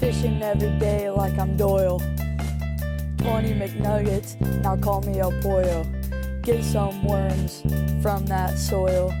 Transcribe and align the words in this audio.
Fishing 0.00 0.40
every 0.44 0.70
day 0.78 1.10
like 1.10 1.36
I'm 1.38 1.56
Doyle. 1.56 1.98
20 3.18 3.54
McNuggets, 3.54 4.40
now 4.62 4.76
call 4.76 5.02
me 5.02 5.18
El 5.18 5.32
Pollo. 5.42 5.84
Get 6.42 6.62
some 6.62 7.04
worms 7.04 7.62
from 8.00 8.24
that 8.26 8.56
soil. 8.56 9.12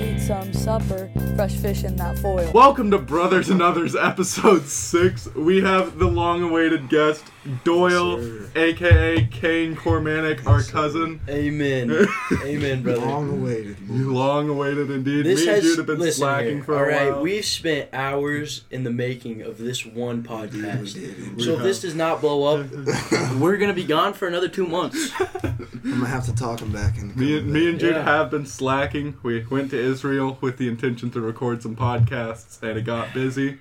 Eat 0.00 0.20
some 0.20 0.50
supper, 0.54 1.10
fresh 1.36 1.54
fish 1.56 1.84
in 1.84 1.96
that 1.96 2.18
foil. 2.20 2.50
Welcome 2.54 2.90
to 2.92 2.98
Brothers 2.98 3.50
and 3.50 3.60
Others, 3.60 3.94
episode 3.96 4.64
six. 4.66 5.28
We 5.34 5.60
have 5.60 5.98
the 5.98 6.08
long-awaited 6.08 6.88
guest, 6.88 7.26
Doyle, 7.62 8.20
Sir. 8.22 8.50
aka 8.56 9.26
Kane 9.30 9.76
Cormanic, 9.76 10.46
our 10.46 10.60
sir. 10.62 10.72
cousin. 10.72 11.20
Amen. 11.28 11.90
Amen, 12.44 12.82
brother. 12.82 13.00
Long 13.04 13.30
awaited. 13.30 13.76
Long-awaited 13.90 14.90
indeed. 14.90 15.26
This 15.26 15.40
Me 15.40 15.46
and 15.48 15.54
has 15.56 15.64
Jude 15.64 15.78
have 15.78 15.86
been 15.98 16.12
slacking 16.12 16.54
here, 16.56 16.64
for 16.64 16.72
a 16.72 16.76
while. 16.76 16.84
all 16.84 17.04
right, 17.06 17.12
while. 17.12 17.22
We've 17.22 17.44
spent 17.44 17.90
hours 17.92 18.64
in 18.70 18.84
the 18.84 18.90
making 18.90 19.42
of 19.42 19.58
this 19.58 19.84
one 19.84 20.22
We 20.22 20.28
podcast. 20.28 20.94
did. 20.94 21.42
So 21.42 21.54
if 21.56 21.62
this 21.62 21.80
does 21.82 21.94
not 21.94 22.20
blow 22.20 22.44
up, 22.62 22.66
we're 23.38 23.56
gonna 23.58 23.74
be 23.74 23.84
gone 23.84 24.14
for 24.14 24.26
another 24.26 24.48
two 24.48 24.66
months. 24.66 25.10
I'm 25.44 26.00
gonna 26.00 26.06
have 26.06 26.24
to 26.26 26.34
talk 26.34 26.60
him 26.60 26.72
back 26.72 26.96
in. 26.96 27.14
Me 27.14 27.36
and, 27.38 27.46
me 27.52 27.68
and 27.68 27.78
Jude 27.78 27.94
Yeah. 27.94 28.04
have 28.04 28.30
been 28.30 28.46
slacking. 28.46 29.16
We 29.22 29.44
went 29.50 29.70
to 29.72 29.78
Israel 29.78 30.38
with 30.40 30.56
the 30.56 30.68
intention 30.68 31.10
to 31.10 31.20
record 31.20 31.62
some 31.62 31.76
podcasts, 31.76 32.62
and 32.62 32.78
it 32.78 32.86
got 32.86 33.12
busy. 33.12 33.58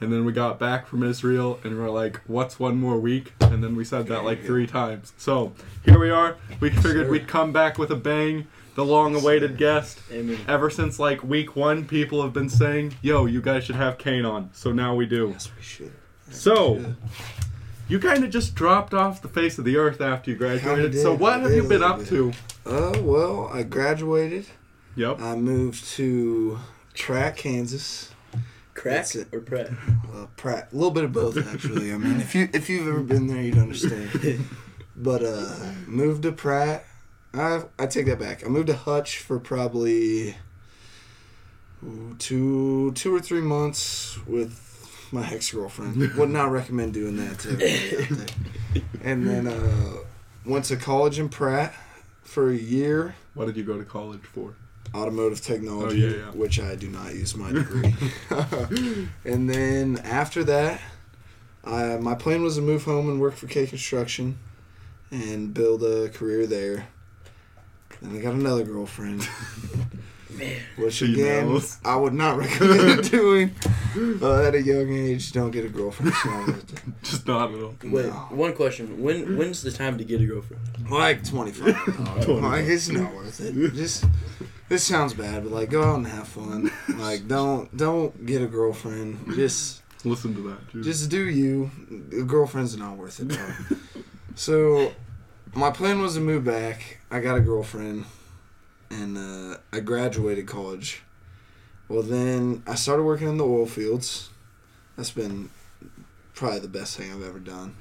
And 0.00 0.12
then 0.12 0.24
we 0.26 0.32
got 0.32 0.58
back 0.58 0.86
from 0.86 1.02
Israel, 1.02 1.58
and 1.64 1.74
we 1.76 1.82
are 1.82 1.90
like, 1.90 2.20
"What's 2.26 2.58
one 2.60 2.76
more 2.78 2.98
week?" 2.98 3.32
And 3.40 3.64
then 3.64 3.74
we 3.76 3.84
said 3.84 4.08
that 4.08 4.24
like 4.24 4.44
three 4.44 4.66
times. 4.66 5.12
So 5.16 5.52
here 5.84 5.98
we 5.98 6.10
are. 6.10 6.36
We 6.60 6.68
figured 6.70 7.08
we'd 7.08 7.26
come 7.28 7.52
back 7.52 7.78
with 7.78 7.90
a 7.90 7.96
bang. 7.96 8.46
The 8.74 8.84
long-awaited 8.84 9.56
guest. 9.56 10.00
Amen. 10.12 10.38
Ever 10.46 10.68
since 10.68 10.98
like 10.98 11.24
week 11.24 11.56
one, 11.56 11.86
people 11.86 12.20
have 12.22 12.34
been 12.34 12.50
saying, 12.50 12.94
"Yo, 13.00 13.24
you 13.24 13.40
guys 13.40 13.64
should 13.64 13.76
have 13.76 13.96
Kane 13.96 14.26
on." 14.26 14.50
So 14.52 14.70
now 14.70 14.94
we 14.94 15.06
do. 15.06 15.30
Yes, 15.32 15.50
we 15.56 15.62
should. 15.62 15.92
So 16.30 16.76
Yeah. 16.76 16.86
you 17.88 17.98
kind 17.98 18.22
of 18.22 18.28
just 18.28 18.54
dropped 18.54 18.92
off 18.92 19.22
the 19.22 19.28
face 19.28 19.56
of 19.58 19.64
the 19.64 19.78
earth 19.78 20.02
after 20.02 20.30
you 20.30 20.36
graduated. 20.36 20.92
Kinda 20.92 21.00
So 21.02 21.14
what 21.14 21.34
I 21.34 21.38
have 21.38 21.52
you 21.52 21.62
been 21.62 21.82
up 21.82 22.04
to? 22.06 22.32
Uh, 22.66 22.98
well, 23.00 23.48
I 23.50 23.62
graduated. 23.62 24.44
Yep. 24.94 25.22
I 25.22 25.36
moved 25.36 25.86
to 25.92 26.58
Track, 26.92 27.38
Kansas. 27.38 28.10
Crack 28.76 28.96
That's 28.96 29.14
it. 29.16 29.28
or 29.32 29.40
Pratt? 29.40 29.70
Uh, 30.14 30.26
Pratt, 30.36 30.68
a 30.72 30.74
little 30.74 30.92
bit 30.92 31.04
of 31.04 31.12
both 31.12 31.36
actually. 31.52 31.92
I 31.92 31.98
mean, 31.98 32.20
if 32.20 32.34
you 32.34 32.48
if 32.54 32.70
you've 32.70 32.88
ever 32.88 33.02
been 33.02 33.26
there, 33.26 33.42
you'd 33.42 33.58
understand. 33.58 34.10
But 34.98 35.22
uh, 35.22 35.72
moved 35.86 36.22
to 36.22 36.32
Pratt. 36.32 36.86
I 37.34 37.64
I 37.78 37.84
take 37.86 38.06
that 38.06 38.18
back. 38.18 38.46
I 38.46 38.48
moved 38.48 38.68
to 38.68 38.74
Hutch 38.76 39.18
for 39.18 39.38
probably 39.38 40.36
two 42.18 42.92
two 42.92 43.14
or 43.14 43.20
three 43.20 43.42
months 43.42 44.16
with 44.26 44.58
my 45.12 45.28
ex 45.30 45.50
girlfriend. 45.50 45.96
Would 46.16 46.30
not 46.30 46.50
recommend 46.50 46.94
doing 46.94 47.16
that 47.16 47.38
to 47.40 47.50
everybody 47.50 48.22
out 48.22 48.26
there. 48.72 48.82
And 49.04 49.26
then 49.26 49.46
uh, 49.48 49.96
went 50.46 50.64
to 50.66 50.76
college 50.76 51.18
in 51.18 51.28
Pratt 51.28 51.74
for 52.22 52.50
a 52.50 52.56
year. 52.56 53.16
What 53.34 53.46
did 53.46 53.56
you 53.58 53.64
go 53.64 53.76
to 53.76 53.84
college 53.84 54.22
for? 54.22 54.54
Automotive 54.94 55.40
technology, 55.40 56.04
Oh, 56.04 56.08
yeah, 56.08 56.16
yeah. 56.16 56.30
which 56.32 56.60
I 56.60 56.74
do 56.74 56.88
not 56.88 57.14
use 57.14 57.34
my 57.36 57.52
degree. 57.52 57.94
and 59.24 59.48
then 59.50 59.98
after 60.04 60.44
that, 60.44 60.80
I, 61.64 61.96
my 61.96 62.14
plan 62.14 62.42
was 62.42 62.56
to 62.56 62.62
move 62.62 62.84
home 62.84 63.08
and 63.08 63.20
work 63.20 63.34
for 63.34 63.46
K 63.46 63.66
Construction 63.66 64.38
and 65.10 65.52
build 65.52 65.82
a 65.82 66.08
career 66.10 66.46
there. 66.46 66.88
Then 68.02 68.16
I 68.16 68.20
got 68.22 68.34
another 68.34 68.62
girlfriend, 68.64 69.26
Man, 70.30 70.60
which 70.76 71.00
again. 71.02 71.58
I 71.84 71.96
would 71.96 72.12
not 72.12 72.36
recommend 72.36 73.10
doing 73.10 73.52
uh, 74.20 74.42
at 74.42 74.54
a 74.54 74.60
young 74.62 74.92
age. 74.92 75.32
Don't 75.32 75.50
get 75.50 75.64
a 75.64 75.68
girlfriend. 75.68 76.12
It's 76.12 76.24
not 76.26 76.46
worth 76.46 76.72
it. 76.72 77.02
Just 77.02 77.26
not 77.26 77.54
at 77.54 77.62
all. 77.62 77.74
wait. 77.84 78.06
No. 78.06 78.12
One 78.30 78.52
question: 78.52 79.02
When 79.02 79.38
when's 79.38 79.62
the 79.62 79.70
time 79.70 79.96
to 79.96 80.04
get 80.04 80.20
a 80.20 80.26
girlfriend? 80.26 80.62
Like 80.90 81.24
twenty 81.24 81.52
five. 81.52 82.28
like 82.28 82.64
it's 82.66 82.88
not 82.90 83.14
worth 83.14 83.40
it. 83.40 83.54
Just 83.72 84.04
this 84.68 84.84
sounds 84.84 85.14
bad, 85.14 85.44
but 85.44 85.52
like 85.52 85.70
go 85.70 85.82
out 85.82 85.96
and 85.96 86.06
have 86.06 86.28
fun. 86.28 86.70
Like 86.96 87.28
don't 87.28 87.74
don't 87.76 88.24
get 88.26 88.42
a 88.42 88.46
girlfriend. 88.46 89.34
Just 89.34 89.82
Listen 90.04 90.34
to 90.36 90.48
that. 90.50 90.72
Dude. 90.72 90.84
just 90.84 91.10
do 91.10 91.28
you. 91.28 91.70
A 92.12 92.22
girlfriend's 92.22 92.76
not 92.76 92.96
worth 92.96 93.18
it. 93.20 93.28
Bro. 93.28 94.02
so 94.34 94.92
my 95.52 95.70
plan 95.70 96.00
was 96.00 96.14
to 96.14 96.20
move 96.20 96.44
back. 96.44 96.98
I 97.10 97.18
got 97.20 97.36
a 97.36 97.40
girlfriend, 97.40 98.04
and 98.88 99.18
uh, 99.18 99.58
I 99.72 99.80
graduated 99.80 100.46
college. 100.46 101.02
Well, 101.88 102.02
then 102.02 102.62
I 102.66 102.76
started 102.76 103.02
working 103.02 103.28
in 103.28 103.36
the 103.36 103.44
oil 103.44 103.66
fields. 103.66 104.30
That's 104.96 105.10
been 105.10 105.50
probably 106.34 106.60
the 106.60 106.68
best 106.68 106.96
thing 106.96 107.12
I've 107.12 107.22
ever 107.22 107.40
done. 107.40 107.74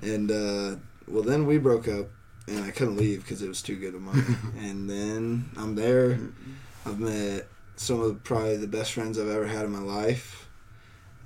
And 0.00 0.30
uh, 0.30 0.76
well, 1.08 1.22
then 1.22 1.46
we 1.46 1.58
broke 1.58 1.88
up, 1.88 2.06
and 2.48 2.64
I 2.64 2.70
couldn't 2.70 2.96
leave 2.96 3.22
because 3.22 3.42
it 3.42 3.48
was 3.48 3.62
too 3.62 3.76
good 3.76 3.94
of 3.94 4.00
money. 4.00 4.22
and 4.58 4.88
then 4.88 5.50
I'm 5.56 5.74
there. 5.74 6.18
I've 6.86 6.98
met 6.98 7.46
some 7.76 8.00
of 8.00 8.22
probably 8.24 8.56
the 8.56 8.66
best 8.66 8.92
friends 8.92 9.18
I've 9.18 9.28
ever 9.28 9.46
had 9.46 9.64
in 9.64 9.70
my 9.70 9.80
life, 9.80 10.48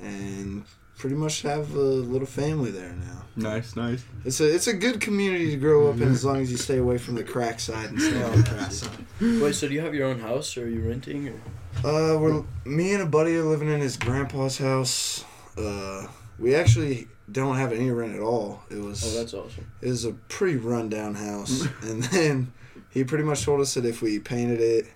and 0.01 0.65
pretty 0.99 1.17
much 1.17 1.43
have 1.43 1.75
a 1.75 1.79
little 1.81 2.27
family 2.27 2.71
there 2.71 2.93
now. 2.93 3.25
nice, 3.35 3.75
nice. 3.77 4.05
It's 4.25 4.41
a 4.41 4.55
it's 4.55 4.67
a 4.67 4.75
good 4.75 5.01
community 5.01 5.51
to 5.51 5.57
grow 5.57 5.91
up 5.91 5.97
in 5.97 6.11
as 6.11 6.25
long 6.25 6.41
as 6.41 6.51
you 6.51 6.57
stay 6.57 6.79
away 6.79 6.99
from 6.99 7.15
the 7.15 7.25
crack 7.25 7.61
side 7.61 7.91
and 7.91 8.01
stay 8.01 8.23
on 8.23 8.43
the 8.43 8.49
crack 8.49 8.73
side. 8.81 8.91
Wait, 9.21 9.55
so 9.55 9.69
do 9.69 9.75
you 9.75 9.81
have 9.81 9.95
your 9.95 10.09
own 10.09 10.21
house, 10.21 10.57
or 10.57 10.65
are 10.65 10.69
you 10.69 10.89
renting? 10.89 11.29
Or? 11.29 11.41
Uh, 11.79 12.19
we're 12.19 12.45
me 12.65 12.93
and 12.93 13.03
a 13.03 13.07
buddy 13.07 13.37
are 13.37 13.45
living 13.45 13.69
in 13.69 13.81
his 13.81 13.97
grandpa's 13.97 14.59
house. 14.59 15.25
Uh, 15.57 16.07
we 16.39 16.55
actually 16.55 17.09
don't 17.31 17.57
have 17.57 17.73
any 17.73 17.91
rent 17.91 18.15
at 18.15 18.21
all. 18.21 18.63
It 18.71 18.79
was 18.81 19.05
Oh, 19.05 19.19
that's 19.19 19.35
awesome. 19.35 19.67
it 19.81 19.89
was 19.89 20.05
a 20.05 20.13
pretty 20.13 20.57
rundown 20.57 21.15
house, 21.15 21.67
and 21.83 22.03
then 22.05 22.53
he 22.91 23.05
pretty 23.05 23.25
much 23.25 23.45
told 23.45 23.61
us 23.61 23.75
that 23.75 23.85
if 23.85 24.03
we 24.03 24.19
painted 24.19 24.61
it, 24.61 24.87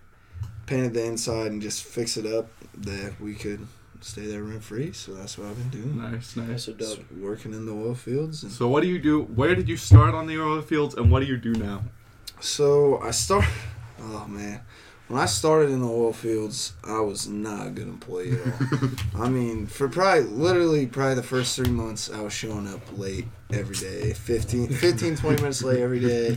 painted 0.67 0.95
the 0.95 1.05
inside, 1.05 1.53
and 1.53 1.63
just 1.63 1.85
fix 1.85 2.17
it 2.17 2.27
up, 2.27 2.49
that 2.79 3.21
we 3.21 3.35
could 3.35 3.67
stay 4.01 4.27
there 4.27 4.43
rent 4.43 4.63
free. 4.63 4.93
So 4.93 5.15
that's 5.15 5.39
what 5.39 5.49
I've 5.49 5.57
been 5.57 5.83
doing. 5.83 5.99
Nice, 5.99 6.37
nice. 6.37 6.65
so 6.65 6.73
dope. 6.73 6.99
Working 7.19 7.55
in 7.55 7.65
the 7.67 7.73
oil 7.73 7.95
fields. 7.95 8.43
And 8.43 8.53
So 8.53 8.69
what 8.69 8.83
do 8.83 8.89
you 8.89 8.99
do? 8.99 9.23
Where 9.23 9.55
did 9.55 9.69
you 9.69 9.77
start 9.77 10.15
on 10.15 10.27
the 10.27 10.39
oil 10.41 10.61
fields, 10.63 10.95
and 10.95 11.11
what 11.11 11.21
do 11.21 11.27
you 11.27 11.37
do 11.37 11.53
now? 11.53 11.83
so 12.41 12.99
I 13.01 13.11
start. 13.13 13.45
Oh 13.99 14.27
man, 14.29 14.61
when 15.09 15.21
I 15.21 15.27
started 15.27 15.71
in 15.71 15.83
the 15.83 15.89
oil 15.89 16.13
fields, 16.13 16.73
I 16.83 17.01
was 17.01 17.29
not 17.29 17.69
a 17.69 17.71
good 17.71 17.87
employee 17.87 18.33
at 18.33 18.47
all. 18.47 18.91
I 19.25 19.29
mean, 19.29 19.67
for 19.67 19.89
probably 19.89 20.25
literally 20.25 20.87
probably 20.87 21.15
the 21.15 21.23
first 21.23 21.57
three 21.57 21.71
months, 21.71 22.11
I 22.11 22.21
was 22.21 22.33
showing 22.33 22.67
up 22.67 22.81
late 22.99 23.27
every 23.53 23.77
day, 23.77 24.13
15, 24.13 24.69
15 24.69 25.17
20 25.17 25.37
minutes 25.43 25.63
late 25.63 25.81
every 25.81 26.01
day. 26.01 26.37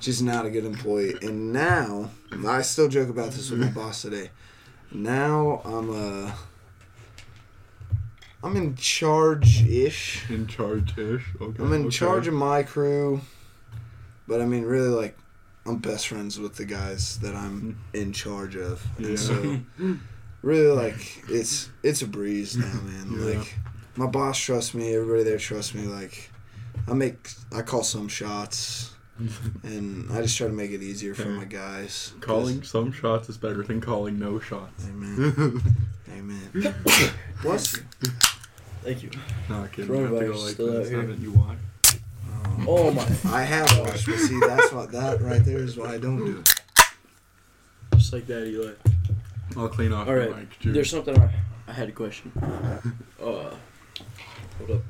Just 0.00 0.22
not 0.22 0.46
a 0.46 0.50
good 0.50 0.64
employee. 0.64 1.14
And 1.22 1.52
now, 1.52 2.10
I 2.46 2.62
still 2.62 2.88
joke 2.88 3.08
about 3.08 3.32
this 3.32 3.50
with 3.50 3.60
my 3.60 3.68
boss 3.68 4.02
today. 4.02 4.30
Now 4.92 5.62
I'm 5.64 5.90
uh 5.90 6.32
I'm 8.42 8.56
in 8.56 8.74
charge 8.74 9.62
ish. 9.62 10.28
In 10.30 10.46
charge 10.46 10.96
ish. 10.98 11.24
Okay. 11.40 11.62
I'm 11.62 11.72
in 11.72 11.82
okay. 11.82 11.90
charge 11.90 12.26
of 12.26 12.34
my 12.34 12.62
crew, 12.62 13.20
but 14.26 14.40
I 14.40 14.46
mean, 14.46 14.64
really, 14.64 14.88
like, 14.88 15.16
I'm 15.70 15.78
best 15.78 16.08
friends 16.08 16.38
with 16.38 16.56
the 16.56 16.64
guys 16.64 17.18
that 17.20 17.34
I'm 17.34 17.78
mm. 17.92 18.00
in 18.00 18.12
charge 18.12 18.56
of, 18.56 18.84
Yeah. 18.98 19.06
and 19.08 19.18
so 19.18 19.60
really, 20.42 20.74
like, 20.74 21.22
it's 21.28 21.70
it's 21.82 22.02
a 22.02 22.06
breeze 22.06 22.56
now, 22.56 22.72
man. 22.82 23.12
Yeah. 23.12 23.38
Like, 23.38 23.56
my 23.96 24.06
boss 24.06 24.38
trusts 24.38 24.74
me. 24.74 24.94
Everybody 24.94 25.22
there 25.22 25.38
trusts 25.38 25.74
me. 25.74 25.82
Like, 25.84 26.30
I 26.88 26.94
make 26.94 27.30
I 27.54 27.62
call 27.62 27.84
some 27.84 28.08
shots, 28.08 28.94
and 29.62 30.10
I 30.12 30.22
just 30.22 30.36
try 30.36 30.48
to 30.48 30.52
make 30.52 30.72
it 30.72 30.82
easier 30.82 31.14
for 31.14 31.28
my 31.28 31.44
guys. 31.44 32.14
Calling 32.20 32.64
some 32.64 32.90
shots 32.90 33.28
is 33.28 33.38
better 33.38 33.62
than 33.62 33.80
calling 33.80 34.18
no 34.18 34.40
shots. 34.40 34.86
Amen. 34.88 35.62
Amen. 36.12 36.74
What? 37.42 37.60
Thank 38.82 39.04
you. 39.04 39.10
Not 39.48 39.70
kidding. 39.70 39.94
You 39.94 40.00
have 40.00 40.10
to 40.10 40.26
go 40.26 40.32
Coronavirus 40.32 40.44
like 40.44 40.54
still 40.54 40.68
out 40.70 40.78
this, 40.78 40.88
here. 40.88 41.00
haven't 41.00 41.20
you 41.20 41.32
watched? 41.32 41.60
Oh 42.66 42.90
my! 42.90 43.02
I 43.32 43.42
have 43.42 43.78
watched, 43.78 44.06
but 44.06 44.18
see, 44.18 44.38
that's 44.40 44.72
what 44.72 44.92
that 44.92 45.20
right 45.20 45.44
there 45.44 45.58
is 45.58 45.76
what 45.76 45.90
I 45.90 45.98
don't 45.98 46.24
do. 46.24 46.44
Just 47.94 48.12
like 48.12 48.26
that, 48.26 48.46
Eli. 48.46 48.72
I'll 49.56 49.68
clean 49.68 49.92
off 49.92 50.06
All 50.08 50.14
your 50.14 50.34
mic. 50.34 50.58
Jude. 50.60 50.74
There's 50.74 50.90
something 50.90 51.18
I, 51.18 51.30
I 51.68 51.72
had 51.72 51.88
a 51.88 51.92
question. 51.92 52.30
Uh, 52.40 52.80
hold 54.58 54.70
up. 54.70 54.82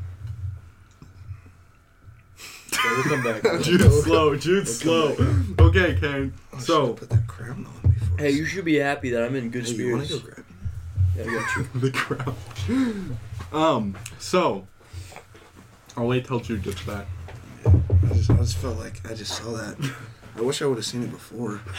Yeah, 2.73 2.79
we'll 2.97 3.03
come 3.05 3.23
back. 3.23 3.43
Jude 3.63 3.91
slow. 3.93 4.37
Jude 4.37 4.69
slow. 4.69 5.17
Okay, 5.59 5.97
Kane. 6.01 6.33
Oh, 6.53 6.57
should've 6.59 6.63
So 6.65 6.93
put 6.95 7.11
that 7.11 7.27
crown 7.27 7.67
on 7.67 7.91
before. 7.93 8.19
Hey, 8.19 8.31
you 8.31 8.45
should 8.45 8.65
be 8.65 8.77
happy 8.77 9.11
that 9.11 9.23
I'm 9.25 9.35
in 9.37 9.51
good 9.51 9.67
Hey, 9.67 9.73
you 9.75 9.93
wanna 9.93 10.05
spirits. 10.05 10.25
go 10.27 10.33
grab 10.35 10.47
Yeah, 11.17 11.23
I 11.23 11.27
got 11.35 11.57
you. 11.57 11.69
the 11.81 11.91
crowd. 11.91 12.35
Um. 13.53 13.97
So 14.19 14.67
I'll 15.97 16.07
wait 16.07 16.27
till 16.27 16.41
Jude 16.41 16.63
gets 16.63 16.83
back. 16.83 17.07
I 18.11 18.15
just, 18.15 18.31
I 18.31 18.37
just 18.37 18.57
felt 18.59 18.79
like 18.79 19.01
I 19.11 19.15
just 19.15 19.33
saw 19.33 19.53
that. 19.53 19.77
I 20.37 20.41
wish 20.43 20.63
I 20.63 20.67
would 20.67 20.77
have 20.79 20.85
seen 20.87 21.03
it 21.05 21.11
before. 21.11 21.61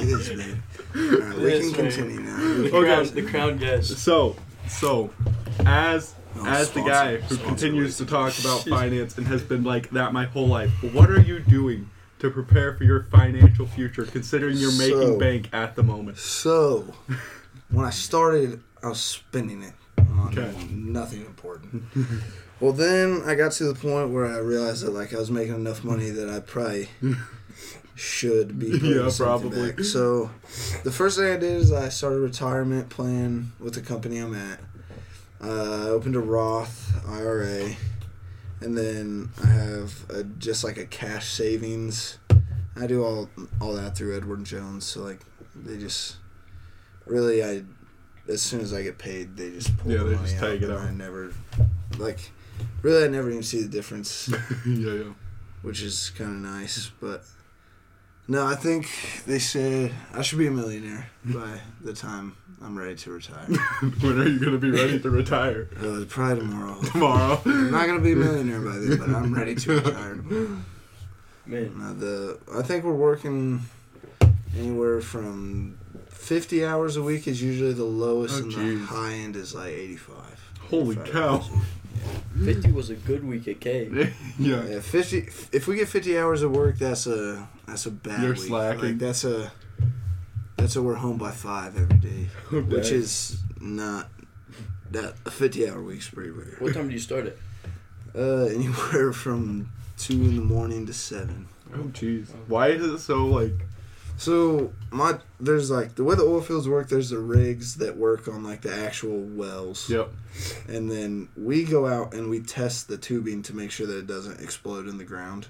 It 0.00 0.08
is, 0.08 0.30
man. 0.36 0.62
All 0.94 1.00
right, 1.02 1.36
we 1.38 1.48
Yes, 1.52 1.74
can 1.74 1.84
man. 1.84 1.92
continue 1.92 2.20
now. 2.20 2.36
The 2.38 2.70
Okay. 2.76 2.86
crown, 2.86 3.14
the 3.14 3.22
crown 3.22 3.56
guest. 3.58 3.98
So, 3.98 4.36
so, 4.68 5.10
as 5.66 6.14
Oh, 6.36 6.46
as 6.46 6.70
the 6.70 6.80
sponsor- 6.80 6.90
guy 6.90 7.16
who 7.16 7.34
sponsor 7.34 7.44
continues 7.48 7.96
to 7.98 8.06
talk 8.06 8.38
about 8.38 8.60
finance 8.64 9.18
and 9.18 9.26
has 9.26 9.42
been 9.42 9.64
like 9.64 9.90
that 9.90 10.12
my 10.12 10.26
whole 10.26 10.46
life, 10.46 10.70
what 10.94 11.10
are 11.10 11.20
you 11.20 11.40
doing 11.40 11.90
to 12.20 12.30
prepare 12.30 12.74
for 12.76 12.84
your 12.84 13.02
financial 13.10 13.66
future, 13.66 14.04
considering 14.04 14.56
you're 14.56 14.72
making 14.78 15.00
So- 15.00 15.18
bank 15.18 15.48
at 15.52 15.74
the 15.76 15.82
moment? 15.82 16.18
So, 16.18 16.94
when 17.70 17.84
I 17.84 17.90
started, 17.90 18.60
I 18.82 18.88
was 18.88 19.00
spending 19.00 19.62
it 19.62 19.72
on 19.98 20.38
Okay. 20.38 20.52
nothing 20.72 21.20
important. 21.26 21.82
well, 22.60 22.72
then 22.72 23.22
I 23.24 23.34
got 23.34 23.52
to 23.52 23.64
the 23.64 23.74
point 23.74 24.10
where 24.10 24.26
I 24.26 24.38
realized 24.38 24.84
that 24.84 24.92
like 24.92 25.14
I 25.14 25.18
was 25.18 25.30
making 25.30 25.54
enough 25.54 25.82
money 25.84 26.10
that 26.10 26.28
I 26.28 26.40
probably 26.40 26.88
should 27.94 28.58
be 28.58 28.78
Yeah, 28.82 29.10
probably. 29.16 29.72
back. 29.72 29.80
So, 29.84 30.30
the 30.84 30.92
first 30.92 31.18
thing 31.18 31.26
I 31.32 31.36
did 31.36 31.56
is 31.56 31.72
I 31.72 31.88
started 31.88 32.16
a 32.16 32.20
retirement 32.20 32.88
plan 32.90 33.52
with 33.58 33.74
the 33.74 33.80
company 33.82 34.18
I'm 34.18 34.34
at. 34.34 34.60
Uh, 35.42 35.84
I 35.86 35.88
opened 35.88 36.16
a 36.16 36.20
Roth 36.20 36.92
IRA, 37.08 37.74
and 38.60 38.76
then 38.76 39.30
I 39.42 39.46
have 39.46 40.04
a, 40.10 40.22
just 40.24 40.62
like 40.64 40.76
a 40.76 40.84
cash 40.86 41.28
savings. 41.30 42.18
I 42.76 42.86
do 42.86 43.02
all 43.04 43.28
all 43.60 43.72
that 43.74 43.96
through 43.96 44.16
Edward 44.16 44.44
Jones. 44.44 44.84
So 44.86 45.00
like 45.02 45.20
they 45.54 45.76
just 45.78 46.16
really 47.06 47.42
I 47.42 47.64
as 48.28 48.40
soon 48.42 48.60
as 48.60 48.72
I 48.72 48.82
get 48.82 48.96
paid 48.98 49.36
they 49.36 49.50
just 49.50 49.76
pull 49.78 49.90
Yeah, 49.92 49.98
the 49.98 50.04
they 50.04 50.14
money 50.16 50.28
just 50.28 50.40
take 50.40 50.62
it 50.62 50.70
and 50.70 50.72
out. 50.74 50.80
I 50.80 50.90
never 50.92 51.32
like 51.98 52.30
really 52.82 53.04
I 53.04 53.08
never 53.08 53.30
even 53.30 53.42
see 53.42 53.62
the 53.62 53.68
difference, 53.68 54.28
yeah, 54.66 54.92
yeah. 54.92 55.02
which 55.62 55.82
is 55.82 56.10
kind 56.10 56.30
of 56.44 56.52
nice. 56.52 56.90
But 57.00 57.24
no, 58.28 58.46
I 58.46 58.54
think 58.54 58.88
they 59.26 59.38
said 59.38 59.92
I 60.14 60.22
should 60.22 60.38
be 60.38 60.46
a 60.46 60.50
millionaire 60.50 61.10
by 61.24 61.60
the 61.82 61.92
time 61.92 62.36
I'm 62.62 62.78
ready 62.78 62.94
to 62.96 63.10
retire. 63.12 63.46
when 64.00 64.18
are 64.20 64.26
you 64.28 64.38
gonna 64.38 64.58
be 64.58 64.70
ready 64.70 65.00
to 65.00 65.10
retire? 65.10 65.68
uh, 65.82 66.04
probably 66.08 66.40
tomorrow. 66.40 66.80
Tomorrow. 66.82 67.40
I'm 67.44 67.70
not 67.70 67.86
gonna 67.86 68.00
be 68.00 68.12
a 68.12 68.16
millionaire 68.16 68.60
by 68.60 68.76
then, 68.78 68.98
but 68.98 69.08
I'm 69.10 69.34
ready 69.34 69.54
to 69.54 69.74
retire. 69.80 70.14
tomorrow. 70.16 70.56
Man, 71.46 71.72
Uh, 71.82 71.92
the 71.94 72.38
I 72.56 72.62
think 72.62 72.84
we're 72.84 72.92
working 72.92 73.62
anywhere 74.56 75.00
from 75.00 75.78
fifty 76.08 76.64
hours 76.64 76.96
a 76.96 77.02
week 77.02 77.26
is 77.26 77.42
usually 77.42 77.72
the 77.72 77.84
lowest, 77.84 78.34
Oh, 78.36 78.42
and 78.44 78.52
jeez. 78.52 78.78
the 78.80 78.86
high 78.86 79.12
end 79.14 79.34
is 79.36 79.54
like 79.54 79.72
eighty 79.72 79.96
five. 79.96 80.38
Holy 80.68 80.94
cow. 80.96 81.42
50 82.44 82.72
was 82.72 82.90
a 82.90 82.94
good 82.94 83.24
week 83.24 83.46
at 83.48 83.60
K. 83.60 83.88
yeah. 84.38 84.64
Yeah, 84.64 84.80
fifty. 84.80 85.28
If 85.52 85.66
we 85.66 85.76
get 85.76 85.88
fifty 85.88 86.18
hours 86.18 86.42
of 86.42 86.50
work, 86.52 86.78
that's 86.78 87.06
a 87.06 87.48
that's 87.66 87.86
a 87.86 87.90
bad. 87.90 88.22
You're 88.22 88.32
week. 88.32 88.40
slacking. 88.40 88.82
Like, 88.82 88.98
that's 88.98 89.24
a 89.24 89.52
that's 90.56 90.76
a 90.76 90.82
we're 90.82 90.94
home 90.94 91.16
by 91.18 91.30
five 91.30 91.76
every 91.76 91.98
day, 91.98 92.26
Okay. 92.52 92.60
which 92.76 92.90
is 92.90 93.38
not 93.60 94.08
that 94.90 95.14
a 95.26 95.30
fifty 95.30 95.68
hour 95.68 95.82
week's 95.82 96.08
pretty 96.08 96.30
rare. 96.30 96.56
What 96.58 96.74
time 96.74 96.88
do 96.88 96.92
you 96.94 96.98
start 97.00 97.26
it? 97.26 97.38
Uh, 98.14 98.44
anywhere 98.46 99.12
from 99.24 99.70
two 99.98 100.14
in 100.14 100.36
the 100.36 100.42
morning 100.42 100.86
to 100.86 100.92
seven. 100.92 101.46
Oh 101.74 101.84
jeez. 101.92 102.28
Why 102.48 102.68
is 102.68 102.82
it 102.82 102.98
so 102.98 103.26
like? 103.26 103.54
So 104.20 104.70
my 104.90 105.18
there's 105.40 105.70
like 105.70 105.94
the 105.94 106.04
way 106.04 106.14
the 106.14 106.24
oil 106.24 106.42
fields 106.42 106.68
work. 106.68 106.90
There's 106.90 107.08
the 107.08 107.18
rigs 107.18 107.76
that 107.76 107.96
work 107.96 108.28
on 108.28 108.44
like 108.44 108.60
the 108.60 108.74
actual 108.74 109.18
wells. 109.22 109.88
Yep. 109.88 110.10
And 110.68 110.90
then 110.90 111.30
we 111.38 111.64
go 111.64 111.86
out 111.86 112.12
and 112.12 112.28
we 112.28 112.40
test 112.40 112.86
the 112.88 112.98
tubing 112.98 113.42
to 113.44 113.56
make 113.56 113.70
sure 113.70 113.86
that 113.86 113.96
it 113.96 114.06
doesn't 114.06 114.38
explode 114.42 114.88
in 114.88 114.98
the 114.98 115.04
ground. 115.04 115.46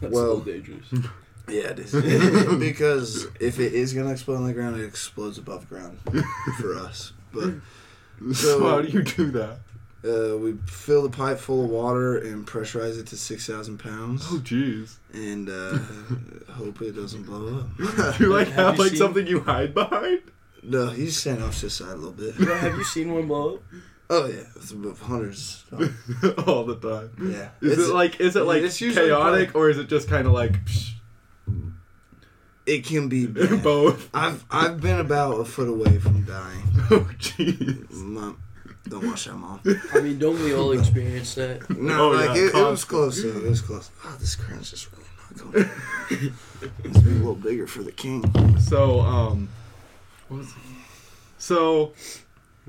That's 0.00 0.14
Well- 0.14 0.24
a 0.24 0.34
little 0.34 0.40
dangerous. 0.40 0.86
Yeah, 1.48 1.70
it 1.70 1.80
is. 1.80 1.90
because 2.60 3.26
if 3.40 3.58
it 3.58 3.72
is 3.72 3.92
gonna 3.92 4.12
explode 4.12 4.36
in 4.36 4.46
the 4.46 4.52
ground, 4.52 4.80
it 4.80 4.84
explodes 4.84 5.38
above 5.38 5.68
ground 5.68 5.98
for 6.60 6.76
us. 6.76 7.12
But 7.34 7.54
So, 8.20 8.32
So- 8.32 8.60
how 8.68 8.80
do 8.80 8.86
you 8.86 9.02
do 9.02 9.32
that? 9.32 9.58
Uh, 10.04 10.36
we 10.36 10.54
fill 10.66 11.02
the 11.02 11.10
pipe 11.10 11.38
full 11.38 11.64
of 11.64 11.70
water 11.70 12.18
and 12.18 12.46
pressurize 12.46 12.98
it 12.98 13.06
to 13.08 13.16
six 13.16 13.46
thousand 13.46 13.78
pounds, 13.78 14.24
Oh 14.30 14.38
jeez. 14.42 14.96
and 15.12 15.48
uh, 15.48 15.78
hope 16.52 16.80
it 16.82 16.92
doesn't 16.96 17.22
blow 17.24 17.58
up. 17.60 17.76
Do 18.18 18.24
you 18.24 18.32
like 18.32 18.48
Have 18.48 18.56
have 18.56 18.76
you 18.76 18.82
like 18.82 18.90
seen- 18.90 18.98
something 18.98 19.26
you 19.26 19.40
hide 19.40 19.74
behind? 19.74 20.22
no, 20.64 20.86
he's 20.88 21.16
standing 21.16 21.44
off 21.44 21.56
to 21.60 21.66
the 21.66 21.70
side 21.70 21.92
a 21.92 21.96
little 21.96 22.12
bit. 22.12 22.36
Bro, 22.36 22.56
have 22.56 22.76
you 22.76 22.84
seen 22.84 23.12
one 23.14 23.26
blow 23.28 23.56
up? 23.56 23.62
Oh 24.10 24.26
yeah, 24.26 24.42
it's 24.56 24.72
about 24.72 24.98
hundreds. 24.98 25.64
All 26.46 26.64
the 26.64 26.76
time. 26.76 27.10
Yeah, 27.32 27.48
Is 27.62 27.72
It's- 27.78 27.88
it 27.88 27.94
like 27.94 28.20
is 28.20 28.36
it 28.36 28.42
like 28.42 28.62
it's 28.62 28.76
chaotic 28.78 29.54
or 29.54 29.70
is 29.70 29.78
it 29.78 29.88
just 29.88 30.06
kind 30.06 30.26
of 30.26 30.34
like 30.34 30.52
psh, 30.66 30.92
it 32.66 32.84
can 32.84 33.08
be 33.08 33.26
bad. 33.26 33.62
both? 33.62 34.10
I've 34.12 34.44
I've 34.50 34.80
been 34.82 35.00
about 35.00 35.40
a 35.40 35.44
foot 35.46 35.68
away 35.68 35.98
from 35.98 36.24
dying. 36.24 36.62
Oh 36.90 37.08
jeez. 37.18 38.30
Mom, 38.90 39.00
don't 39.00 39.10
watch 39.10 39.24
that, 39.26 39.34
mom. 39.34 39.60
I 39.94 40.00
mean, 40.00 40.18
don't 40.18 40.42
we 40.42 40.54
all 40.54 40.72
experience 40.72 41.34
that? 41.36 41.68
No, 41.70 42.12
Oh, 42.12 42.16
like 42.16 42.36
yeah, 42.36 42.42
it, 42.46 42.54
it 42.54 42.70
was 42.70 42.84
close. 42.84 43.22
Though. 43.22 43.28
It 43.30 43.42
was 43.42 43.60
close. 43.60 43.90
Oh, 44.04 44.16
this 44.18 44.34
crown's 44.36 44.70
just 44.70 44.88
really 44.92 45.04
not 45.18 45.52
going. 45.52 46.32
It's 46.84 46.98
be 47.00 47.10
a 47.10 47.14
little 47.14 47.34
bigger 47.34 47.66
for 47.66 47.82
the 47.82 47.90
king. 47.92 48.22
So 48.60 49.00
um, 49.00 49.48
what 50.28 50.38
was 50.38 50.48
it? 50.48 50.54
So 51.38 51.92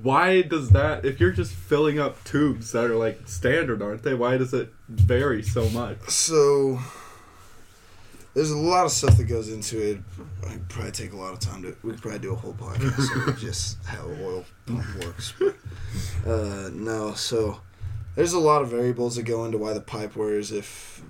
why 0.02 0.42
does 0.42 0.70
that? 0.72 1.06
If 1.06 1.20
you're 1.20 1.32
just 1.32 1.54
filling 1.54 2.00
up 2.00 2.24
tubes 2.24 2.72
that 2.72 2.86
are 2.86 2.96
like 2.96 3.28
standard, 3.28 3.82
aren't 3.84 4.02
they? 4.04 4.16
Why 4.16 4.38
does 4.38 4.52
it 4.54 4.74
vary 4.90 5.44
so 5.44 5.70
much? 5.70 6.00
So 6.10 6.80
there's 8.34 8.52
a 8.52 8.58
lot 8.58 8.86
of 8.86 8.92
stuff 8.92 9.18
that 9.18 9.26
goes 9.26 9.50
into 9.50 9.80
it. 9.80 10.00
I 10.48 10.58
probably 10.68 10.92
take 10.92 11.14
a 11.14 11.18
lot 11.18 11.34
of 11.34 11.40
time 11.40 11.62
to. 11.64 11.76
We 11.84 11.92
could 11.92 12.02
probably 12.02 12.20
do 12.20 12.34
a 12.34 12.36
whole 12.36 12.54
podcast 12.54 13.28
of 13.28 13.40
just 13.40 13.84
how 13.86 14.06
a 14.08 14.24
oil 14.24 14.46
pump 14.66 14.86
works. 15.04 15.34
But, 15.38 15.56
uh, 16.26 16.70
no, 16.74 17.14
so 17.14 17.60
there's 18.16 18.34
a 18.34 18.40
lot 18.40 18.62
of 18.62 18.70
variables 18.70 19.16
that 19.16 19.24
go 19.24 19.46
into 19.46 19.58
why 19.58 19.74
the 19.74 19.82
pipe 19.82 20.16
wears. 20.16 20.52
If 20.52 21.04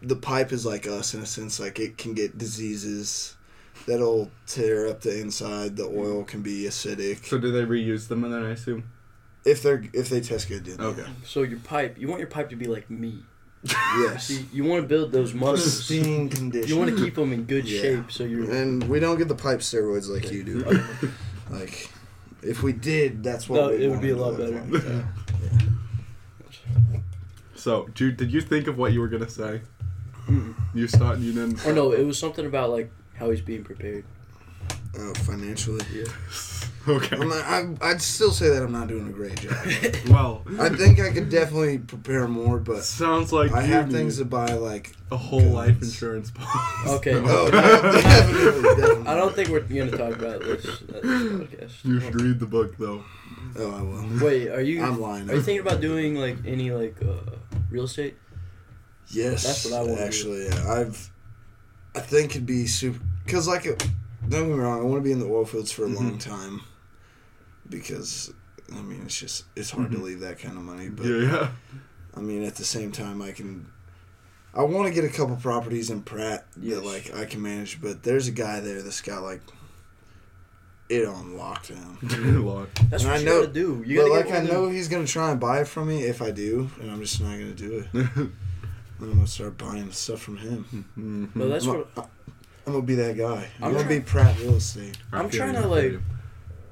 the 0.00 0.16
pipe 0.16 0.52
is 0.52 0.64
like 0.64 0.86
us 0.86 1.14
in 1.14 1.20
a 1.20 1.26
sense, 1.26 1.60
like 1.60 1.78
it 1.78 1.98
can 1.98 2.14
get 2.14 2.38
diseases 2.38 3.36
that'll 3.86 4.30
tear 4.46 4.88
up 4.88 5.02
the 5.02 5.20
inside. 5.20 5.76
The 5.76 5.84
oil 5.84 6.24
can 6.24 6.42
be 6.42 6.64
acidic. 6.64 7.24
So 7.26 7.38
do 7.38 7.52
they 7.52 7.62
reuse 7.64 8.08
them? 8.08 8.24
And 8.24 8.32
then 8.32 8.44
I 8.44 8.50
assume. 8.50 8.90
If 9.44 9.62
they're 9.62 9.84
if 9.92 10.08
they 10.08 10.20
test 10.20 10.48
good, 10.48 10.64
then 10.64 10.80
Okay. 10.80 11.06
So 11.24 11.42
your 11.42 11.58
pipe, 11.60 11.98
you 11.98 12.08
want 12.08 12.20
your 12.20 12.28
pipe 12.28 12.50
to 12.50 12.56
be 12.56 12.66
like 12.66 12.90
meat. 12.90 13.22
Yes. 13.64 14.26
See, 14.28 14.46
you 14.52 14.64
want 14.64 14.82
to 14.82 14.88
build 14.88 15.12
those 15.12 15.34
muscles. 15.34 15.86
Pristine 15.86 16.28
condition. 16.28 16.68
You 16.68 16.76
want 16.78 16.96
to 16.96 17.04
keep 17.04 17.14
them 17.16 17.32
in 17.32 17.44
good 17.44 17.68
Yeah. 17.68 17.80
shape, 17.80 18.12
so 18.12 18.24
you're. 18.24 18.50
And 18.50 18.84
we 18.88 19.00
don't 19.00 19.18
get 19.18 19.28
the 19.28 19.34
pipe 19.34 19.60
steroids 19.60 20.08
like 20.08 20.30
you 20.32 20.42
do. 20.44 20.64
Like, 21.50 21.88
if 22.42 22.62
we 22.62 22.74
did, 22.74 23.22
that's 23.24 23.48
what 23.48 23.56
No, 23.60 23.68
we'd 23.70 23.80
it 23.80 23.88
would 23.88 24.02
be 24.02 24.10
a 24.10 24.16
lot 24.16 24.36
to 24.36 24.44
better. 24.50 24.64
look. 24.68 24.84
So, 27.54 27.88
Jude, 27.94 28.16
did 28.16 28.30
you 28.32 28.40
think 28.40 28.66
of 28.66 28.76
what 28.78 28.92
you 28.92 29.00
were 29.00 29.08
gonna 29.08 29.28
say? 29.30 29.62
You 30.74 30.86
started. 30.86 31.22
You 31.22 31.32
didn't. 31.32 31.66
Or 31.66 31.72
no, 31.72 31.92
it 31.92 32.04
was 32.04 32.18
something 32.18 32.44
about 32.44 32.68
like 32.70 32.90
how 33.14 33.30
he's 33.30 33.40
being 33.40 33.64
prepared. 33.64 34.04
Oh, 34.98 35.14
financially. 35.14 35.84
Okay. 36.98 37.16
I'm 37.16 37.28
not, 37.28 37.44
I, 37.44 37.90
I'd 37.90 38.00
still 38.02 38.30
say 38.30 38.48
that 38.48 38.62
I'm 38.62 38.72
not 38.72 38.88
doing 38.88 39.08
a 39.08 39.12
great 39.12 39.38
job. 39.40 39.52
Well, 40.08 40.42
I 40.58 40.68
think 40.70 41.00
I 41.00 41.10
could 41.12 41.28
definitely 41.30 41.78
prepare 41.78 42.26
more, 42.26 42.58
but 42.58 42.82
sounds 42.84 43.32
like 43.32 43.52
I 43.52 43.62
you 43.64 43.72
have 43.72 43.88
need 43.88 43.94
things 43.94 44.18
to 44.18 44.24
buy, 44.24 44.52
like. 44.54 44.94
a 45.10 45.16
whole 45.16 45.40
guns. 45.40 45.52
life 45.54 45.82
insurance 45.82 46.30
policy. 46.30 47.10
Okay. 47.10 47.14
Oh, 47.30 47.50
definitely, 47.50 48.62
definitely. 48.62 49.06
I 49.06 49.14
don't 49.16 49.34
think 49.34 49.48
we're 49.50 49.60
gonna 49.60 49.90
talk 49.90 50.14
about 50.18 50.40
this 50.40 50.64
at 50.66 51.02
this 51.02 51.02
podcast. 51.32 51.84
You 51.84 52.00
should 52.00 52.20
read 52.20 52.38
the 52.40 52.46
book 52.46 52.76
though. 52.78 53.04
Oh, 53.58 53.70
I 53.70 53.82
will. 53.82 54.24
Wait, 54.26 54.48
are 54.48 54.60
you? 54.60 54.82
I'm 54.82 55.00
lying. 55.00 55.28
Are 55.30 55.34
you 55.34 55.42
thinking 55.42 55.66
about 55.66 55.80
doing 55.80 56.14
like 56.14 56.36
any 56.46 56.70
like 56.70 56.96
uh, 57.02 57.36
real 57.70 57.84
estate? 57.84 58.16
Yes, 59.10 59.44
That's 59.44 59.64
what 59.64 59.74
I 59.74 59.82
wanna. 59.82 60.00
Actually, 60.02 60.46
yeah, 60.46 60.72
I've. 60.72 61.10
I 61.94 62.00
think 62.00 62.32
it'd 62.32 62.46
be 62.46 62.66
super. 62.66 62.98
Cause 63.26 63.46
like, 63.48 63.66
it, 63.66 63.78
don't 64.28 64.48
get 64.48 64.56
me 64.56 64.62
wrong, 64.62 64.80
I 64.80 64.84
want 64.84 65.02
to 65.02 65.04
be 65.04 65.12
in 65.12 65.18
the 65.20 65.26
oil 65.26 65.44
fields 65.44 65.72
for 65.72 65.84
a 65.84 65.88
long 65.88 66.18
Mhm. 66.18 66.20
time. 66.20 66.60
Because, 67.70 68.32
I 68.72 68.80
mean, 68.82 69.02
it's 69.04 69.18
just 69.18 69.44
it's 69.56 69.70
hard 69.70 69.90
to 69.92 69.98
Mhm. 69.98 70.02
leave 70.02 70.20
that 70.20 70.38
kind 70.38 70.56
of 70.56 70.62
money. 70.64 70.88
But 70.88 71.06
Yeah, 71.06 71.22
yeah. 71.32 71.48
I 72.16 72.20
mean, 72.20 72.42
at 72.44 72.56
the 72.56 72.64
same 72.64 72.90
time, 72.92 73.20
I 73.22 73.32
can. 73.32 73.66
I 74.54 74.62
want 74.62 74.88
to 74.88 74.92
get 74.94 75.04
a 75.04 75.08
couple 75.14 75.36
properties 75.36 75.90
in 75.90 76.02
Pratt 76.02 76.46
Yes. 76.60 76.76
that 76.76 76.84
like 76.84 77.14
I 77.14 77.26
can 77.26 77.42
manage, 77.42 77.80
but 77.80 78.02
there's 78.02 78.26
a 78.28 78.32
guy 78.32 78.60
there 78.60 78.82
that's 78.82 79.00
got 79.02 79.22
like 79.22 79.40
it 80.88 81.06
on 81.06 81.32
lockdown. 81.34 82.44
Lot. 82.44 82.68
That's 82.90 83.02
And 83.04 83.12
what 83.12 83.16
I 83.16 83.20
you 83.20 83.26
know- 83.26 83.40
gotta 83.42 83.52
do. 83.52 83.82
You 83.86 83.98
but 84.00 84.08
gotta 84.08 84.20
like 84.20 84.32
I 84.32 84.42
know 84.46 84.64
them- 84.66 84.74
he's 84.74 84.88
gonna 84.88 85.06
try 85.06 85.30
and 85.30 85.38
buy 85.38 85.60
it 85.60 85.68
from 85.68 85.88
me 85.88 86.02
if 86.04 86.22
I 86.22 86.30
do, 86.30 86.70
and 86.80 86.90
I'm 86.90 87.00
just 87.02 87.20
not 87.20 87.32
gonna 87.38 87.52
do 87.52 87.84
it. 87.84 87.88
I'm 89.00 89.12
gonna 89.14 89.26
start 89.26 89.58
buying 89.58 89.92
stuff 89.92 90.22
from 90.22 90.38
him. 90.38 90.64
Mhm. 90.98 91.28
But 91.36 91.48
that's 91.50 91.66
I'm, 91.66 91.74
what 91.74 91.94
gonna- 91.94 92.08
I'm 92.66 92.72
gonna 92.72 92.86
be 92.86 92.94
that 92.96 93.18
guy. 93.18 93.48
I'm, 93.58 93.64
I'm 93.64 93.72
gonna 93.72 93.84
trying- 93.84 93.98
be 94.00 94.04
Pratt 94.04 94.38
Real 94.40 94.54
Estate. 94.56 94.96
I 95.12 95.18
I'm 95.20 95.28
trying 95.30 95.54
to, 95.54 95.68
like, 95.68 95.82
you. 95.92 96.02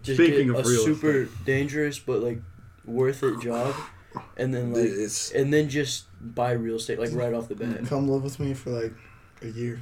Just 0.06 0.16
Speaking 0.16 0.48
get 0.48 0.56
of 0.60 0.66
a 0.66 0.68
real 0.68 0.84
super 0.84 1.22
estate. 1.22 1.44
dangerous 1.44 1.98
but 1.98 2.20
like 2.22 2.40
worth 2.84 3.22
it 3.22 3.40
job, 3.40 3.74
and 4.36 4.54
then 4.54 4.72
like 4.72 4.84
it's 4.84 5.30
and 5.32 5.52
then 5.52 5.68
just 5.68 6.06
buy 6.34 6.52
real 6.52 6.76
estate 6.76 6.98
like 6.98 7.12
right 7.12 7.34
off 7.34 7.48
the 7.48 7.54
bat, 7.54 7.86
come 7.86 8.08
live 8.08 8.22
with 8.22 8.38
me 8.40 8.54
for 8.54 8.70
like 8.70 8.92
a 9.42 9.48
year. 9.48 9.80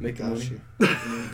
make 0.00 0.16
the 0.16 0.22
Got 0.22 0.32
money, 0.32 0.44
you. 0.44 0.60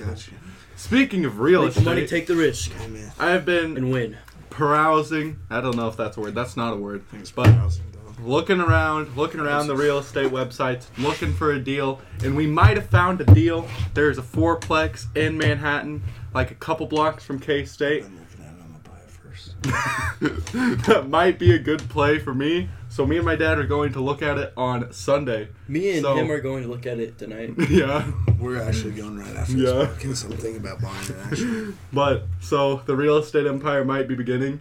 Got 0.05 0.27
you. 0.29 0.35
Speaking 0.77 1.25
of 1.25 1.39
real 1.39 1.63
make 1.63 1.71
estate, 1.71 1.85
money, 1.85 2.07
take 2.07 2.27
the 2.27 2.35
risk, 2.37 2.73
Hey 2.73 2.89
man. 2.89 3.13
I 3.19 3.31
have 3.31 3.45
been 3.45 3.77
and 3.77 3.93
win. 3.93 4.17
Perusing. 4.51 5.39
I 5.51 5.61
don't 5.61 5.77
know 5.77 5.89
if 5.89 5.97
that's 5.97 6.17
a 6.17 6.21
word. 6.21 6.35
That's 6.35 6.57
not 6.57 6.73
a 6.75 6.77
word. 6.77 7.03
I 7.09 7.11
think 7.11 7.21
it's 7.23 7.31
But- 7.33 7.47
browsing, 7.55 7.85
though. 7.93 7.94
Looking 8.23 8.61
around, 8.61 9.17
looking 9.17 9.41
around 9.41 9.67
the 9.67 9.77
real 9.77 9.99
estate 9.99 10.31
websites, 10.31 10.87
looking 10.99 11.33
for 11.33 11.53
a 11.53 11.59
deal, 11.61 12.01
and 12.23 12.37
we 12.37 12.47
might 12.47 12.77
have 12.77 12.89
found 12.89 13.21
a 13.21 13.25
deal. 13.25 13.69
There's 13.95 14.19
a 14.19 14.23
fourplex 14.23 15.07
in 15.17 15.37
Manhattan, 15.39 16.03
like 16.35 16.51
a 16.51 16.55
couple 16.55 16.87
blocks 16.87 17.25
from 17.25 17.39
K 17.39 17.65
State. 17.65 18.05
I'm 18.05 18.19
looking 18.19 18.45
at 18.45 18.53
it. 18.53 18.63
I'm 18.63 18.73
gonna 18.73 18.89
buy 18.89 18.99
it 18.99 19.11
first. 19.11 20.87
that 20.87 21.09
might 21.09 21.39
be 21.39 21.53
a 21.55 21.59
good 21.59 21.81
play 21.89 22.19
for 22.19 22.35
me. 22.35 22.69
So 22.89 23.05
me 23.05 23.17
and 23.17 23.25
my 23.27 23.35
dad 23.35 23.59
are 23.59 23.67
going 23.67 23.93
to 23.95 24.01
look 24.01 24.23
at 24.23 24.39
it 24.39 24.53
on 24.57 24.93
Sunday. 24.93 25.49
Me 25.67 25.91
and 25.95 26.03
So- 26.03 26.15
him 26.15 26.31
are 26.31 26.41
going 26.41 26.63
to 26.63 26.69
look 26.69 26.87
at 26.87 27.01
it 27.01 27.19
tonight. 27.19 27.53
yeah, 27.69 28.09
We're 28.39 28.63
actually 28.63 28.93
going 28.93 29.19
right 29.19 29.35
after 29.35 29.55
Yeah. 29.57 29.73
this 29.73 29.89
podcast. 30.23 30.25
I'm 30.31 30.37
thinking 30.37 30.57
about 30.65 30.81
buying 30.81 31.03
it 31.09 31.17
actually. 31.29 31.75
but 31.93 32.27
so 32.41 32.83
the 32.87 32.95
real 32.95 33.17
estate 33.17 33.49
empire 33.49 33.85
might 33.85 34.07
be 34.07 34.15
beginning. 34.15 34.61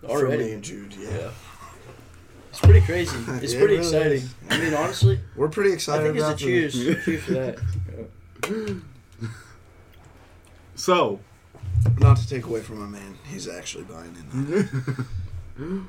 For 0.00 0.08
me 0.08 0.12
Already. 0.14 0.52
and 0.54 0.62
Jude, 0.64 0.94
yeah. 0.98 1.08
Yeah. 1.08 1.30
It's 2.56 2.64
pretty 2.64 2.80
crazy. 2.80 3.16
It's 3.42 3.52
Yeah, 3.52 3.58
it 3.58 3.62
pretty 3.62 3.76
really 3.76 3.76
exciting. 3.78 4.12
is. 4.22 4.34
I 4.50 4.58
mean, 4.58 4.74
honestly, 4.74 5.20
We're 5.36 5.48
pretty 5.48 5.72
excited. 5.72 6.06
I 6.06 6.10
excited 6.14 6.40
think 6.40 6.72
it's 6.74 6.74
a 6.74 6.84
about 6.86 7.02
the- 7.02 7.04
cheers. 7.04 7.04
cheers 7.04 7.22
for 7.22 7.32
that. 8.52 8.82
So 10.74 11.20
Not 11.98 12.16
to 12.18 12.28
take 12.28 12.44
away 12.46 12.60
from 12.60 12.78
my 12.80 12.86
man, 12.86 13.16
he's 13.28 13.48
actually 13.48 13.84
buying 13.84 14.14
it. 14.14 14.66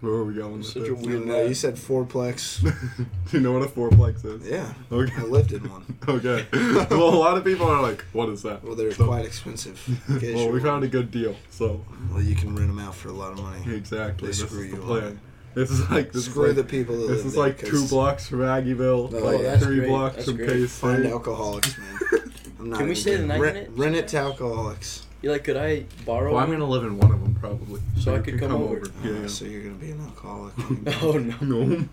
where 0.00 0.12
are 0.12 0.24
we 0.24 0.34
going 0.34 0.58
with 0.58 0.66
Such 0.66 0.74
this? 0.74 0.84
a 0.84 0.86
You, 0.88 0.94
weird 0.96 1.22
uh, 1.22 1.24
know, 1.26 1.32
man. 1.38 1.48
you 1.48 1.54
said 1.54 1.76
fourplex. 1.76 2.60
Do 2.60 3.36
you 3.36 3.40
know 3.40 3.52
what 3.52 3.62
a 3.62 3.66
fourplex 3.66 4.24
is? 4.24 4.46
Yeah, 4.48 4.72
Okay. 4.92 5.12
I 5.16 5.22
lived 5.22 5.52
in 5.52 5.62
one. 5.70 5.84
Okay. 6.08 6.44
well, 6.52 7.14
a 7.14 7.16
lot 7.16 7.36
of 7.38 7.44
people 7.44 7.66
are 7.66 7.80
like, 7.80 8.04
"What 8.12 8.28
is 8.30 8.42
that?" 8.42 8.62
Well, 8.64 8.74
they're 8.74 8.92
So- 8.92 9.06
quite 9.06 9.24
expensive. 9.24 9.80
Well, 10.08 10.18
you're 10.20 10.52
we 10.52 10.60
found 10.60 10.82
a 10.84 10.88
good 10.88 11.10
deal, 11.10 11.36
so 11.50 11.84
Well, 12.12 12.20
you 12.22 12.34
can 12.34 12.54
rent 12.56 12.68
them 12.68 12.78
out 12.80 12.94
for 12.96 13.08
a 13.08 13.12
lot 13.12 13.32
of 13.32 13.38
money. 13.40 13.62
exactly. 13.74 14.26
They 14.26 14.32
This 14.32 14.40
screw 14.40 14.64
is 14.64 14.70
the 14.72 14.76
you 14.76 14.82
plan. 14.82 15.20
On. 15.56 15.60
This 15.60 15.70
is 15.70 15.90
like 15.90 16.12
this 16.12 16.26
Screw 16.26 16.44
is 16.44 16.56
like, 16.56 16.66
the 16.66 16.70
people 16.70 16.96
that 16.96 17.08
This 17.08 17.18
live 17.18 17.26
is 17.26 17.32
there, 17.34 17.42
like 17.44 17.58
two 17.58 17.70
'cause 17.70 17.90
blocks 17.90 18.28
from 18.28 18.40
Aggieville, 18.40 19.12
Oh, 19.12 19.18
like 19.18 19.42
that's 19.42 19.64
three 19.64 19.78
great. 19.78 19.88
blocks 19.88 20.16
That's 20.16 20.28
from 20.28 20.36
great. 20.36 20.48
K 20.50 20.66
Find 20.66 21.06
alcoholics, 21.06 21.78
man. 21.78 21.98
I'm 22.60 22.70
not 22.70 22.78
Can 22.78 22.88
we 22.88 22.94
stay 22.94 23.16
the 23.16 23.26
night 23.26 23.40
rent, 23.40 23.56
in 23.56 23.62
it? 23.64 23.70
Rent 23.74 23.96
it 23.96 24.08
to 24.08 24.18
alcoholics. 24.18 25.06
You're 25.22 25.32
like, 25.32 25.44
could 25.44 25.56
I 25.56 25.84
borrow? 26.04 26.34
Well, 26.34 26.42
I'm 26.42 26.50
gonna 26.50 26.66
live 26.66 26.84
in 26.84 26.98
one 26.98 27.10
of 27.10 27.20
them 27.22 27.34
probably, 27.40 27.80
So 27.98 28.14
I 28.14 28.18
could 28.18 28.38
can 28.38 28.50
come 28.50 28.62
over. 28.62 28.82
Yeah, 29.02 29.10
Uh, 29.10 29.14
yeah. 29.22 29.26
So 29.26 29.44
you're 29.46 29.62
gonna 29.62 29.74
be 29.74 29.90
an 29.90 30.00
alcoholic. 30.02 30.52
Oh 31.02 31.12
no. 31.18 31.36
No. 31.64 31.84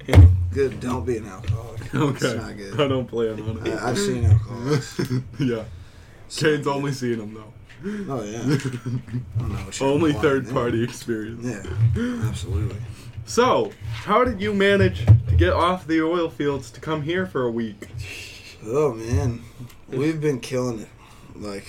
good. 0.53 0.79
Don't 0.81 1.05
be 1.05 1.17
an 1.17 1.27
alcoholic. 1.27 1.81
It's 1.81 1.95
Okay. 1.95 2.35
not 2.35 2.79
I 2.79 2.87
don't 2.87 3.07
plan 3.07 3.41
on 3.41 3.65
it. 3.67 3.73
I, 3.79 3.89
I've 3.89 3.97
seen 3.97 4.25
alcoholics. 4.25 4.99
yeah. 5.39 5.63
It's 6.27 6.41
Kane's 6.41 6.65
not 6.65 6.75
only 6.77 6.91
seen 6.93 7.19
them 7.19 7.33
though. 7.33 7.53
Oh 8.09 8.21
yeah. 8.23 8.39
I 8.39 8.43
don't 8.43 9.49
know 9.49 9.55
what 9.65 9.79
you're 9.79 9.89
only 9.89 10.13
third 10.13 10.49
party 10.49 10.83
experience. 10.83 11.45
Yeah, 11.45 12.27
absolutely. 12.27 12.77
So, 13.25 13.71
how 13.93 14.23
did 14.23 14.41
you 14.41 14.53
manage 14.53 15.05
to 15.05 15.35
get 15.37 15.53
off 15.53 15.87
the 15.87 16.01
oil 16.01 16.29
fields 16.29 16.69
to 16.71 16.81
come 16.81 17.03
here 17.03 17.25
for 17.25 17.43
a 17.43 17.51
week? 17.51 17.87
Oh 18.65 18.93
man, 18.93 19.41
we've 19.89 20.19
been 20.19 20.39
killing 20.39 20.81
it. 20.81 20.89
Like, 21.35 21.65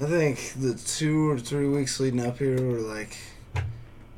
I 0.00 0.04
think 0.06 0.52
the 0.56 0.74
two 0.74 1.30
or 1.30 1.38
three 1.38 1.68
weeks 1.68 2.00
leading 2.00 2.24
up 2.24 2.38
here 2.38 2.56
were 2.60 2.80
like 2.80 3.16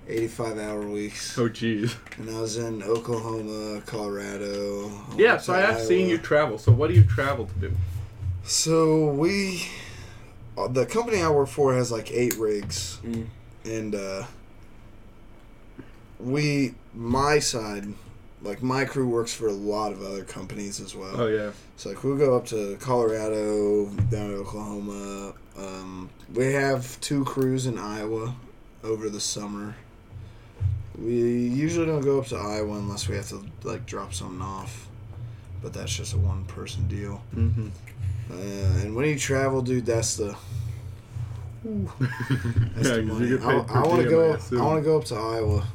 85 0.08 0.58
hour 0.58 0.82
weeks. 0.86 1.36
Oh, 1.38 1.48
geez. 1.48 1.94
And 2.16 2.30
I 2.30 2.40
was 2.40 2.56
in 2.56 2.82
Oklahoma, 2.82 3.82
Colorado. 3.84 4.88
I 4.88 5.16
Yeah, 5.16 5.36
so 5.36 5.52
I 5.52 5.60
have 5.60 5.80
seen 5.80 6.08
you 6.08 6.16
travel. 6.18 6.58
So, 6.58 6.72
what 6.72 6.88
do 6.88 6.94
you 6.94 7.04
travel 7.04 7.46
to 7.46 7.54
do? 7.54 7.72
So 8.44 9.08
we, 9.08 9.66
uh, 10.56 10.68
the 10.68 10.86
company 10.86 11.20
I 11.22 11.28
work 11.28 11.48
for 11.48 11.74
has 11.74 11.90
like 11.92 12.10
eight 12.12 12.36
rigs, 12.38 12.98
Mm. 13.04 13.26
and 13.66 13.94
uh, 13.94 14.24
we, 16.20 16.74
my 16.94 17.38
side, 17.38 17.86
like 18.42 18.62
my 18.62 18.84
crew 18.84 19.08
works 19.08 19.34
for 19.34 19.48
a 19.48 19.52
lot 19.52 19.92
of 19.92 20.02
other 20.02 20.24
companies 20.24 20.80
as 20.80 20.94
well. 20.94 21.20
Oh, 21.20 21.26
yeah. 21.26 21.52
So 21.76 21.90
like 21.90 22.02
we'll 22.04 22.16
go 22.16 22.36
up 22.36 22.46
to 22.46 22.76
Colorado, 22.80 23.86
down 24.10 24.30
to 24.30 24.36
Oklahoma. 24.36 25.34
Um, 25.56 26.10
we 26.34 26.52
have 26.52 27.00
two 27.00 27.24
crews 27.24 27.66
in 27.66 27.78
Iowa 27.78 28.34
over 28.84 29.08
the 29.08 29.20
summer. 29.20 29.76
We 30.96 31.12
usually 31.12 31.86
don't 31.86 32.02
go 32.02 32.20
up 32.20 32.26
to 32.26 32.36
Iowa 32.36 32.76
unless 32.78 33.08
we 33.08 33.16
have 33.16 33.28
to 33.28 33.44
like 33.62 33.86
drop 33.86 34.12
something 34.14 34.42
off, 34.42 34.88
but 35.62 35.72
that's 35.72 35.94
just 35.94 36.14
a 36.14 36.18
one 36.18 36.44
person 36.46 36.88
deal. 36.88 37.22
Mm-hmm. 37.34 37.68
Uh, 38.30 38.82
and 38.82 38.94
when 38.94 39.06
you 39.06 39.18
travel, 39.18 39.62
dude, 39.62 39.86
that's 39.86 40.16
the 40.16 40.36
that's 41.64 42.88
yeah, 42.88 42.96
the 42.96 43.02
money. 43.02 43.38
I, 43.38 43.80
I 43.80 43.86
want 43.86 44.02
to 44.02 44.08
go. 44.08 44.32
I 44.32 44.62
want 44.62 44.82
to 44.82 44.84
go 44.84 44.98
up 44.98 45.04
to 45.06 45.14
Iowa 45.16 45.66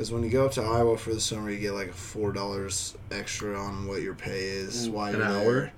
because 0.00 0.10
when 0.10 0.22
you 0.22 0.30
go 0.30 0.46
up 0.46 0.52
to 0.52 0.62
Iowa 0.62 0.96
for 0.96 1.12
the 1.12 1.20
summer, 1.20 1.50
you 1.50 1.58
get 1.58 1.72
like 1.74 1.92
four 1.92 2.32
dollars 2.32 2.96
extra 3.10 3.54
on 3.60 3.86
what 3.86 4.00
your 4.00 4.14
pay 4.14 4.44
is 4.44 4.88
Ooh, 4.88 4.92
while 4.92 5.12
an 5.12 5.18
you're 5.18 5.26
hour? 5.28 5.52
there. 5.52 5.72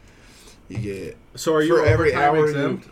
You 0.68 0.78
get 0.78 1.16
So, 1.34 1.52
are 1.54 1.62
you 1.62 1.76
For 1.76 1.84
every 1.84 2.12
overtime 2.14 2.34
hour 2.36 2.44
exempt? 2.46 2.88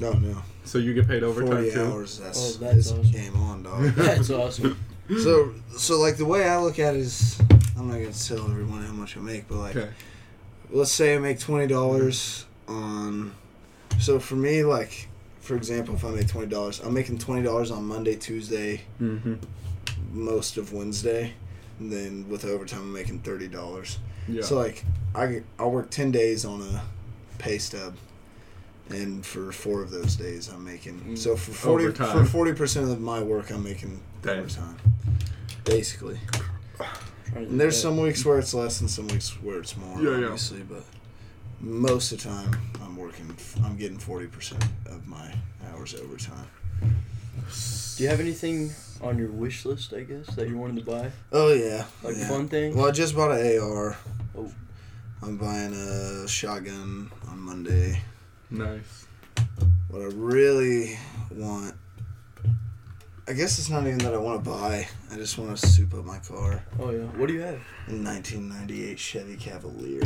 no 0.00 0.12
no 0.14 0.42
So, 0.64 0.78
you 0.78 0.92
get 0.92 1.06
paid 1.06 1.22
overtime 1.22 1.58
forty 1.58 1.70
too? 1.70 1.80
hours. 1.84 2.18
That's, 2.18 2.56
Oh, 2.56 2.58
that's 2.58 2.76
it's 2.76 2.90
awesome. 2.90 3.12
game 3.12 3.36
on, 3.36 3.62
dog. 3.62 3.82
That's 3.94 4.30
awesome. 4.30 4.76
so 5.22 5.54
so 5.76 6.00
like 6.00 6.16
the 6.16 6.24
way 6.24 6.48
I 6.48 6.58
look 6.58 6.80
at 6.80 6.94
it 6.96 7.00
is, 7.02 7.38
I'm 7.78 7.86
not 7.86 7.98
gonna 7.98 8.10
tell 8.12 8.40
everyone 8.50 8.82
how 8.82 8.94
much 8.94 9.16
I 9.16 9.20
make, 9.20 9.46
but 9.46 9.58
like 9.58 9.76
Okay. 9.76 9.90
let's 10.72 10.90
say 10.90 11.14
I 11.14 11.18
make 11.18 11.38
twenty 11.38 11.68
dollars 11.68 12.46
on. 12.66 13.32
So 14.00 14.18
for 14.18 14.34
me, 14.34 14.64
like 14.64 15.06
for 15.38 15.54
example, 15.54 15.94
if 15.94 16.04
I 16.04 16.10
make 16.10 16.26
twenty 16.26 16.48
dollars, 16.48 16.80
I'm 16.80 16.94
making 16.94 17.18
twenty 17.18 17.44
dollars 17.44 17.70
on 17.70 17.84
Monday, 17.86 18.16
Tuesday, 18.16 18.80
Mm-hmm. 19.00 19.34
Most 20.12 20.56
of 20.56 20.72
Wednesday, 20.72 21.34
and 21.78 21.90
then 21.92 22.28
with 22.28 22.44
overtime, 22.44 22.80
I'm 22.80 22.92
making 22.92 23.20
thirty 23.20 23.48
dollars. 23.48 23.98
Yeah. 24.28 24.42
So 24.42 24.56
like 24.56 24.84
I 25.14 25.42
I 25.58 25.66
work 25.66 25.90
ten 25.90 26.10
days 26.10 26.44
on 26.44 26.62
a 26.62 26.82
pay 27.38 27.58
stub, 27.58 27.94
and 28.90 29.24
for 29.24 29.52
four 29.52 29.82
of 29.82 29.90
those 29.90 30.16
days, 30.16 30.48
I'm 30.48 30.64
making 30.64 31.00
Mm. 31.00 31.18
so 31.18 31.36
for 31.36 31.52
forty 31.52 31.84
Overtime. 31.86 32.18
for 32.18 32.24
forty 32.24 32.52
percent 32.52 32.90
of 32.90 33.00
my 33.00 33.20
work, 33.22 33.50
I'm 33.50 33.62
making 33.64 34.00
Dang. 34.22 34.40
overtime, 34.40 34.76
basically. 35.64 36.18
And 37.34 37.58
there's 37.60 37.80
some 37.80 37.96
weeks 37.96 38.24
where 38.24 38.38
it's 38.38 38.54
less 38.54 38.80
and 38.80 38.88
some 38.90 39.08
weeks 39.08 39.30
where 39.42 39.58
it's 39.58 39.76
more, 39.76 40.00
Yeah, 40.00 40.18
yeah. 40.18 40.24
obviously, 40.26 40.60
but 40.62 40.84
most 41.60 42.12
of 42.12 42.22
the 42.22 42.28
time 42.28 42.54
I'm 42.82 42.96
working, 42.96 43.34
I'm 43.64 43.76
getting 43.76 43.98
40% 43.98 44.62
of 44.86 45.08
my 45.08 45.34
hours 45.72 45.94
overtime. 45.96 46.46
Do 47.96 48.02
you 48.04 48.08
have 48.08 48.20
anything 48.20 48.70
on 49.04 49.18
your 49.18 49.30
wish 49.30 49.64
list? 49.64 49.92
I 49.92 50.00
guess 50.02 50.26
that 50.34 50.48
you 50.48 50.56
wanted 50.58 50.84
to 50.84 50.90
buy, 50.90 51.10
Oh, 51.32 51.52
yeah. 51.52 51.84
like 52.02 52.16
yeah. 52.16 52.28
fun 52.28 52.48
things. 52.48 52.74
Well, 52.74 52.86
I 52.86 52.90
just 52.90 53.14
bought 53.14 53.30
an 53.32 53.58
AR. 53.58 53.96
Oh. 54.36 54.50
I'm 55.22 55.36
buying 55.38 55.72
a 55.72 56.28
shotgun 56.28 57.10
on 57.28 57.38
Monday. 57.38 58.00
Nice. 58.50 59.06
What 59.88 60.02
I 60.02 60.06
really 60.12 60.98
want, 61.30 61.74
I 63.26 63.32
guess 63.32 63.58
it's 63.58 63.70
not 63.70 63.86
even 63.86 63.98
that 63.98 64.12
I 64.12 64.18
want 64.18 64.44
to 64.44 64.50
buy. 64.50 64.86
I 65.10 65.16
just 65.16 65.38
want 65.38 65.56
to 65.56 65.66
soup 65.66 65.94
up 65.94 66.04
my 66.04 66.18
car. 66.18 66.62
Oh 66.78 66.90
yeah. 66.90 67.04
What 67.16 67.28
do 67.28 67.34
you 67.34 67.40
have? 67.40 67.54
A 67.88 67.92
1998 67.92 68.98
Chevy 68.98 69.36
Cavalier. 69.36 70.02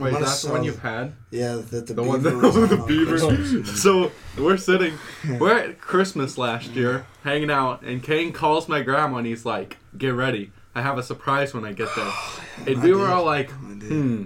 Wait, 0.00 0.14
I'm 0.14 0.22
that's 0.22 0.42
the 0.42 0.50
one 0.52 0.64
you've 0.64 0.78
had? 0.80 1.12
Yeah, 1.30 1.56
that 1.70 1.86
the 1.86 1.94
The 1.94 2.02
beaver 2.02 2.08
one 2.08 2.22
that 2.22 2.36
was 2.36 2.54
the 2.70 2.78
on 2.78 2.86
beaver. 2.88 3.18
So 3.64 4.10
we're 4.38 4.56
sitting, 4.56 4.94
we're 5.38 5.56
at 5.58 5.80
Christmas 5.80 6.36
last 6.38 6.70
year, 6.70 7.06
hanging 7.24 7.50
out, 7.50 7.82
and 7.82 8.02
Kane 8.02 8.32
calls 8.32 8.68
my 8.68 8.82
grandma 8.82 9.18
and 9.18 9.26
he's 9.26 9.44
like, 9.44 9.76
"Get 9.96 10.14
ready, 10.14 10.52
I 10.74 10.82
have 10.82 10.98
a 10.98 11.02
surprise 11.02 11.52
when 11.54 11.64
I 11.64 11.72
get 11.72 11.88
there." 11.94 12.10
And 12.66 12.78
I 12.78 12.84
we 12.84 12.92
were 12.92 13.08
all 13.08 13.24
like, 13.24 13.50
"Hmm, 13.50 14.24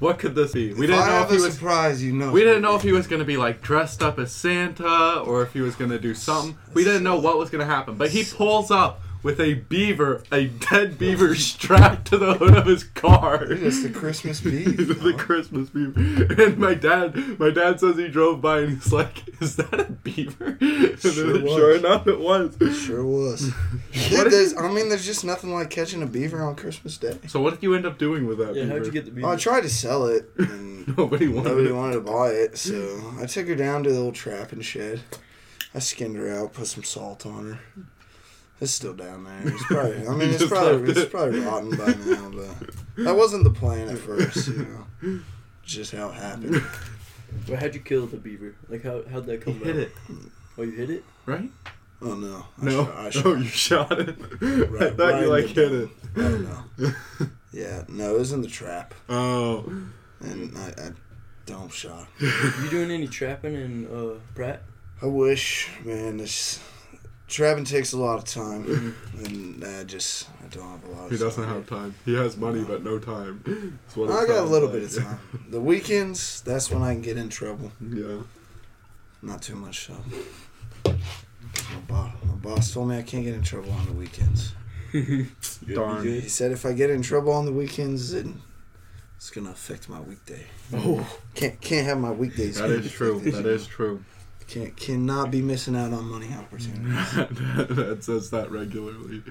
what 0.00 0.18
could 0.18 0.34
this 0.34 0.52
be?" 0.52 0.72
We 0.74 0.84
If 0.84 0.90
didn't 0.90 1.02
I 1.02 1.06
know 1.06 1.12
have 1.12 1.30
if 1.32 1.36
he 1.38 1.44
was. 1.46 1.54
surprise, 1.54 2.02
you 2.02 2.12
know. 2.12 2.30
We 2.32 2.40
didn't 2.40 2.62
know 2.62 2.74
if 2.76 2.82
he 2.82 2.92
was 2.92 3.06
gonna 3.06 3.24
be 3.24 3.36
like 3.36 3.62
dressed 3.62 4.02
up 4.02 4.18
as 4.18 4.32
Santa 4.32 5.20
or 5.20 5.42
if 5.42 5.52
he 5.52 5.60
was 5.60 5.74
gonna 5.76 5.98
do 5.98 6.14
something. 6.14 6.56
We 6.74 6.84
didn't 6.84 7.02
know 7.04 7.18
what 7.18 7.38
was 7.38 7.48
gonna 7.50 7.64
happen. 7.66 7.94
But 7.96 8.10
he 8.10 8.24
pulls 8.24 8.70
up 8.70 9.00
with 9.22 9.38
a 9.40 9.54
beaver, 9.54 10.22
a 10.32 10.46
dead 10.46 10.98
beaver 10.98 11.34
strapped 11.36 12.06
to 12.08 12.18
the 12.18 12.34
hood 12.34 12.54
of 12.56 12.66
his 12.66 12.84
car. 12.84 13.46
Dude, 13.46 13.62
it's 13.62 13.82
the 13.82 13.90
Christmas 13.90 14.40
beef. 14.42 14.76
the 14.76 14.94
dog. 14.94 15.18
Christmas 15.18 15.68
beaver. 15.70 16.00
And 16.42 16.58
my 16.58 16.74
dad, 16.74 17.38
my 17.38 17.50
dad 17.50 17.80
says 17.80 17.96
he 17.96 18.08
drove 18.08 18.40
by 18.40 18.60
and 18.60 18.74
he's 18.74 18.92
like, 18.92 19.28
"Is 19.42 19.56
that 19.56 19.72
a 19.80 19.84
beaver?" 19.84 20.56
And 20.60 20.98
Sure 21.00 21.32
then, 21.32 21.42
was. 21.44 21.52
sure 21.54 21.76
enough, 21.76 22.06
it 22.06 22.18
was. 22.20 22.56
Sure 22.78 23.04
was. 23.04 23.50
What 23.50 23.92
Dude, 23.92 24.10
did 24.24 24.32
there's, 24.32 24.56
I 24.56 24.70
mean, 24.72 24.88
there's 24.88 25.06
just 25.06 25.24
nothing 25.24 25.52
like 25.52 25.70
catching 25.70 26.02
a 26.02 26.06
beaver 26.06 26.42
on 26.42 26.56
Christmas 26.56 26.96
Day. 26.98 27.18
So 27.28 27.40
what 27.40 27.54
did 27.54 27.62
you 27.62 27.74
end 27.74 27.86
up 27.86 27.98
doing 27.98 28.26
with 28.26 28.38
that 28.38 28.54
Yeah. 28.54 28.64
beaver? 28.64 28.76
How'd 28.76 28.86
you 28.86 28.92
get 28.92 29.04
the 29.06 29.10
beaver? 29.10 29.26
Well, 29.26 29.36
I 29.36 29.38
tried 29.38 29.62
to 29.62 29.70
sell 29.70 30.06
it, 30.06 30.30
and 30.38 30.96
Nobody 30.96 31.28
wanted 31.28 31.50
nobody 31.50 31.68
it. 31.68 31.74
wanted 31.74 31.94
to 31.94 32.00
buy 32.00 32.28
it, 32.30 32.56
so 32.58 33.14
I 33.20 33.26
took 33.26 33.46
her 33.48 33.54
down 33.54 33.82
to 33.84 33.90
the 33.92 33.98
old 33.98 34.14
trapping 34.14 34.60
shed. 34.62 35.00
I 35.74 35.78
skinned 35.78 36.16
her 36.16 36.28
out, 36.34 36.52
put 36.54 36.66
some 36.66 36.82
salt 36.84 37.24
on 37.26 37.52
her. 37.52 37.84
It's 38.60 38.72
still 38.72 38.92
down 38.94 39.24
there. 39.24 39.40
It's 39.44 39.64
probably, 39.64 40.06
I 40.06 40.10
mean, 40.16 40.28
it's 40.34 40.46
probably, 40.46 40.90
it's 40.92 41.10
probably 41.10 41.40
rotten 41.40 41.70
by 41.70 41.94
now, 42.04 42.30
but 42.30 42.74
that 43.04 43.16
wasn't 43.16 43.44
the 43.44 43.50
plan 43.50 43.88
at 43.88 43.98
first, 43.98 44.48
you 44.48 44.66
know. 45.02 45.20
Just 45.64 45.92
how 45.92 46.08
it 46.10 46.14
happened. 46.14 46.62
Well, 47.48 47.58
how'd 47.58 47.74
you 47.74 47.80
kill 47.80 48.06
the 48.06 48.16
beaver? 48.16 48.54
Like 48.68 48.82
how 48.82 49.02
how'd 49.10 49.24
that 49.26 49.38
He 49.44 49.52
come 49.52 49.54
hit 49.60 49.68
about? 49.68 49.76
it. 49.82 49.92
Oh, 50.58 50.62
you 50.62 50.72
hit 50.72 50.90
it? 50.90 51.04
right? 51.26 51.48
Oh 52.02 52.14
no. 52.14 52.44
I 52.60 52.64
no. 52.64 52.84
shot- 52.84 52.96
I 52.96 53.10
shot. 53.10 53.26
oh, 53.26 53.34
you 53.36 53.44
shot 53.44 53.98
it. 54.00 54.08
I 54.10 54.90
thought 54.90 54.98
right 54.98 55.22
you 55.22 55.28
like 55.28 55.48
in 55.48 55.54
the 55.54 55.62
hit 55.62 55.72
it. 55.72 55.90
Oh 56.16 56.64
no. 56.78 56.92
Yeah, 57.52 57.84
no, 57.88 58.14
it 58.14 58.18
was 58.18 58.32
in 58.32 58.42
the 58.42 58.48
trap, 58.48 58.94
Oh. 59.08 59.64
and 60.20 60.56
I, 60.56 60.68
I 60.86 60.90
don't 61.46 61.72
shot. 61.72 62.08
You 62.20 62.68
doing 62.70 62.90
any 62.90 63.06
trapping 63.08 63.54
in 63.54 63.86
uh, 63.86 64.18
Pratt? 64.34 64.62
I 65.02 65.06
wish, 65.06 65.68
man. 65.84 66.18
This 66.18 66.60
trapping 67.30 67.64
takes 67.64 67.92
a 67.92 67.98
lot 67.98 68.18
of 68.18 68.24
time, 68.24 68.64
mm-hmm. 68.64 69.24
and 69.24 69.64
I 69.64 69.84
just 69.84 70.28
I 70.44 70.48
don't 70.48 70.68
have 70.68 70.84
a 70.84 70.88
lot. 70.92 71.04
Of 71.06 71.10
He 71.12 71.16
doesn't 71.18 71.44
time. 71.44 71.54
have 71.54 71.66
time. 71.68 71.94
He 72.04 72.14
has 72.14 72.36
money 72.36 72.62
but 72.64 72.82
no 72.84 72.98
time. 72.98 73.78
What 73.94 74.10
I 74.10 74.26
got 74.26 74.40
a 74.44 74.48
little 74.48 74.68
like. 74.68 74.80
bit 74.80 74.96
of 74.96 75.04
time. 75.04 75.20
The 75.48 75.60
weekends, 75.60 76.40
that's 76.42 76.70
when 76.70 76.82
I 76.82 76.92
can 76.92 77.02
get 77.02 77.16
in 77.16 77.28
trouble. 77.28 77.72
yeah. 77.80 78.18
Not 79.22 79.42
too 79.42 79.54
much 79.54 79.86
so. 79.86 79.94
My 80.84 81.80
boss, 81.88 82.12
my 82.24 82.34
boss 82.34 82.72
told 82.72 82.88
me 82.88 82.96
I 82.98 83.02
can't 83.02 83.24
get 83.24 83.34
in 83.34 83.42
trouble 83.42 83.70
on 83.72 83.86
the 83.86 83.92
weekends. 83.92 84.52
Darn. 85.74 86.04
He 86.04 86.22
said 86.28 86.52
if 86.52 86.64
I 86.66 86.72
get 86.72 86.90
in 86.90 87.02
trouble 87.02 87.32
on 87.32 87.44
the 87.44 87.52
weekends, 87.52 88.12
then 88.12 88.40
it's 89.16 89.30
gonna 89.30 89.50
affect 89.50 89.88
my 89.88 90.00
weekday. 90.00 90.46
Oh, 90.72 91.06
Can't 91.34 91.60
can't 91.60 91.86
have 91.86 91.98
my 91.98 92.10
weekdays. 92.10 92.56
That 92.58 92.70
is 92.70 92.90
true. 92.98 93.20
That 93.20 93.46
is 93.58 93.66
true. 93.66 94.02
Can't 94.50 94.76
cannot 94.76 95.30
be 95.30 95.40
missing 95.42 95.76
out 95.76 95.92
on 95.92 96.04
money 96.10 96.28
opportunities. 96.36 97.12
that 97.76 97.98
says 98.02 98.30
that 98.30 98.50
regularly. 98.50 99.22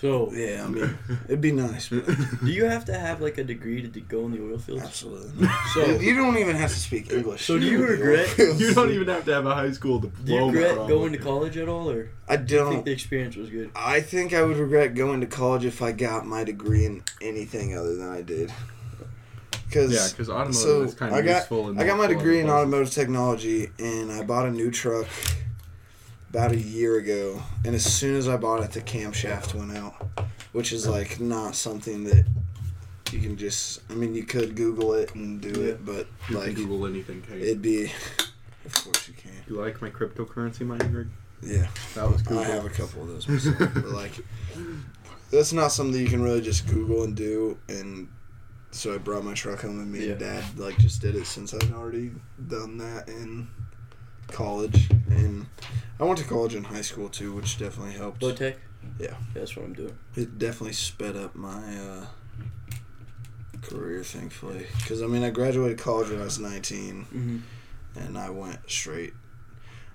so 0.00 0.32
Yeah, 0.32 0.64
I 0.64 0.68
mean 0.68 0.96
it'd 1.26 1.40
be 1.40 1.52
nice, 1.52 1.88
but 1.88 2.06
do 2.44 2.50
you 2.50 2.64
have 2.66 2.84
to 2.86 2.94
have 2.98 3.20
like 3.20 3.38
a 3.38 3.44
degree 3.44 3.82
to 3.82 3.88
d- 3.88 4.00
go 4.08 4.26
in 4.26 4.30
the 4.32 4.40
oil 4.42 4.58
fields? 4.58 4.84
absolutely. 4.84 5.48
So 5.74 5.84
you 5.98 6.14
don't 6.14 6.38
even 6.38 6.54
have 6.56 6.70
to 6.70 6.78
speak 6.78 7.12
English. 7.12 7.44
So 7.44 7.58
do 7.58 7.66
you 7.66 7.84
regret- 7.94 8.38
You 8.38 8.72
don't 8.72 8.92
even 8.92 9.08
have 9.08 9.24
to 9.24 9.32
have 9.34 9.46
a 9.46 9.54
high 9.54 9.72
school 9.72 9.98
do 9.98 10.06
you 10.08 10.24
diploma. 10.24 10.52
regret 10.52 10.74
probably. 10.76 10.94
going 10.94 11.12
to 11.12 11.18
college 11.18 11.56
at 11.56 11.68
all, 11.68 11.90
or 11.90 12.10
I 12.28 12.36
do 12.36 12.54
you 12.54 12.60
think 12.60 12.74
don't. 12.76 12.84
the 12.84 12.92
experience 12.92 13.34
was 13.36 13.50
good? 13.50 13.70
I 13.74 14.00
think 14.00 14.32
I 14.32 14.42
would 14.42 14.56
regret 14.58 14.94
going 14.94 15.20
to 15.22 15.26
college 15.26 15.64
if 15.64 15.82
I 15.82 15.90
got 15.92 16.24
my 16.26 16.44
degree 16.44 16.86
in 16.86 17.02
anything 17.20 17.76
other 17.76 17.96
than 17.96 18.08
I 18.08 18.22
did. 18.22 18.52
Because 19.70 19.92
Yeah, 19.92 20.08
because 20.10 20.28
automotive 20.28 20.56
So, 20.56 20.82
is 20.82 20.94
kind 20.94 21.12
of 21.12 21.18
I 21.18 21.22
got- 21.22 21.36
useful. 21.36 21.78
I 21.80 21.84
got 21.86 21.96
my 21.96 22.08
degree 22.08 22.40
in 22.40 22.50
automotive 22.50 22.90
technology, 22.90 23.70
and 23.78 24.10
I 24.10 24.24
bought 24.24 24.46
a 24.46 24.50
new 24.50 24.68
truck 24.72 25.06
about 26.28 26.50
a 26.50 26.58
year 26.58 26.96
ago. 26.96 27.40
And 27.64 27.76
as 27.76 27.84
soon 27.84 28.16
as 28.16 28.26
I 28.28 28.36
bought 28.36 28.64
it, 28.64 28.72
the 28.72 28.80
camshaft 28.80 29.54
went 29.54 29.76
out, 29.76 29.94
which 30.50 30.72
is 30.72 30.88
like 30.88 31.20
not 31.20 31.54
something 31.54 32.02
that 32.04 32.26
you 33.12 33.20
can 33.20 33.36
just. 33.36 33.80
I 33.90 33.94
mean, 33.94 34.12
you 34.12 34.24
could 34.24 34.56
Google 34.56 34.94
it 34.94 35.14
and 35.14 35.40
do 35.40 35.62
it, 35.62 35.86
but 35.86 36.08
You 36.28 36.36
like 36.38 36.46
can 36.46 36.54
Google 36.56 36.86
anything, 36.86 37.22
it'd 37.32 37.62
be. 37.62 37.92
Of 38.66 38.74
course 38.74 39.06
you 39.08 39.14
can. 39.14 39.30
you 39.48 39.54
like 39.56 39.80
my 39.80 39.88
cryptocurrency 39.90 40.62
mining 40.66 40.92
rig? 40.92 41.06
Yeah, 41.42 41.68
That 41.94 42.10
was 42.10 42.20
I 42.22 42.24
Google. 42.24 42.42
have 42.44 42.64
a 42.66 42.70
couple 42.70 43.02
of 43.02 43.08
those 43.08 43.26
myself, 43.28 43.56
but 43.72 43.84
like 43.86 44.12
that's 45.30 45.52
not 45.52 45.70
something 45.72 45.98
you 46.00 46.08
can 46.08 46.22
really 46.22 46.40
just 46.40 46.66
Google 46.68 47.04
and 47.04 47.14
do. 47.16 47.56
And 47.68 48.08
so 48.70 48.94
I 48.94 48.98
brought 48.98 49.24
my 49.24 49.34
truck 49.34 49.60
home, 49.62 49.80
and 49.80 49.90
me 49.92 50.10
and 50.10 50.18
Dad 50.20 50.44
like 50.58 50.78
just 50.78 51.00
did 51.00 51.14
it 51.16 51.26
since 51.26 51.52
I'd 51.54 51.72
already 51.72 52.12
done 52.48 52.78
that 52.78 53.08
in 53.08 53.48
college. 54.28 54.88
And 55.08 55.46
I 55.98 56.04
went 56.04 56.18
to 56.18 56.24
college 56.24 56.54
in 56.54 56.64
high 56.64 56.82
school 56.82 57.08
too, 57.08 57.32
which 57.34 57.58
definitely 57.58 57.94
helped. 57.94 58.22
Low 58.22 58.32
tech? 58.32 58.56
Yeah. 58.98 59.14
That's 59.34 59.56
what 59.56 59.64
I'm 59.66 59.74
doing. 59.74 59.96
It 60.16 60.38
definitely 60.38 60.72
sped 60.72 61.16
up 61.16 61.34
my 61.34 61.76
uh, 61.76 62.06
career, 63.62 64.02
thankfully. 64.04 64.66
Because 64.78 65.02
I 65.02 65.06
mean, 65.06 65.22
I 65.24 65.30
graduated 65.30 65.78
college 65.78 66.08
when 66.10 66.20
I 66.20 66.24
was 66.24 66.38
19, 66.38 67.06
Mm-hmm. 67.12 67.38
and 67.98 68.18
I 68.18 68.30
went 68.30 68.58
straight. 68.70 69.12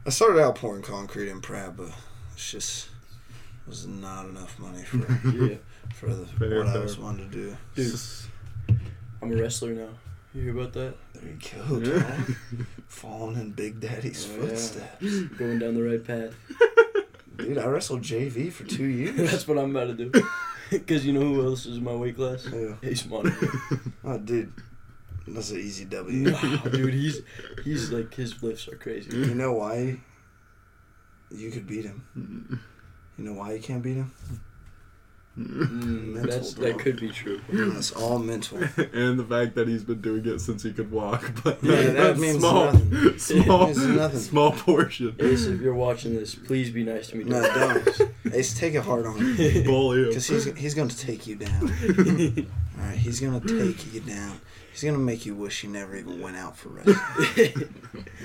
I 0.06 0.10
started 0.12 0.40
out 0.42 0.56
pouring 0.56 0.84
concrete 0.84 1.30
in 1.30 1.42
Pratt, 1.42 1.76
but 1.78 1.90
it's 2.34 2.52
just 2.52 2.88
it 3.66 3.70
was 3.70 3.88
not 3.88 4.26
enough 4.28 4.60
money 4.60 4.84
for 4.84 4.98
Yeah. 5.30 5.56
for 5.96 6.14
the 6.14 6.26
Fair, 6.28 6.60
what 6.64 6.68
I 6.68 6.78
was 6.80 6.98
wanting 7.00 7.30
to 7.32 7.36
do. 7.36 7.58
Dude. 7.74 8.00
I'm 9.22 9.32
a 9.32 9.36
wrestler 9.36 9.74
now. 9.74 9.90
You 10.34 10.42
hear 10.44 10.58
about 10.60 10.74
that? 10.74 10.96
There 11.14 11.24
you 11.24 11.38
go, 11.68 12.00
dog. 12.00 12.36
Falling 12.88 13.38
in 13.40 13.52
Big 13.52 13.80
Daddy's 13.80 14.28
Oh, 14.30 14.36
yeah. 14.42 14.48
footsteps. 14.50 15.20
Going 15.38 15.60
down 15.60 15.76
the 15.76 15.84
right 15.84 16.04
path. 16.04 16.34
Dude, 17.38 17.58
I 17.58 17.66
wrestled 17.68 18.02
JV 18.02 18.52
for 18.52 18.64
two 18.66 18.84
years. 18.86 19.32
That's 19.32 19.48
what 19.48 19.58
I'm 19.58 19.76
about 19.76 19.98
to 19.98 20.06
do. 20.06 20.24
Because 20.70 21.06
you 21.06 21.14
know 21.14 21.22
who 21.22 21.46
else 21.46 21.66
is 21.66 21.78
in 21.78 21.84
my 21.84 21.94
weight 21.94 22.16
class? 22.16 22.48
Yeah. 22.52 22.76
Ace 22.84 23.06
Monaco. 23.06 23.48
Oh, 24.04 24.18
dude, 24.18 24.52
that's 25.28 25.52
an 25.52 25.58
easy 25.60 25.86
W. 25.86 26.32
no, 26.32 26.58
dude, 26.72 26.94
he's 26.94 27.22
he's 27.64 27.92
like 27.92 28.14
his 28.16 28.42
lifts 28.42 28.68
are 28.68 28.76
crazy. 28.78 29.16
You 29.16 29.36
know 29.36 29.54
why? 29.54 30.00
You 31.30 31.52
could 31.52 31.68
beat 31.68 31.86
him. 31.86 32.60
You 33.18 33.24
know 33.26 33.34
why 33.34 33.54
you 33.54 33.60
can't 33.62 33.84
beat 33.84 33.96
him? 33.98 34.12
Mm, 35.38 36.24
that's 36.30 36.54
bro. 36.54 36.66
that 36.68 36.80
could 36.80 36.98
be 37.00 37.10
true. 37.10 37.42
That's 37.52 37.92
all 37.92 38.20
mental. 38.20 38.58
and 38.94 39.20
the 39.20 39.26
fact 39.28 39.56
that 39.56 39.68
he's 39.68 39.84
been 39.84 40.00
doing 40.02 40.26
it 40.26 40.40
since 40.40 40.64
he 40.64 40.72
could 40.72 40.90
walk. 40.92 41.32
But 41.44 41.62
Yeah, 41.64 41.76
that 41.82 41.94
that's 41.94 42.20
means 42.20 42.40
small, 42.40 42.66
nothing. 42.72 43.20
small, 43.20 43.64
It 43.64 43.68
means 43.78 43.86
nothing. 43.88 44.20
small 44.20 44.52
portion. 44.54 45.16
Ace, 45.20 45.46
if 45.46 45.60
you're 45.60 45.74
watching 45.74 46.16
this, 46.16 46.36
please 46.36 46.70
be 46.70 46.84
nice 46.84 47.08
to 47.10 47.18
me. 47.18 47.26
No, 47.26 47.42
don't. 47.42 48.12
Ace, 48.34 48.58
take 48.58 48.76
it 48.76 48.84
hard 48.84 49.06
on 49.06 49.18
him. 49.20 49.64
Bully 49.66 50.04
him. 50.04 50.08
Because 50.10 50.28
he's, 50.28 50.46
he's 50.58 50.74
going 50.74 50.90
to 50.90 50.98
take 50.98 51.28
you 51.28 51.36
down. 51.36 52.48
All 52.96 52.98
right, 52.98 53.06
he's 53.06 53.20
going 53.20 53.40
to 53.42 53.60
take 53.74 53.94
you 53.94 54.00
down. 54.00 54.40
He's 54.72 54.82
going 54.84 54.94
to 54.96 55.00
make 55.00 55.26
you 55.26 55.36
wish 55.36 55.64
you 55.64 55.70
never 55.70 55.96
even 55.98 56.22
went 56.22 56.38
out 56.38 56.56
for 56.58 56.70
wrestling. 56.70 56.98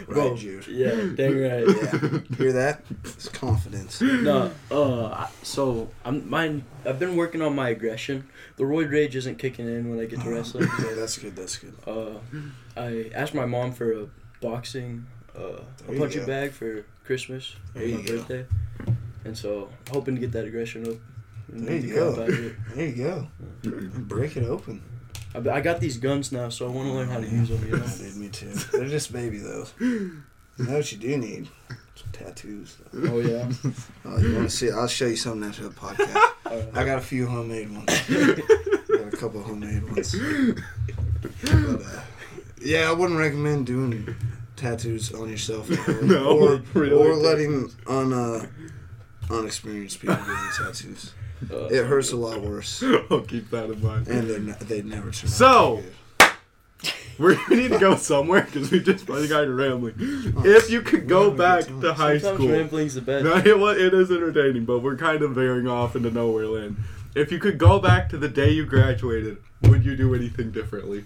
Bro, 0.09 0.31
Right, 0.31 0.39
Jude? 0.39 0.67
Yeah, 0.69 0.95
dang 1.15 1.41
right. 1.41 1.67
Yeah. 1.67 2.37
Hear 2.37 2.53
that? 2.53 2.83
It's 3.05 3.29
confidence. 3.29 4.01
No, 4.01 4.53
uh, 4.71 5.27
so 5.43 5.91
I'm 6.05 6.29
mine. 6.31 6.65
I've 6.87 6.99
been 7.01 7.17
working 7.17 7.43
on 7.43 7.55
my 7.55 7.71
aggression. 7.71 8.29
The 8.57 8.65
roid 8.65 8.91
rage 8.93 9.17
isn't 9.17 9.39
kicking 9.39 9.67
in 9.67 9.91
when 9.91 9.99
I 10.01 10.05
get 10.07 10.21
to 10.23 10.31
wrestling. 10.31 10.69
Yeah, 10.81 10.95
that's 10.95 11.19
good. 11.19 11.35
That's 11.37 11.57
good. 11.57 11.75
Uh, 11.87 12.19
I 12.77 13.11
asked 13.15 13.35
my 13.35 13.47
mom 13.47 13.73
for 13.73 13.93
a 13.93 14.07
boxing, 14.41 15.07
uh, 15.37 15.63
a 15.89 15.99
punching 15.99 16.27
bag 16.27 16.53
for 16.53 16.85
Christmas 17.05 17.55
There 17.75 17.83
or 17.83 17.87
you 17.87 17.99
my 17.99 18.03
go. 18.05 18.17
birthday, 18.19 18.47
and 19.25 19.37
so 19.37 19.69
hoping 19.91 20.15
to 20.17 20.21
get 20.21 20.33
that 20.33 20.45
aggression 20.45 20.87
up. 20.89 20.97
And 21.53 21.67
There 21.67 21.77
you 21.77 21.81
the 21.83 21.93
crap 21.93 22.15
go. 22.17 22.23
out 22.23 22.29
of 22.29 22.45
it. 22.47 22.57
There 22.75 22.87
you 22.87 22.95
go. 22.97 23.29
Break 24.01 24.37
it 24.37 24.45
open. 24.45 24.83
I, 25.35 25.39
I 25.51 25.61
got 25.61 25.81
these 25.81 25.97
guns 25.99 26.33
now, 26.33 26.49
so 26.49 26.67
I 26.67 26.71
want 26.71 26.89
to 26.89 26.93
learn 26.95 27.09
how 27.09 27.21
to 27.21 27.27
use 27.29 27.49
them. 27.49 27.65
You 27.65 27.77
know. 27.77 27.85
Yeah, 27.85 27.97
dude, 27.99 28.17
me 28.17 28.29
too. 28.29 28.53
They're 28.73 28.89
just 28.89 29.13
baby 29.13 29.39
though. 29.39 29.67
You 29.81 30.23
know 30.59 30.77
what 30.77 30.93
you 30.93 30.99
do 30.99 31.17
need? 31.17 31.49
Some 31.95 32.09
tattoos. 32.13 32.77
Though. 32.93 33.15
Oh 33.15 33.21
yeah. 33.21 33.51
Oh, 34.05 34.19
you 34.19 34.35
want 34.35 34.51
to 34.51 34.57
see? 34.57 34.71
I'll 34.71 34.89
show 34.89 35.07
you 35.07 35.17
something 35.17 35.49
after 35.49 35.63
the 35.65 35.71
podcast. 35.71 36.17
Alright. 36.47 36.69
I 36.75 36.85
got 36.85 36.99
a 36.99 37.03
few 37.03 37.27
homemade 37.27 37.71
ones. 37.71 37.87
got 37.87 39.13
a 39.13 39.17
couple 39.17 39.43
homemade 39.43 39.85
ones. 39.85 40.17
But, 41.43 41.53
uh, 41.53 41.79
yeah, 42.63 42.89
I 42.91 42.93
wouldn't 42.93 43.19
recommend 43.19 43.67
doing 43.67 44.15
tattoos 44.57 45.13
on 45.15 45.29
yourself 45.29 45.71
or, 45.89 46.03
No, 46.03 46.39
or, 46.39 46.63
really 46.75 46.93
or 46.93 47.15
letting 47.15 47.71
un, 47.87 48.13
uh, 48.13 48.47
unexperienced 49.31 50.01
people 50.01 50.17
do 50.17 50.37
tattoos. 50.57 51.13
Uh, 51.51 51.67
It 51.67 51.87
hurts 51.87 52.13
a 52.13 52.17
lot 52.17 52.41
worse, 52.41 52.83
I'll 53.11 53.21
keep 53.29 53.51
that 53.51 53.71
in 53.71 53.83
mind. 53.83 54.09
and 54.09 54.29
they're 54.29 54.41
ne- 54.41 54.53
they 54.61 54.83
never 54.83 55.11
turn 55.11 55.31
So- 55.31 55.79
out 55.79 55.83
good. 56.19 56.31
We're, 57.19 57.37
need 57.51 57.69
to 57.73 57.79
go 57.79 57.97
somewhere 57.97 58.43
because 58.43 58.71
we 58.71 58.81
just 58.81 59.05
probably 59.05 59.29
got 59.29 59.47
rambling. 59.47 59.95
If 59.99 60.71
you 60.71 60.81
could 60.81 61.07
go 61.07 61.29
We're 61.29 61.37
having 61.47 61.75
a 61.75 61.77
back 61.77 61.81
to 61.83 61.93
high 61.95 62.17
Sometimes 62.19 62.37
school, 62.43 62.49
rambling's 62.57 62.95
the 62.95 63.03
best. 63.03 63.25
no, 63.25 63.37
it, 63.71 63.79
it 63.79 63.93
is 63.93 64.11
entertaining, 64.11 64.65
but 64.65 64.79
we're 64.79 64.97
kind 64.97 65.21
of 65.23 65.33
veering 65.33 65.69
off 65.69 65.95
into 65.95 66.11
nowhere 66.11 66.47
land. 66.47 66.77
If 67.15 67.31
you 67.31 67.39
could 67.39 67.59
go 67.59 67.79
back 67.79 68.09
to 68.11 68.17
the 68.17 68.29
day 68.29 68.51
you 68.53 68.65
graduated, 68.65 69.37
would 69.65 69.85
you 69.85 69.97
do 69.97 70.15
anything 70.15 70.51
differently? 70.51 71.05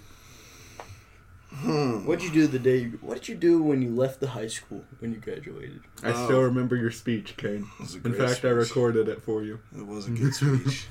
Hmm. 1.57 2.05
What'd 2.05 2.25
you 2.25 2.31
do 2.31 2.47
the 2.47 2.59
day? 2.59 2.79
You, 2.79 2.99
what 3.01 3.15
did 3.15 3.29
you 3.29 3.35
do 3.37 3.63
when 3.63 3.81
you 3.81 3.91
left 3.95 4.21
the 4.21 4.29
high 4.29 4.49
school 4.49 4.85
when 4.99 5.13
you 5.13 5.19
graduated? 5.19 5.81
I 6.03 6.13
Oh. 6.13 6.25
still 6.27 6.43
remember 6.43 6.75
your 6.77 6.91
speech, 6.91 7.37
Kane. 7.37 7.67
It 7.79 7.83
was 7.83 7.95
a 7.95 7.99
In 7.99 8.03
great 8.03 8.19
fact, 8.19 8.45
I 8.45 8.49
recorded 8.49 9.09
it 9.09 9.23
for 9.23 9.43
you. 9.43 9.61
It 9.77 9.87
was 9.87 10.07
a 10.09 10.11
good 10.11 10.35
speech. 10.35 10.87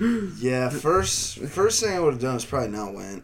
yeah, 0.38 0.70
first 0.70 1.38
first 1.40 1.82
thing 1.82 1.94
I 1.94 2.00
would 2.00 2.14
have 2.14 2.22
done 2.22 2.36
is 2.36 2.44
probably 2.44 2.70
not 2.70 2.94
went. 2.94 3.22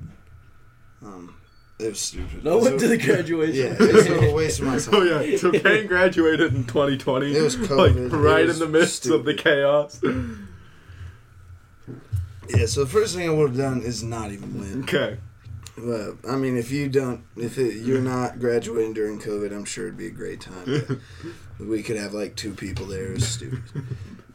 Um, 1.03 1.35
it 1.79 1.89
was 1.89 2.01
stupid. 2.01 2.45
No 2.45 2.53
It 2.53 2.55
was 2.57 2.65
went 2.65 2.81
to 2.81 2.89
the 2.89 2.99
graduation. 2.99 3.55
Yeah, 3.55 3.89
it 3.89 3.95
was 3.95 4.07
a 4.07 4.35
waste 4.35 4.61
of 4.61 4.67
my 4.67 4.79
time. 4.79 4.95
Oh 4.95 5.03
yeah, 5.23 5.37
so 5.39 5.51
Kane 5.53 5.87
graduated 5.87 6.55
in 6.55 6.65
2020. 6.65 7.35
It 7.35 7.41
was 7.43 7.59
like 7.59 7.71
COVID. 7.71 8.13
It 8.13 8.17
right 8.17 8.47
was 8.47 8.61
in 8.61 8.71
the 8.71 8.79
midst 8.79 9.07
of 9.07 9.25
the 9.25 9.35
chaos. 9.35 10.01
Yeah, 12.49 12.67
so 12.67 12.85
the 12.85 12.91
first 12.91 13.15
thing 13.17 13.29
I 13.29 13.33
would 13.33 13.51
have 13.51 13.59
done 13.59 13.83
is 13.83 14.03
not 14.03 14.33
even 14.33 14.59
win. 14.59 14.83
Okay. 14.83 15.19
But 15.85 16.31
I 16.31 16.37
mean, 16.37 16.57
if 16.57 16.71
you 16.71 16.89
don't, 16.89 17.23
if 17.37 17.59
it, 17.59 17.77
you're 17.77 18.01
not 18.01 18.39
graduating 18.41 18.95
during 18.95 19.21
COVID, 19.21 19.53
I'm 19.53 19.65
sure 19.65 19.87
it'd 19.87 19.97
be 19.99 20.07
a 20.09 20.11
great 20.11 20.41
time. 20.41 21.01
We 21.61 21.83
could 21.83 21.97
have 21.97 22.15
like 22.15 22.37
two 22.37 22.55
people 22.55 22.87
there. 22.87 23.13
It's 23.15 23.27
stupid. 23.27 23.63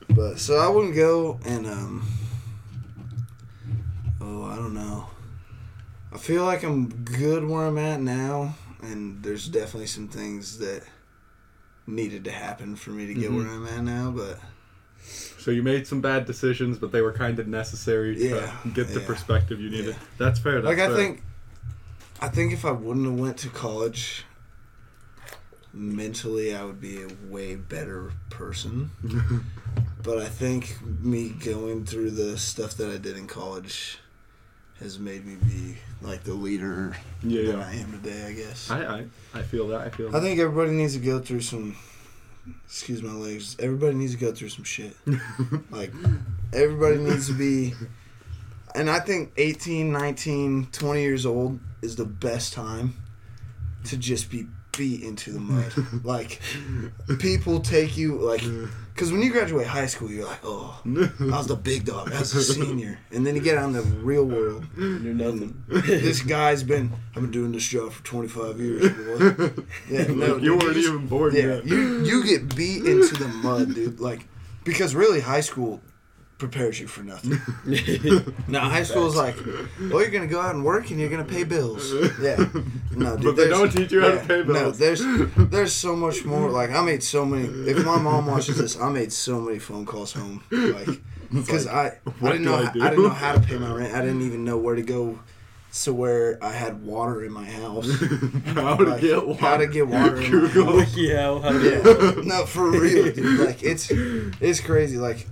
But 0.09 0.39
so 0.39 0.57
I 0.57 0.67
wouldn't 0.67 0.93
go 0.93 1.39
and 1.45 1.65
um. 1.65 2.05
Oh, 4.19 4.43
I 4.43 4.55
don't 4.57 4.73
know. 4.73 5.07
I 6.11 6.17
feel 6.17 6.43
like 6.45 6.63
I'm 6.63 6.89
good 7.03 7.47
where 7.47 7.65
I'm 7.65 7.77
at 7.77 7.99
now, 8.01 8.55
and 8.81 9.23
there's 9.23 9.47
definitely 9.47 9.87
some 9.87 10.07
things 10.07 10.59
that 10.59 10.83
needed 11.87 12.23
to 12.25 12.31
happen 12.31 12.75
for 12.75 12.91
me 12.91 13.07
to 13.07 13.13
get 13.13 13.31
Mhm. 13.31 13.37
where 13.37 13.47
I'm 13.47 13.65
at 13.67 13.83
now. 13.83 14.11
But 14.11 14.39
So 15.37 15.51
you 15.51 15.63
made 15.63 15.85
some 15.87 15.99
bad 16.01 16.25
decisions, 16.25 16.77
but 16.77 16.91
they 16.91 17.01
were 17.01 17.11
kind 17.13 17.37
of 17.39 17.47
necessary 17.47 18.15
to 18.15 18.21
Yeah, 18.29 18.55
get 18.73 18.89
the 18.89 18.99
yeah. 19.01 19.05
perspective 19.07 19.59
you 19.59 19.69
needed. 19.69 19.95
Yeah. 19.95 20.07
That's 20.17 20.39
fair. 20.39 20.61
That's 20.61 20.65
like 20.77 20.79
I 20.79 20.87
fair. 20.87 20.95
think, 20.95 21.23
I 22.21 22.29
think 22.29 22.53
if 22.53 22.65
I 22.65 22.71
wouldn't 22.71 23.05
have 23.05 23.19
went 23.19 23.37
to 23.39 23.49
college, 23.49 24.25
mentally 25.73 26.55
I 26.55 26.63
would 26.63 26.79
be 26.79 27.03
a 27.03 27.07
way 27.29 27.55
better 27.55 28.11
person. 28.29 28.91
but 30.03 30.19
I 30.19 30.27
think 30.27 30.77
me 31.01 31.29
going 31.29 31.85
through 31.85 32.11
the 32.11 32.37
stuff 32.37 32.75
that 32.75 32.89
I 32.89 32.97
did 32.97 33.17
in 33.17 33.27
college 33.27 33.99
has 34.79 34.99
made 34.99 35.25
me 35.25 35.35
be 35.35 35.77
like 36.01 36.23
the 36.23 36.33
leader 36.33 36.95
yeah, 37.23 37.43
that 37.43 37.57
yeah. 37.57 37.65
I 37.65 37.73
am 37.75 37.91
today. 37.91 38.25
I 38.25 38.33
guess. 38.33 38.69
I, 38.69 38.83
I 38.83 39.05
I 39.33 39.41
feel 39.41 39.67
that. 39.69 39.81
I 39.81 39.89
feel. 39.89 40.09
I 40.09 40.11
that. 40.11 40.21
think 40.21 40.39
everybody 40.39 40.71
needs 40.71 40.93
to 40.93 40.99
go 40.99 41.19
through 41.19 41.41
some. 41.41 41.75
Excuse 42.65 43.01
my 43.01 43.13
legs. 43.13 43.55
Everybody 43.59 43.95
needs 43.95 44.13
to 44.13 44.19
go 44.19 44.33
through 44.33 44.49
some 44.49 44.65
shit. 44.65 44.97
like, 45.71 45.93
everybody 46.51 46.97
needs 46.97 47.27
to 47.27 47.33
be. 47.33 47.73
And 48.75 48.89
I 48.89 48.99
think 48.99 49.33
18, 49.37 49.91
19, 49.91 50.67
20 50.71 51.01
years 51.01 51.25
old 51.25 51.59
is 51.81 51.95
the 51.95 52.05
best 52.05 52.53
time 52.53 52.95
to 53.85 53.97
just 53.97 54.31
be 54.31 54.47
beat 54.75 55.03
into 55.03 55.31
the 55.31 55.39
mud. 55.39 55.71
like, 56.03 56.41
people 57.19 57.59
take 57.59 57.95
you, 57.95 58.15
like, 58.17 58.41
because 58.93 59.11
when 59.11 59.21
you 59.21 59.31
graduate 59.31 59.67
high 59.67 59.85
school, 59.85 60.09
you're 60.09 60.25
like, 60.25 60.39
oh, 60.43 60.81
I 60.85 61.37
was 61.37 61.45
the 61.47 61.55
big 61.55 61.85
dog. 61.85 62.11
I 62.11 62.19
was 62.19 62.33
a 62.33 62.41
senior. 62.53 62.97
And 63.11 63.27
then 63.27 63.35
you 63.35 63.41
get 63.41 63.57
out 63.59 63.65
in 63.65 63.73
the 63.73 63.81
real 63.83 64.25
world. 64.25 64.65
You're 64.75 65.13
nothing. 65.13 65.63
This 65.67 66.21
guy's 66.23 66.63
been, 66.63 66.91
I've 67.15 67.21
been 67.21 67.31
doing 67.31 67.51
this 67.51 67.67
job 67.67 67.91
for 67.91 68.03
25 68.03 68.59
years, 68.59 68.89
boy. 68.89 69.63
Yeah, 69.89 70.03
no, 70.07 70.37
you 70.37 70.53
dude, 70.57 70.63
weren't 70.63 70.73
just- 70.75 70.87
even 70.89 71.05
born 71.07 71.35
Yeah, 71.35 71.41
yet. 71.55 71.65
you 71.67 72.03
you 72.03 72.23
get 72.25 72.55
beat 72.55 72.85
into 72.85 73.13
the 73.15 73.27
mud, 73.27 73.75
dude. 73.75 73.99
Like, 73.99 74.25
because 74.63 74.95
really, 74.95 75.19
high 75.21 75.41
school 75.41 75.81
prepares 76.45 76.75
you 76.81 76.87
for 76.87 77.03
nothing. 77.03 77.37
Now, 78.47 78.69
high 78.75 78.83
school 78.83 79.07
is 79.07 79.15
like, 79.15 79.35
well, 79.89 80.01
you're 80.01 80.11
gonna 80.17 80.27
go 80.37 80.41
out 80.45 80.53
and 80.55 80.63
work 80.63 80.89
and 80.91 80.99
you're 80.99 81.09
gonna 81.15 81.31
pay 81.37 81.43
bills. 81.55 81.83
Yeah, 82.21 82.37
no, 83.03 83.15
dude. 83.15 83.23
But 83.25 83.35
they 83.37 83.47
don't 83.55 83.71
teach 83.71 83.91
you 83.93 84.01
how 84.01 84.09
to 84.09 84.15
yeah, 84.15 84.27
pay 84.27 84.43
No, 84.43 84.53
bills. 84.53 84.77
there's 84.77 85.01
there's 85.53 85.73
so 85.73 85.95
much 85.95 86.25
more. 86.25 86.49
Like, 86.59 86.69
I 86.71 86.81
made 86.81 87.01
so 87.03 87.25
many. 87.25 87.47
If 87.71 87.77
my 87.85 87.97
mom 88.07 88.27
watches 88.27 88.57
this, 88.57 88.73
I 88.79 88.89
made 88.89 89.11
so 89.13 89.39
many 89.39 89.59
phone 89.59 89.85
calls 89.85 90.11
home. 90.13 90.43
Like, 90.51 90.89
because 91.31 91.65
I 91.67 91.83
I 92.21 92.31
didn't 92.31 92.43
know 92.45 92.55
I 92.55 92.67
I, 92.69 92.89
didn't 92.89 93.03
know 93.03 93.09
how 93.25 93.33
to 93.33 93.39
pay 93.39 93.57
my 93.57 93.71
rent. 93.73 93.93
I 93.95 94.01
didn't 94.01 94.21
even 94.29 94.43
know 94.43 94.57
where 94.57 94.75
to 94.75 94.83
go. 94.83 95.19
To 95.85 95.91
where 95.91 96.37
I 96.39 96.51
had 96.51 96.85
water 96.85 97.23
in 97.25 97.31
my 97.33 97.45
house. 97.61 97.89
how 98.53 98.75
to 98.75 98.83
Like, 98.91 99.01
get 99.01 99.25
water. 99.25 99.39
How 99.41 99.57
to 99.57 99.65
get 99.65 99.87
water 99.87 100.17
in 100.21 100.31
my 100.43 100.47
house. 100.49 100.95
yeah, 100.95 101.39
how 101.41 101.49
Yeah. 101.49 102.21
No, 102.31 102.45
for 102.45 102.69
real, 102.69 103.11
dude. 103.11 103.39
Like 103.39 103.63
it's 103.63 103.89
it's 103.89 104.59
crazy. 104.59 104.97
Like 104.99 105.25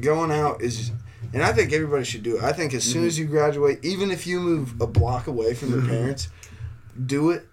going 0.00 0.30
out 0.30 0.62
is 0.62 0.90
and 1.32 1.42
I 1.42 1.52
think 1.52 1.72
everybody 1.72 2.04
should 2.04 2.22
do 2.22 2.36
it. 2.36 2.44
I 2.44 2.52
think 2.52 2.74
as 2.74 2.84
soon 2.84 3.04
as 3.04 3.14
mm-hmm. 3.14 3.22
you 3.22 3.28
graduate, 3.28 3.84
even 3.84 4.10
if 4.10 4.26
you 4.26 4.40
move 4.40 4.80
a 4.80 4.86
block 4.86 5.26
away 5.26 5.54
from 5.54 5.70
your 5.70 5.82
parents, 5.88 6.28
do 7.06 7.30
it 7.30 7.46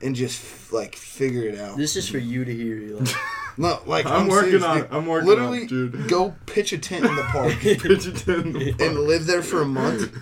and 0.00 0.16
just 0.16 0.72
like 0.72 0.96
figure 0.96 1.42
it 1.42 1.58
out. 1.58 1.76
This 1.76 1.96
is 1.96 2.08
for 2.08 2.18
you 2.18 2.44
to 2.44 2.54
hear. 2.54 2.78
Eli. 2.78 3.04
No, 3.60 3.80
like 3.86 4.06
I'm, 4.06 4.12
I'm, 4.12 4.28
working 4.28 4.60
serious, 4.60 4.64
on. 4.64 4.76
dude. 4.82 4.88
I'm 4.92 5.06
working 5.06 5.28
Literally, 5.28 5.58
on, 5.58 5.64
it, 5.64 5.68
dude. 5.68 6.08
go 6.08 6.36
pitch 6.46 6.72
a 6.72 6.78
tent 6.78 7.04
in 7.04 7.16
the 7.16 7.22
park 7.32 7.54
Pitch 7.54 8.06
it 8.06 8.28
in 8.28 8.52
the 8.52 8.76
and 8.78 9.00
live 9.00 9.26
there 9.26 9.42
for 9.42 9.62
a 9.62 9.66
month, 9.66 10.16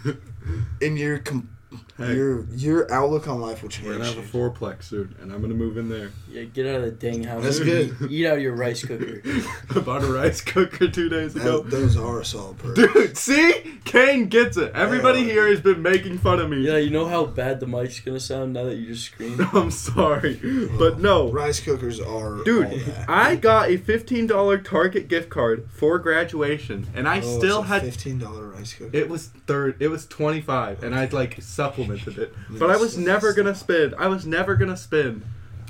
and 0.80 0.98
your 0.98 1.18
com- 1.18 1.54
Hey. 1.96 2.14
your 2.14 2.44
your 2.54 2.92
outlook 2.92 3.26
on 3.28 3.40
life 3.40 3.62
will 3.62 3.68
change. 3.70 3.86
We're 3.86 3.94
change. 3.98 4.04
gonna 4.14 4.20
have 4.22 4.34
a 4.34 4.38
fourplex 4.38 4.84
soon, 4.84 5.14
and 5.20 5.32
I'm 5.32 5.40
gonna 5.40 5.54
move 5.54 5.76
in 5.78 5.88
there. 5.88 6.10
yeah, 6.30 6.42
get 6.44 6.66
out 6.66 6.76
of 6.76 6.82
the 6.82 6.90
dang 6.90 7.24
house. 7.24 7.42
That's 7.42 7.58
good. 7.60 7.96
Eat, 8.02 8.10
eat 8.10 8.26
out 8.26 8.36
of 8.36 8.42
your 8.42 8.54
rice 8.54 8.84
cooker. 8.84 9.22
I 9.74 9.78
bought 9.80 10.02
a 10.04 10.12
rice 10.12 10.40
cooker 10.40 10.88
two 10.88 11.08
days 11.08 11.34
ago. 11.36 11.62
Tho- 11.62 11.68
those 11.70 11.96
are 11.96 12.20
a 12.20 12.24
solid 12.24 12.58
perk. 12.58 12.76
Dude, 12.76 13.16
see? 13.16 13.78
Kane 13.84 14.26
gets 14.28 14.56
it. 14.56 14.72
Everybody 14.74 15.20
Yeah. 15.20 15.32
here 15.32 15.48
has 15.48 15.60
been 15.60 15.80
making 15.82 16.18
fun 16.18 16.40
of 16.40 16.50
me. 16.50 16.58
Yeah, 16.66 16.76
you 16.76 16.90
know 16.90 17.06
how 17.06 17.24
bad 17.26 17.60
the 17.60 17.66
mic's 17.66 18.00
gonna 18.00 18.20
sound 18.20 18.52
now 18.52 18.64
that 18.64 18.76
you 18.76 18.88
just 18.88 19.04
screamed. 19.06 19.40
I'm 19.52 19.70
sorry. 19.70 20.34
But 20.78 21.00
no. 21.00 21.30
Rice 21.30 21.60
cookers 21.60 22.00
are 22.00 22.06
all 22.38 22.44
Dude, 22.44 22.70
that. 22.70 23.08
I 23.08 23.36
got 23.36 23.70
a 23.70 23.78
$15 23.78 24.64
Target 24.64 25.08
gift 25.08 25.30
card 25.30 25.66
for 25.70 25.98
graduation, 25.98 26.86
and 26.94 27.08
I 27.08 27.18
Oh, 27.18 27.38
still 27.38 27.60
it's 27.60 27.66
a 27.70 27.72
had 27.72 27.82
fifteen 27.82 28.18
dollar 28.18 28.48
rice 28.48 28.74
cooker. 28.74 28.90
It 28.96 29.08
was 29.08 29.28
third. 29.46 29.76
It 29.80 29.88
was 29.88 30.06
twenty 30.06 30.40
five, 30.40 30.82
and 30.82 30.94
I'd 30.94 31.12
like 31.12 31.40
supplemented 31.66 32.18
it. 32.18 32.34
But 32.50 32.70
I 32.70 32.76
was 32.76 32.96
never 32.96 33.32
gonna 33.32 33.54
spend. 33.54 33.94
I 33.98 34.06
was 34.08 34.24
never 34.26 34.54
gonna 34.56 34.76
spend 34.76 35.22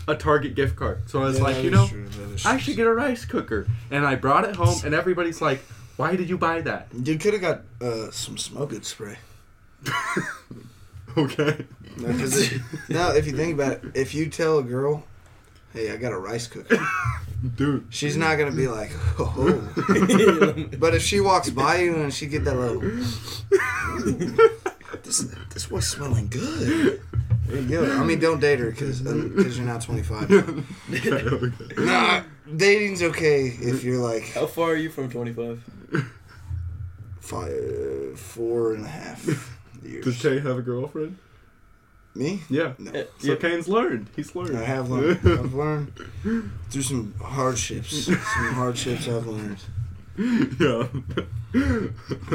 a 0.09 0.15
Target 0.15 0.55
gift 0.55 0.77
card. 0.77 1.09
So 1.11 1.21
I 1.23 1.25
was 1.27 1.39
Yeah, 1.39 1.45
like, 1.45 1.65
you 1.65 1.71
know, 1.71 1.87
true, 1.89 2.07
I 2.45 2.59
should 2.59 2.77
get 2.77 2.87
a 2.87 2.93
rice 2.95 3.25
cooker. 3.25 3.67
And 3.91 4.07
I 4.07 4.15
brought 4.15 4.45
it 4.45 4.55
home, 4.57 4.79
and 4.85 4.95
everybody's 4.95 5.41
like, 5.41 5.61
"Why 5.97 6.15
did 6.17 6.29
you 6.29 6.39
buy 6.39 6.61
that?" 6.63 6.89
You 6.93 7.19
could 7.19 7.33
have 7.33 7.43
got 7.43 7.63
uh, 7.81 8.11
some 8.11 8.37
smoke 8.39 8.73
it 8.73 8.85
spray. 8.85 9.17
Okay. 11.19 11.65
No, 11.97 12.09
it- 12.11 12.61
no, 12.91 13.11
if 13.15 13.27
you 13.27 13.33
think 13.33 13.55
about 13.55 13.73
it, 13.73 13.83
if 13.95 14.15
you 14.15 14.29
tell 14.29 14.59
a 14.59 14.63
girl, 14.63 15.03
"Hey, 15.73 15.91
I 15.91 15.97
got 15.97 16.13
a 16.13 16.19
rice 16.19 16.47
cooker," 16.47 16.79
Dude. 17.57 17.87
she's 17.89 18.19
not 18.19 18.37
gonna 18.37 18.53
be 18.53 18.69
like, 18.69 18.91
"Oh." 19.19 19.63
But 20.79 20.95
if 20.95 21.01
she 21.03 21.21
walks 21.21 21.49
by 21.49 21.79
you 21.79 21.95
and 21.97 22.13
she 22.13 22.27
get 22.27 22.45
that 22.45 22.57
little, 22.57 22.83
this 25.03 25.20
this 25.53 25.70
was 25.70 25.87
smelling 25.87 26.29
good. 26.29 27.01
There 27.46 27.61
you 27.61 27.68
go. 27.68 27.96
I 27.99 28.05
mean, 28.05 28.18
don't 28.18 28.40
date 28.40 28.59
her 28.59 28.70
because 28.70 29.01
because 29.03 29.59
um, 29.59 29.64
you're 29.64 29.72
not 29.72 29.83
25. 29.83 30.31
Okay, 30.31 31.12
okay. 31.12 31.85
Nah, 31.85 32.22
dating's 32.57 33.03
okay 33.03 33.46
if 33.46 33.85
you're 33.85 34.01
like 34.01 34.25
How 34.33 34.46
far 34.46 34.70
are 34.72 34.77
you 34.77 34.90
from 34.90 35.11
25? 35.11 35.62
five, 37.20 38.18
four 38.18 38.75
and 38.75 38.85
a 38.85 38.88
half 38.88 39.27
years. 39.83 40.05
Does 40.05 40.22
Kane 40.22 40.38
have 40.42 40.59
a 40.59 40.62
girlfriend? 40.62 41.18
Me? 42.14 42.42
Yeah. 42.49 42.72
No. 42.79 42.92
Yeah, 42.92 43.03
So 43.18 43.29
yeah. 43.29 43.37
Kane's 43.37 43.68
learned. 43.68 44.09
He's 44.16 44.35
learned. 44.35 44.57
I 44.57 44.64
have 44.64 44.88
learned. 44.90 45.20
I've 45.25 45.53
learned 45.55 45.92
through 46.70 46.83
some 46.83 47.14
hardships. 47.20 48.07
Some 48.07 48.16
hardships 48.55 49.07
I've 49.09 49.27
learned. 49.27 49.59
yeah. 50.61 50.87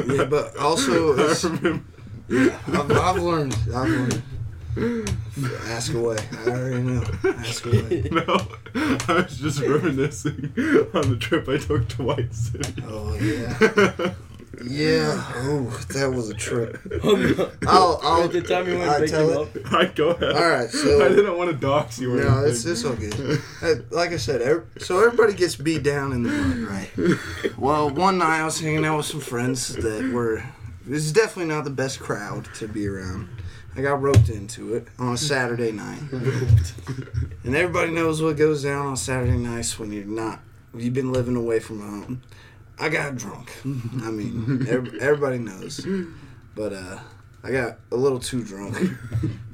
Yeah, 0.06 0.24
but 0.24 0.56
also 0.56 1.14
I 1.16 1.34
remember. 1.42 1.84
Yeah, 2.32 2.58
I've, 2.68 2.90
I've 2.92 3.22
learned. 3.22 3.54
I've 3.74 3.88
learned. 3.88 4.22
Ask 5.66 5.92
away. 5.94 6.16
I 6.46 6.50
already 6.50 6.82
know. 6.82 7.04
Ask 7.24 7.66
away. 7.66 8.08
No, 8.10 8.22
I 8.74 9.24
was 9.26 9.36
just 9.38 9.60
reminiscing 9.60 10.52
on 10.94 11.10
the 11.10 11.16
trip 11.20 11.46
I 11.48 11.58
took 11.58 11.88
to 11.90 12.02
White 12.02 12.34
City. 12.34 12.82
Oh 12.86 13.14
yeah. 13.16 14.14
Yeah. 14.64 15.20
Oh, 15.34 15.64
that 15.94 16.12
was 16.14 16.28
a 16.28 16.34
trip. 16.34 16.78
I'll, 17.02 17.50
I'll. 17.66 18.00
I'll 18.02 18.24
At 18.24 18.32
the 18.32 18.42
time 18.42 18.68
you 18.68 18.78
went 18.78 18.90
I 18.90 18.94
to 18.96 19.00
pick 19.00 19.10
tell 19.10 19.30
it- 19.30 19.56
up. 19.64 19.72
I 19.72 19.86
go 19.86 20.10
ahead. 20.10 20.36
All 20.36 20.48
right, 20.48 20.70
so- 20.70 21.04
I 21.04 21.08
didn't 21.08 21.36
want 21.36 21.50
to 21.50 21.56
dox 21.56 21.98
you 21.98 22.12
or 22.14 22.18
No, 22.22 22.28
anything. 22.28 22.50
it's, 22.50 22.64
it's 22.66 22.84
all 22.84 22.94
good. 22.94 23.40
Uh, 23.62 23.74
Like 23.90 24.12
I 24.12 24.18
said, 24.18 24.40
ev 24.42 24.64
so 24.78 25.04
everybody 25.04 25.32
gets 25.32 25.56
beat 25.56 25.82
down 25.82 26.12
in 26.12 26.22
the 26.22 26.30
mud, 26.30 26.58
right? 26.58 27.56
Well, 27.58 27.90
one 27.90 28.18
night 28.18 28.40
I 28.40 28.44
was 28.44 28.60
hanging 28.60 28.84
out 28.84 28.98
with 28.98 29.06
some 29.06 29.20
friends 29.20 29.74
that 29.74 30.12
were. 30.12 30.44
This 30.84 31.04
is 31.04 31.12
definitely 31.12 31.52
not 31.54 31.64
the 31.64 31.70
best 31.70 32.00
crowd 32.00 32.48
to 32.56 32.66
be 32.66 32.86
around. 32.86 33.28
I 33.76 33.82
got 33.82 34.02
roped 34.02 34.28
into 34.28 34.74
it 34.74 34.88
on 34.98 35.14
a 35.14 35.16
Saturday 35.16 35.72
night, 35.72 36.02
and 37.44 37.56
everybody 37.56 37.92
knows 37.92 38.20
what 38.20 38.36
goes 38.36 38.62
down 38.64 38.86
on 38.86 38.96
Saturday 38.96 39.38
nights 39.38 39.78
when 39.78 39.92
you're 39.92 40.04
not. 40.04 40.40
You've 40.76 40.92
been 40.92 41.12
living 41.12 41.36
away 41.36 41.60
from 41.60 41.80
home. 41.80 42.22
I 42.78 42.88
got 42.88 43.16
drunk. 43.16 43.52
I 43.64 44.10
mean, 44.10 44.66
everybody 44.68 45.38
knows, 45.38 45.86
but 46.54 46.72
uh, 46.72 46.98
I 47.44 47.50
got 47.50 47.78
a 47.90 47.96
little 47.96 48.18
too 48.18 48.42
drunk. 48.42 48.76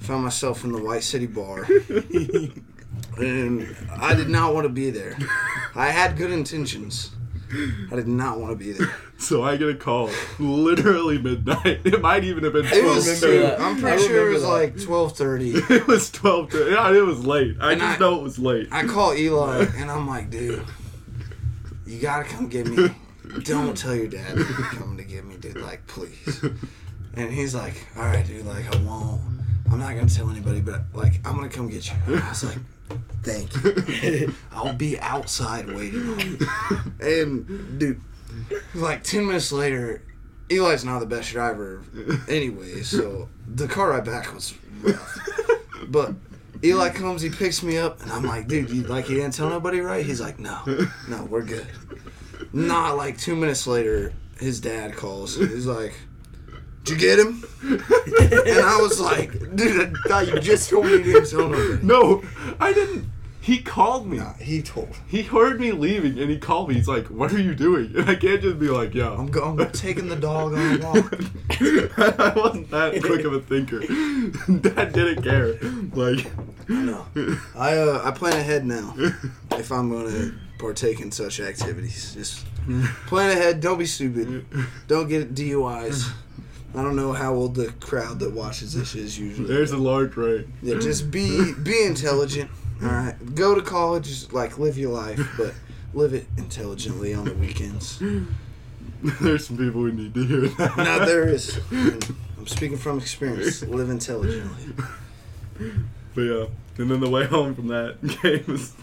Found 0.01 0.25
myself 0.25 0.65
in 0.65 0.73
the 0.73 0.83
White 0.83 1.03
City 1.03 1.27
bar 1.27 1.65
and 3.19 3.77
I 4.01 4.15
did 4.15 4.29
not 4.29 4.55
want 4.55 4.65
to 4.65 4.73
be 4.73 4.91
there. 4.91 5.17
I 5.75 5.91
had 5.91 6.17
good 6.17 6.31
intentions. 6.31 7.11
I 7.91 7.97
did 7.97 8.09
not 8.09 8.39
want 8.41 8.53
to 8.53 8.57
be 8.65 8.73
there. 8.73 8.95
So 9.21 9.43
I 9.43 9.57
get 9.57 9.69
a 9.69 9.75
call, 9.75 10.11
literally 10.39 11.19
midnight. 11.19 11.81
It 11.85 12.01
might 12.01 12.23
even 12.23 12.45
have 12.45 12.53
been 12.53 12.67
It 12.67 12.69
twelve 12.83 12.97
was. 12.97 13.23
remember 13.23 13.49
thirty. 13.51 13.63
I'm 13.65 13.77
I 13.77 13.81
pretty 13.81 14.03
sure 14.07 14.11
it 14.11 14.19
remember 14.21 14.33
was 14.33 14.43
that. 14.43 14.49
like 14.49 14.81
twelve 14.81 15.17
thirty. 15.17 15.51
It 15.71 15.87
was 15.89 16.09
twelve. 16.11 16.51
To, 16.51 16.71
yeah, 16.71 16.93
it 16.97 17.05
was 17.05 17.27
late. 17.27 17.57
I 17.61 17.73
And 17.73 17.81
just 17.81 17.97
I- 17.97 17.99
know 17.99 18.21
it 18.21 18.23
was 18.23 18.39
late. 18.39 18.69
I 18.71 18.85
call 18.87 19.15
Eli 19.15 19.67
and 19.77 19.91
I'm 19.91 20.07
like, 20.07 20.31
dude, 20.31 20.65
you 21.85 21.99
gotta 22.01 22.25
come 22.29 22.49
get 22.49 22.69
me. 22.69 22.91
Don't 23.43 23.77
tell 23.77 23.95
your 23.95 24.07
dad 24.07 24.37
that 24.37 24.49
you're 24.49 24.69
coming 24.69 24.97
to 24.99 25.05
get 25.05 25.25
me, 25.25 25.37
dude. 25.37 25.57
Like, 25.61 25.85
please. 25.89 26.41
And 27.15 27.33
he's 27.33 27.55
like, 27.57 27.75
all 27.97 28.05
right, 28.05 28.25
dude. 28.25 28.47
Like, 28.47 28.73
I 28.73 28.81
won't. 28.83 29.21
I'm 29.71 29.81
not 29.81 29.95
gonna 29.97 30.09
tell 30.09 30.31
anybody, 30.31 30.61
but 30.61 30.83
like, 30.95 31.15
I'm 31.27 31.35
gonna 31.35 31.49
come 31.49 31.69
get 31.69 31.89
you. 31.89 31.95
And 32.07 32.21
I 32.23 32.29
was 32.29 32.45
like, 32.45 32.59
thank 33.23 33.55
you. 33.63 34.35
I'll 34.53 34.73
be 34.73 34.99
outside 34.99 35.69
waiting 35.69 36.09
on 36.09 36.21
you. 36.21 36.39
And 37.01 37.79
dude, 37.79 38.01
like 38.75 39.05
ten 39.05 39.27
minutes 39.27 39.53
later, 39.53 40.03
Eli's 40.51 40.85
not 40.85 40.99
the 41.01 41.07
best 41.07 41.31
driver, 41.31 41.83
anyway. 42.29 42.83
So 42.83 43.29
the 43.47 43.69
car 43.69 43.91
ride 43.91 44.05
back 44.05 44.35
was 44.35 44.55
rough. 44.83 45.19
But 45.89 46.15
Eli 46.65 46.91
comes, 46.91 47.23
he 47.23 47.31
picks 47.31 47.63
me 47.63 47.79
up, 47.79 48.03
and 48.03 48.11
I'm 48.11 48.25
like, 48.25 48.49
dude, 48.49 48.71
you 48.71 48.83
like 48.83 49.09
you 49.09 49.17
didn't 49.17 49.35
tell 49.35 49.49
nobody, 49.49 49.81
right? 49.81 50.05
He's 50.05 50.21
like, 50.21 50.39
no, 50.39 50.61
no, 51.09 51.25
we're 51.25 51.45
good. 51.45 51.67
Not 52.53 52.97
like 52.97 53.19
two 53.19 53.37
minutes 53.37 53.67
later, 53.67 54.13
his 54.39 54.61
dad 54.61 54.97
calls. 54.97 55.37
He's 55.37 55.67
like, 55.67 55.95
did 56.89 57.01
you 57.01 57.09
get 57.09 57.19
him? 57.19 57.45
And 58.31 58.61
I 58.65 58.81
was 58.81 59.01
like, 59.01 59.33
dude, 59.57 59.95
I 60.05 60.09
thought 60.09 60.29
you 60.29 60.39
just 60.41 60.71
told 60.71 60.87
me 60.87 60.93
you 60.93 61.03
didn't 61.03 61.31
tell 61.31 61.49
nobody. 61.49 61.85
No, 61.85 62.23
I 62.61 62.73
didn't. 62.73 63.11
He 63.41 63.59
called 63.63 64.07
me. 64.07 64.19
Nah, 64.19 64.35
he 64.35 64.61
told. 64.63 64.91
He 65.07 65.23
heard 65.23 65.59
me 65.59 65.73
leaving 65.73 66.19
and 66.19 66.31
he 66.31 66.39
called 66.39 66.69
me. 66.69 66.75
He's 66.75 66.87
like, 66.89 67.07
"What 67.07 67.33
are 67.33 67.41
you 67.41 67.55
doing?" 67.55 67.93
And 67.97 68.09
I 68.11 68.15
can't 68.15 68.43
just 68.43 68.59
be 68.59 68.69
like, 68.69 68.95
"Yeah." 68.95 69.11
I'm 69.11 69.29
going. 69.29 69.59
I'm 69.61 69.71
taking 69.73 70.09
the 70.09 70.17
dog 70.17 70.53
on 70.53 70.59
a 70.59 70.85
walk. 70.85 71.15
I 71.99 72.33
wasn't 72.37 72.71
that 72.71 73.03
quick 73.03 73.25
of 73.25 73.33
a 73.33 73.41
thinker. 73.41 73.81
Dad 74.61 74.93
didn't 74.93 75.23
care. 75.23 75.59
Like, 75.95 76.31
No, 76.69 77.07
I 77.57 77.77
uh, 77.79 78.03
I 78.05 78.11
plan 78.11 78.35
ahead 78.35 78.67
now. 78.67 78.95
If 79.53 79.73
I'm 79.73 79.91
gonna 79.91 80.35
partake 80.59 81.01
in 81.01 81.11
such 81.11 81.41
activities, 81.41 82.15
just 82.15 82.45
plan 83.07 83.31
ahead. 83.31 83.61
Don't 83.63 83.79
be 83.79 83.87
stupid. 83.87 84.45
Don't 84.89 85.09
get 85.09 85.35
DUIs. 85.35 86.13
I 86.75 86.83
don't 86.83 86.97
know 86.97 87.13
how 87.13 87.35
old 87.35 87.55
the 87.55 87.73
crowd 87.81 88.19
that 88.21 88.33
watches 88.33 88.75
this 88.75 88.95
is 88.95 89.19
usually. 89.19 89.49
there's 89.49 89.73
a 89.73 89.79
large 89.79 90.17
rate. 90.17 90.47
Yeah, 90.63 90.79
just 90.79 91.11
be 91.11 91.53
be 91.55 91.83
intelligent. 91.85 92.51
All 92.83 92.89
right, 92.89 93.35
go 93.35 93.55
to 93.55 93.63
college, 93.63 94.31
like 94.33 94.59
live 94.59 94.79
your 94.79 94.93
life, 94.93 95.21
but 95.37 95.55
live 95.95 96.15
it 96.15 96.27
intelligently 96.37 97.15
on 97.15 97.25
the 97.25 97.35
weekends. 97.35 98.01
There's 99.21 99.47
some 99.47 99.57
people 99.57 99.83
who 99.83 99.93
need 99.93 100.13
to 100.15 100.25
hear 100.27 100.41
that. 100.49 100.77
Now 100.77 101.05
there 101.05 101.29
is. 101.29 101.59
I'm 101.71 102.47
speaking 102.47 102.77
from 102.77 102.99
experience. 102.99 103.63
Live 103.63 103.91
intelligently. 103.91 104.75
But 106.15 106.21
yeah, 106.23 106.47
and 106.79 106.91
then 106.91 107.01
the 107.01 107.09
way 107.09 107.25
home 107.25 107.55
from 107.55 107.69
that 107.69 107.97
game 108.23 108.45
was, 108.49 108.75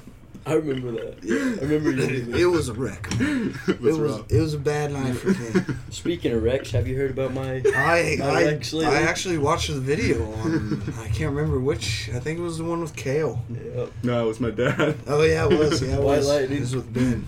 I 0.48 0.54
remember 0.54 0.92
that. 0.92 1.24
Yeah, 1.24 1.36
I 1.60 1.66
remember 1.66 1.92
you. 1.92 2.36
It 2.36 2.46
was 2.46 2.70
a 2.70 2.74
wreck. 2.74 3.08
it 3.12 3.56
It 3.68 3.82
was 3.82 3.98
was 3.98 4.24
it 4.30 4.40
was 4.40 4.54
a 4.54 4.60
bad 4.60 4.92
night 4.92 5.14
for 5.16 5.34
Ken. 5.34 5.80
Speaking 5.90 6.34
of 6.34 6.44
wrecks, 6.44 6.70
have 6.72 6.88
you 6.88 6.96
heard 6.98 7.10
about 7.12 7.34
my? 7.34 7.64
I 7.76 8.18
My 8.20 8.26
I, 8.26 8.44
wrecks 8.46 8.72
lately? 8.72 8.94
I 8.96 9.02
actually 9.02 9.40
watched 9.40 9.70
the 9.70 9.80
video 9.80 10.24
on 10.34 10.84
I 11.00 11.08
can't 11.08 11.34
remember 11.36 11.60
which 11.60 12.10
I 12.14 12.20
think 12.20 12.38
it 12.38 12.44
was 12.44 12.58
the 12.60 12.64
one 12.64 12.82
with 12.82 12.96
Kale. 12.96 13.44
Yeah, 13.50 13.88
No, 14.04 14.24
it 14.26 14.28
was 14.28 14.40
my 14.40 14.52
dad. 14.52 14.98
Oh 15.08 15.24
yeah, 15.24 15.46
it 15.50 15.58
was. 15.58 15.82
Yeah, 15.82 15.96
it 15.96 16.02
White 16.04 16.18
was. 16.18 16.28
Lightning. 16.28 16.58
It 16.58 16.62
was 16.62 16.76
with 16.76 16.94
Ben. 16.94 17.28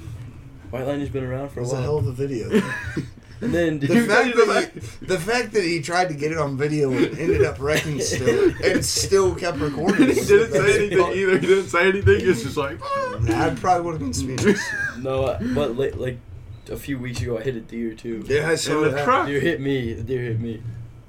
White 0.70 0.86
Lightning's 0.86 1.10
been 1.10 1.24
around 1.24 1.50
for 1.50 1.62
a 1.62 1.64
while. 1.64 1.72
was 1.72 1.72
a 1.72 1.76
while. 1.76 1.84
hell 1.84 1.98
of 1.98 2.08
a 2.08 2.12
video. 2.12 2.50
And 3.40 3.54
then 3.54 3.80
The 3.80 3.88
you? 3.94 4.06
fact, 4.08 4.36
that 4.36 4.72
he, 4.74 5.06
the 5.06 5.20
fact 5.20 5.54
that 5.54 5.64
he 5.64 5.82
tried 5.82 6.08
to 6.10 6.16
get 6.16 6.32
it 6.32 6.38
on 6.40 6.58
video 6.58 6.92
and 6.92 7.18
ended 7.20 7.44
up 7.44 7.60
wrecking 7.60 8.00
still 8.02 8.52
and 8.64 8.84
still 8.84 9.36
kept 9.36 9.60
recording. 9.60 10.08
he 10.10 10.16
didn't 10.16 10.52
say 10.54 10.76
anything 10.80 11.00
part. 11.00 11.16
either. 11.16 11.38
He 11.40 11.48
didn't 11.48 11.68
say 11.70 11.88
anything. 11.90 12.20
It's 12.22 12.42
just 12.44 12.58
like. 12.58 12.80
Nah, 13.22 13.46
I 13.46 13.50
probably 13.56 13.84
would 13.86 13.92
have 13.94 14.00
been 14.02 14.14
speechless. 14.14 14.60
No, 15.00 15.26
uh, 15.26 15.40
but 15.54 15.78
like, 15.78 15.96
like 15.98 16.18
a 16.72 16.78
few 16.78 16.98
weeks 16.98 17.22
ago, 17.22 17.38
I 17.38 17.44
hit 17.44 17.56
a 17.56 17.62
deer 17.62 17.94
too. 17.94 18.24
Yeah, 18.28 18.48
I 18.48 18.52
In 18.54 18.58
saw 18.58 18.82
the 18.82 18.90
that. 18.90 19.06
truck. 19.06 19.28
Deer 19.28 19.40
hit 19.40 19.62
me. 19.62 19.94
The 19.94 20.04
deer 20.04 20.22
hit 20.24 20.40
me. 20.40 20.62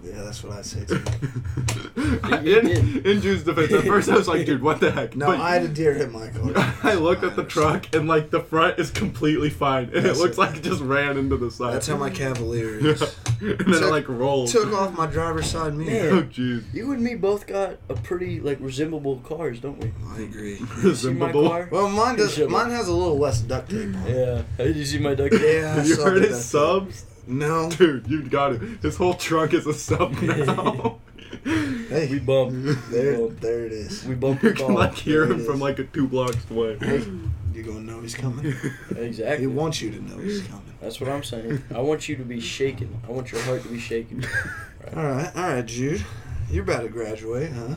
Yeah, 0.09 0.23
that's 0.23 0.43
what 0.43 0.53
I'd 0.57 0.65
say 0.65 0.85
too. 0.85 1.03
in, 1.97 3.07
in 3.07 3.21
Jude's 3.21 3.43
defense, 3.45 3.73
at 3.73 3.85
first 3.85 4.09
I 4.09 4.15
was 4.17 4.29
like, 4.29 4.47
dude, 4.47 4.63
what 4.63 4.81
the 4.81 4.91
heck? 4.91 5.17
No, 5.17 5.27
But 5.27 5.41
I 5.41 5.53
had 5.55 5.63
a 5.63 5.69
deer 5.69 5.95
hit 5.95 6.11
my 6.13 6.29
car. 6.29 6.53
I 6.83 6.95
looked 6.95 7.25
at 7.25 7.37
the 7.37 7.45
truck 7.45 7.95
and 7.95 8.09
like 8.09 8.31
the 8.31 8.41
front 8.41 8.79
is 8.79 8.91
completely 8.91 9.51
fine, 9.51 9.85
and 9.95 10.05
That's 10.05 10.19
it 10.19 10.23
looks 10.23 10.37
it. 10.37 10.41
like 10.41 10.57
it 10.57 10.63
just 10.63 10.81
ran 10.83 11.17
into 11.17 11.37
the 11.37 11.51
side. 11.51 11.75
That's 11.75 11.87
how 11.87 11.97
my 11.97 12.11
Cavalier 12.11 12.81
Yeah. 12.81 12.91
is. 12.93 13.03
and 13.41 13.59
then 13.75 13.83
it 13.83 13.91
like 13.91 14.09
rolled. 14.09 14.49
Took 14.49 14.73
off 14.73 14.97
my 14.97 15.07
driver's 15.07 15.47
side 15.47 15.75
mirror. 15.75 16.15
Oh 16.19 16.23
jeez. 16.23 16.65
You 16.73 16.93
and 16.93 17.03
me 17.03 17.15
both 17.15 17.47
got 17.47 17.79
a 17.89 17.95
pretty 17.95 18.41
like 18.41 18.59
resemblable 18.61 19.19
cars, 19.19 19.61
don't 19.61 19.79
we? 19.81 19.93
I 20.15 20.21
agree. 20.23 20.59
You 20.59 20.95
see 20.95 21.13
my 21.13 21.27
Resemblable. 21.27 21.49
car? 21.49 21.69
Well, 21.71 21.89
mine 21.89 22.17
does. 22.17 22.31
Resemble. 22.39 22.59
Mine 22.59 22.71
has 22.71 22.89
a 22.89 22.93
little 22.95 23.19
less 23.19 23.41
duct 23.41 23.71
tape 23.71 23.95
on. 23.95 24.07
it. 24.07 24.45
Yeah. 24.59 24.65
Did 24.65 24.77
you 24.77 24.85
see 24.85 24.99
my 24.99 25.15
duck? 25.15 25.33
Yeah, 25.33 25.75
Have 25.75 25.87
you 25.89 25.97
heard 25.97 26.23
the 26.23 26.29
his 26.29 26.45
subs? 26.45 27.03
tape. 27.03 27.11
No. 27.29 27.71
Dude, 27.79 28.07
you 28.09 28.23
got 28.23 28.53
it. 28.55 28.61
His 28.83 28.97
whole 28.97 29.15
trunk 29.15 29.55
is 29.55 29.67
a 29.67 29.75
sub 29.75 30.13
now. 30.23 30.99
Hey, 31.45 32.09
We 32.11 32.19
bump. 32.19 32.53
there, 32.91 33.13
We 33.13 33.27
bump. 33.29 33.41
there 33.41 33.67
it 33.67 33.73
is. 33.73 34.05
We 34.05 34.15
bump 34.15 34.43
you 34.43 34.51
the 34.51 34.57
can 34.57 34.75
like 34.75 34.95
hear 34.95 35.25
There 35.27 35.35
him 35.35 35.41
it 35.43 35.47
from 35.47 35.61
like 35.61 35.79
a 35.79 35.85
two 35.85 36.09
blocks 36.09 36.37
away. 36.51 36.77
Hey, 36.79 37.05
you're 37.55 37.65
gonna 37.65 37.81
know 37.81 38.01
he's 38.01 38.15
coming. 38.15 38.55
Exactly. 38.97 39.41
He 39.41 39.47
wants 39.47 39.81
you 39.83 39.91
to 39.91 40.01
know 40.03 40.19
he's 40.19 40.43
coming. 40.43 40.65
That's 40.81 41.01
what 41.01 41.11
I'm 41.11 41.23
saying. 41.23 41.63
I 41.75 41.81
want 41.81 42.09
you 42.09 42.17
to 42.17 42.25
be 42.25 42.41
shaken. 42.41 43.01
I 43.07 43.13
want 43.13 43.31
your 43.33 43.41
heart 43.43 43.63
to 43.63 43.69
be 43.69 43.79
shaken. 43.79 44.25
All 44.97 45.03
right, 45.05 45.37
all 45.37 45.43
right, 45.49 45.67
Jude. 45.67 46.05
You're 46.51 46.63
about 46.65 46.83
to 46.83 46.89
graduate, 46.89 47.53
huh? 47.53 47.77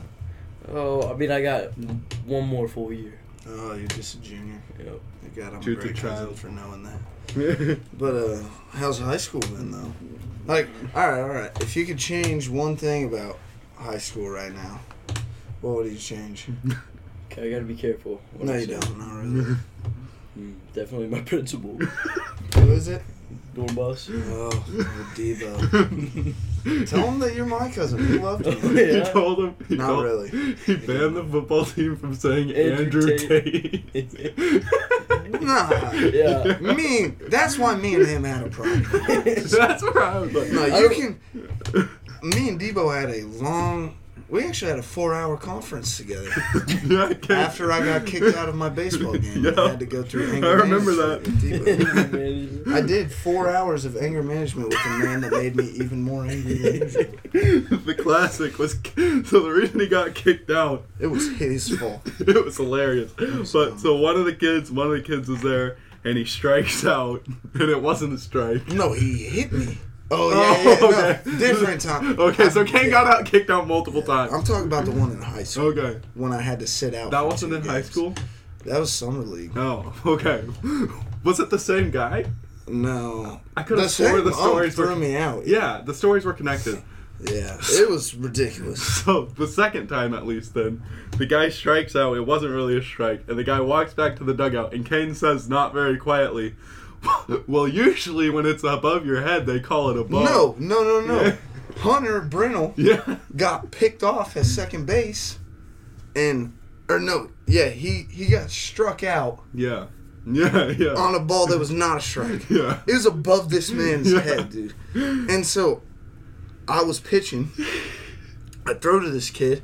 Oh, 0.72 1.12
I 1.12 1.16
mean, 1.16 1.30
I 1.30 1.42
got 1.42 1.76
one 2.24 2.46
more 2.46 2.68
full 2.68 2.92
year. 2.92 3.18
Oh, 3.48 3.74
you're 3.74 3.88
just 3.88 4.14
a 4.14 4.18
junior. 4.18 4.60
Yep. 4.78 5.00
God, 5.36 5.54
I'm 5.54 5.60
Jude's 5.62 5.78
a 5.84 5.88
a 5.88 5.92
great 5.92 5.96
child. 5.96 6.38
for 6.38 6.48
knowing 6.48 6.82
that. 6.84 7.78
But 7.98 8.14
uh, 8.14 8.38
how's 8.72 8.98
high 8.98 9.16
school 9.16 9.40
been 9.40 9.70
though? 9.70 9.92
Like, 10.46 10.68
all 10.94 11.08
right, 11.10 11.20
all 11.20 11.28
right. 11.28 11.50
If 11.62 11.76
you 11.76 11.84
could 11.86 11.98
change 11.98 12.48
one 12.48 12.76
thing 12.76 13.06
about 13.06 13.38
high 13.76 13.98
school 13.98 14.28
right 14.28 14.52
now, 14.52 14.80
what 15.60 15.74
would 15.76 15.92
you 15.92 15.98
change? 15.98 16.46
Okay, 17.30 17.42
I 17.48 17.50
gotta 17.50 17.64
be 17.64 17.74
careful. 17.76 18.20
what 18.34 18.46
No, 18.46 18.54
you 18.54 18.66
say. 18.66 18.72
don't. 18.78 18.98
Not 18.98 19.14
really. 19.22 19.56
Mm, 20.38 20.54
definitely 20.72 21.08
my 21.08 21.20
principal. 21.20 21.76
Who 21.76 22.72
is 22.72 22.88
it? 22.88 23.02
Dorm 23.54 23.74
boss. 23.74 24.08
Oh, 24.10 24.48
Debo. 25.14 26.34
Tell 26.86 27.06
him 27.10 27.18
that 27.20 27.34
you're 27.34 27.46
my 27.46 27.70
cousin. 27.70 27.98
We 28.08 28.18
loved 28.18 28.46
you. 28.46 28.52
he 28.76 28.98
Yeah. 28.98 29.04
told 29.04 29.38
him. 29.40 29.56
He 29.68 29.76
Not 29.76 29.86
told, 29.88 30.04
really. 30.04 30.30
He 30.66 30.76
banned 30.76 31.16
the 31.16 31.24
football 31.24 31.64
team 31.64 31.96
from 31.96 32.14
saying 32.14 32.50
Andrew 32.54 32.84
Andrew, 32.84 33.18
Tate. 33.18 33.92
Tate. 33.92 35.40
Nah. 35.40 35.90
Yeah. 35.92 36.58
Me, 36.60 37.08
that's 37.28 37.58
why 37.58 37.74
me 37.74 37.94
and 37.96 38.06
him 38.06 38.24
had 38.24 38.46
a 38.46 38.50
problem. 38.50 38.82
That's 39.24 39.52
where 39.82 40.02
I 40.02 40.18
was 40.20 40.32
like. 40.32 40.52
No, 40.52 40.66
you 40.78 40.88
can. 40.90 41.20
Me 42.22 42.48
and 42.50 42.60
Debo 42.60 42.94
had 42.94 43.10
a 43.10 43.22
long. 43.42 43.96
We 44.32 44.44
actually 44.46 44.70
had 44.70 44.78
a 44.78 44.82
four-hour 44.82 45.36
conference 45.36 45.98
together. 45.98 46.30
yeah, 46.86 47.12
I 47.28 47.32
After 47.34 47.70
I 47.70 47.84
got 47.84 48.06
kicked 48.06 48.34
out 48.34 48.48
of 48.48 48.54
my 48.54 48.70
baseball 48.70 49.12
game, 49.18 49.44
Yeah. 49.44 49.52
I 49.58 49.68
had 49.68 49.78
to 49.80 49.84
go 49.84 50.02
through 50.02 50.32
anger 50.32 50.40
management. 50.40 50.46
I 50.46 50.62
remember 50.62 50.92
management 51.42 52.64
that. 52.64 52.72
I 52.74 52.80
did 52.80 53.12
four 53.12 53.50
hours 53.50 53.84
of 53.84 53.94
anger 53.98 54.22
management 54.22 54.70
with 54.70 54.78
a 54.86 54.98
man 55.00 55.20
that 55.20 55.32
made 55.32 55.54
me 55.54 55.66
even 55.72 56.00
more 56.02 56.24
angry 56.24 56.54
than 56.54 56.80
usual. 56.80 57.04
the 57.84 57.94
classic 58.02 58.58
was 58.58 58.72
so 59.28 59.40
the 59.40 59.50
reason 59.54 59.78
he 59.80 59.86
got 59.86 60.14
kicked 60.14 60.50
out 60.50 60.86
It 60.98 61.08
was 61.08 61.28
his 61.36 61.68
fault. 61.78 62.00
it 62.20 62.42
was 62.42 62.56
hilarious 62.56 63.14
was 63.18 63.52
but 63.52 63.68
dumb. 63.68 63.78
so 63.80 63.96
one 63.96 64.16
of 64.16 64.24
the 64.24 64.32
kids 64.34 64.72
one 64.72 64.86
of 64.86 64.92
the 64.94 65.02
kids 65.02 65.28
was 65.28 65.42
there 65.42 65.76
and 66.04 66.16
he 66.16 66.24
strikes 66.24 66.86
out 66.86 67.22
and 67.52 67.68
it 67.68 67.82
wasn't 67.82 68.14
a 68.14 68.18
strike 68.18 68.66
No, 68.68 68.94
he 68.94 69.24
hit 69.24 69.52
me. 69.52 69.76
Oh 70.14 70.30
Oh, 70.30 70.30
yeah, 70.30 70.62
yeah, 70.62 70.86
okay. 71.14 71.20
no, 71.30 71.38
different 71.38 71.80
time. 71.80 72.18
okay 72.20 72.50
so 72.50 72.64
Kane 72.64 72.90
got 72.90 73.06
out 73.06 73.24
kicked 73.26 73.50
out 73.50 73.66
multiple 73.66 74.02
times 74.02 74.32
I'm 74.32 74.44
talking 74.44 74.66
about 74.66 74.84
the 74.84 74.90
one 74.92 75.10
in 75.10 75.22
high 75.22 75.42
school 75.44 75.66
okay 75.68 76.00
when 76.14 76.32
I 76.32 76.40
had 76.42 76.58
to 76.60 76.66
sit 76.66 76.94
out. 76.94 77.10
that 77.12 77.24
wasn't 77.26 77.54
in 77.54 77.62
high 77.64 77.82
school 77.82 78.14
That 78.66 78.78
was 78.78 78.92
summer 78.92 79.22
league. 79.22 79.52
oh 79.56 79.92
okay 80.06 80.44
was 81.24 81.40
it 81.40 81.50
the 81.50 81.58
same 81.58 81.90
guy 81.90 82.26
No, 82.68 83.40
I 83.56 83.62
could've 83.62 83.84
The 83.84 83.88
swore 83.88 84.20
the 84.20 84.30
ump 84.30 84.38
oh, 84.38 84.48
stories 84.50 84.76
were- 84.76 84.86
threw 84.86 84.96
me 84.96 85.16
out. 85.16 85.46
yeah 85.46 85.80
the 85.84 85.94
stories 85.94 86.24
were 86.24 86.32
connected 86.34 86.82
Yeah, 87.20 87.56
it 87.60 87.88
was 87.88 88.14
ridiculous. 88.16 88.80
So 89.04 89.26
the 89.26 89.46
second 89.46 89.86
time, 89.86 90.12
at 90.12 90.26
least, 90.26 90.54
then 90.54 90.82
the 91.18 91.26
guy 91.26 91.50
strikes 91.50 91.94
out. 91.94 92.16
It 92.16 92.26
wasn't 92.26 92.50
really 92.52 92.76
a 92.76 92.82
strike, 92.82 93.22
and 93.28 93.38
the 93.38 93.44
guy 93.44 93.60
walks 93.60 93.94
back 93.94 94.16
to 94.16 94.24
the 94.24 94.34
dugout, 94.34 94.74
and 94.74 94.84
Kane 94.84 95.14
says, 95.14 95.48
not 95.48 95.72
very 95.72 95.96
quietly, 95.98 96.56
"Well, 97.46 97.66
usually 97.68 98.30
when 98.30 98.46
it's 98.46 98.62
above 98.64 99.04
your 99.06 99.22
head, 99.22 99.46
they 99.46 99.60
call 99.60 99.90
it 99.90 99.98
a 99.98 100.04
ball." 100.04 100.24
No, 100.24 100.56
no, 100.58 100.82
no, 100.84 101.00
no. 101.06 101.22
Yeah. 101.22 101.36
Hunter 101.78 102.20
Brennel 102.20 102.74
Yeah. 102.76 103.16
got 103.36 103.70
picked 103.70 104.02
off 104.02 104.36
at 104.36 104.44
second 104.46 104.86
base, 104.86 105.38
and 106.14 106.52
or 106.88 107.00
no, 107.00 107.30
yeah, 107.46 107.68
he 107.68 108.06
he 108.10 108.26
got 108.28 108.50
struck 108.50 109.02
out 109.02 109.40
Yeah. 109.54 109.86
Yeah. 110.26 110.68
Yeah. 110.68 110.94
on 110.94 111.14
a 111.14 111.20
ball 111.20 111.46
that 111.48 111.58
was 111.58 111.70
not 111.84 111.96
a 111.98 112.00
strike. 112.00 112.48
yeah. 112.50 112.80
It 112.86 112.92
was 112.92 113.06
above 113.06 113.50
this 113.50 113.70
man's 113.70 114.12
Yeah. 114.12 114.20
head, 114.20 114.50
dude. 114.50 114.74
And 114.94 115.44
so 115.46 115.82
I 116.68 116.82
was 116.82 117.00
pitching. 117.00 117.50
I 118.66 118.74
throw 118.74 119.00
to 119.00 119.10
this 119.10 119.30
kid 119.30 119.62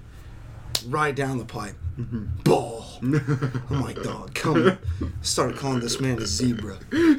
right 0.86 1.14
down 1.14 1.38
the 1.38 1.44
pipe. 1.44 1.76
Mm-hmm. 1.98 2.24
I'm 3.70 3.80
like, 3.80 4.02
dog, 4.02 4.34
come 4.34 4.66
on. 4.66 4.78
Started 5.22 5.56
calling 5.56 5.80
this 5.80 6.00
man 6.00 6.18
a 6.18 6.26
zebra. 6.26 6.78
Do 6.90 7.18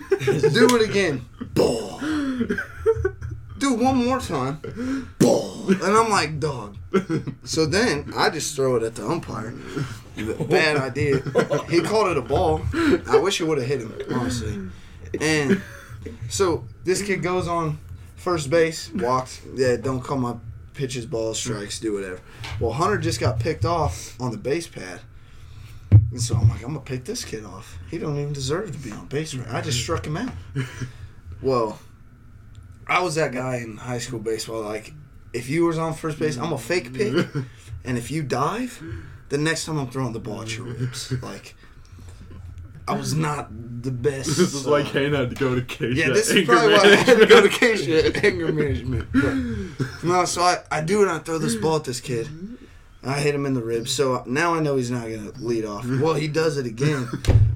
it 0.76 0.90
again. 0.90 1.26
Ball. 1.54 2.00
Do 3.58 3.74
it 3.74 3.80
one 3.80 4.06
more 4.06 4.20
time. 4.20 5.10
Ball. 5.20 5.70
And 5.70 5.84
I'm 5.84 6.10
like, 6.10 6.40
dog. 6.40 6.78
So 7.44 7.66
then 7.66 8.12
I 8.16 8.30
just 8.30 8.56
throw 8.56 8.76
it 8.78 8.84
at 8.84 8.96
the 8.96 9.06
umpire. 9.08 9.54
Bad 10.50 10.78
idea. 10.78 11.22
He 11.70 11.82
called 11.82 12.10
it 12.10 12.18
a 12.18 12.22
ball. 12.22 12.62
I 13.08 13.18
wish 13.18 13.40
it 13.42 13.46
would 13.46 13.58
have 13.58 13.68
hit 13.68 13.82
him, 13.82 13.94
honestly. 14.14 14.60
And 15.22 15.62
so 16.30 16.66
this 16.84 17.02
kid 17.02 17.22
goes 17.22 17.48
on 17.48 17.80
first 18.16 18.50
base, 18.50 18.92
walks. 18.94 19.42
Yeah, 19.56 19.78
don't 19.78 20.02
call 20.02 20.18
my 20.18 20.36
pitches, 20.74 21.06
balls, 21.06 21.40
strikes, 21.40 21.80
do 21.80 21.94
whatever. 21.94 22.20
Well, 22.60 22.74
Hunter 22.74 22.98
just 22.98 23.20
got 23.20 23.40
picked 23.40 23.66
off 23.66 24.20
on 24.20 24.32
the 24.32 24.38
base 24.38 24.68
pad. 24.68 25.02
And 26.12 26.22
so 26.22 26.36
I'm 26.36 26.50
like, 26.50 26.62
I'm 26.64 26.70
gonna 26.74 26.80
pick 26.80 27.06
this 27.06 27.24
kid 27.24 27.46
off. 27.46 27.78
He 27.92 27.98
don't 27.98 28.18
even 28.20 28.34
deserve 28.34 28.72
to 28.72 28.78
be 28.80 28.92
on 28.92 29.06
base 29.08 29.36
right. 29.36 29.54
I 29.54 29.62
just 29.62 29.80
struck 29.80 30.06
him 30.06 30.18
out. 30.18 30.32
Well, 31.42 31.80
I 32.86 33.02
was 33.02 33.16
that 33.16 33.32
guy 33.32 33.58
in 33.58 33.78
high 33.78 34.00
school 34.00 34.20
baseball. 34.20 34.62
Like, 34.62 34.94
if 35.32 35.50
you 35.50 35.66
was 35.66 35.78
on 35.78 35.94
first 35.94 36.20
base, 36.20 36.38
I'm 36.38 36.52
a 36.52 36.58
fake 36.58 36.94
pick, 36.94 37.14
and 37.86 37.98
if 37.98 38.12
you 38.12 38.24
dive, 38.24 38.84
the 39.30 39.38
next 39.38 39.66
time 39.66 39.78
I'm 39.78 39.90
throwing 39.90 40.12
the 40.12 40.20
ball 40.20 40.42
at 40.42 40.58
your 40.58 40.66
ribs. 40.66 41.14
Like, 41.22 41.56
I 42.90 42.94
was 42.94 43.14
not 43.14 43.50
the 43.84 43.92
best. 43.92 44.28
This 44.28 44.54
is 44.54 44.68
uh, 44.68 44.72
like 44.72 44.88
Kane 44.88 45.14
had 45.14 45.30
to 45.30 45.36
go 45.36 45.56
to 45.56 45.62
Keisha. 45.62 45.96
yeah, 45.96 46.10
this 46.10 46.30
is 46.30 46.46
probably 46.46 46.74
why 46.74 46.80
I 46.80 46.96
had 46.96 47.20
to 47.20 47.26
go 47.26 47.42
to. 47.42 47.48
Keisha 47.48 48.24
anger 48.24 48.52
management. 48.52 49.08
But, 49.14 50.04
no, 50.04 50.26
so 50.26 50.42
I, 50.42 50.58
I 50.72 50.82
do 50.82 51.04
and 51.04 51.12
I 51.12 51.20
throw 51.20 51.38
this 51.38 51.56
ball 51.56 51.78
at 51.78 51.84
this 51.84 52.02
kid. 52.02 52.28
I 53.04 53.20
hit 53.20 53.34
him 53.34 53.46
in 53.46 53.54
the 53.54 53.64
ribs. 53.64 53.92
So 53.92 54.16
uh, 54.16 54.24
now 54.26 54.54
I 54.54 54.60
know 54.60 54.76
he's 54.76 54.92
not 54.92 55.08
going 55.08 55.32
to 55.32 55.40
lead 55.40 55.66
off. 55.66 55.86
Well, 56.00 56.14
he 56.14 56.28
does 56.28 56.58
it 56.58 56.66
again. 56.66 57.08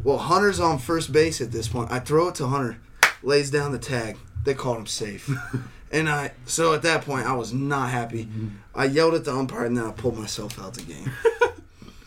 Well, 0.04 0.18
Hunter's 0.18 0.60
on 0.60 0.80
first 0.80 1.12
base 1.12 1.42
at 1.42 1.52
this 1.52 1.68
point. 1.68 1.92
I 1.92 2.00
throw 2.00 2.28
it 2.30 2.36
to 2.36 2.48
Hunter, 2.48 2.78
lays 3.22 3.50
down 3.50 3.72
the 3.72 3.80
tag. 3.80 4.18
They 4.44 4.54
called 4.54 4.78
him 4.78 4.88
safe. 4.88 5.30
And 5.94 6.10
I, 6.10 6.32
so 6.46 6.74
at 6.74 6.82
that 6.82 7.06
point, 7.06 7.28
I 7.28 7.36
was 7.36 7.54
not 7.54 7.92
happy. 7.92 8.26
Mm-hmm. 8.26 8.48
I 8.74 8.86
yelled 8.86 9.14
at 9.14 9.26
the 9.26 9.32
umpire 9.32 9.66
and 9.66 9.78
then 9.78 9.86
I 9.86 9.92
pulled 9.92 10.18
myself 10.18 10.60
out 10.60 10.74
the 10.74 10.82
game. 10.82 11.12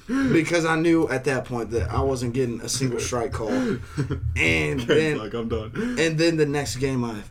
because 0.33 0.65
I 0.65 0.75
knew 0.75 1.09
at 1.09 1.23
that 1.25 1.45
point 1.45 1.71
that 1.71 1.89
I 1.91 2.01
wasn't 2.01 2.35
getting 2.35 2.61
a 2.63 2.69
single 2.69 2.99
strike 2.99 3.31
call. 3.33 3.49
And 3.49 4.81
then 4.81 5.19
like, 5.19 5.35
I'm 5.35 5.49
done. 5.49 5.97
and 6.01 6.19
then 6.19 6.37
the 6.37 6.47
next 6.47 6.77
game, 6.77 7.05
I 7.05 7.23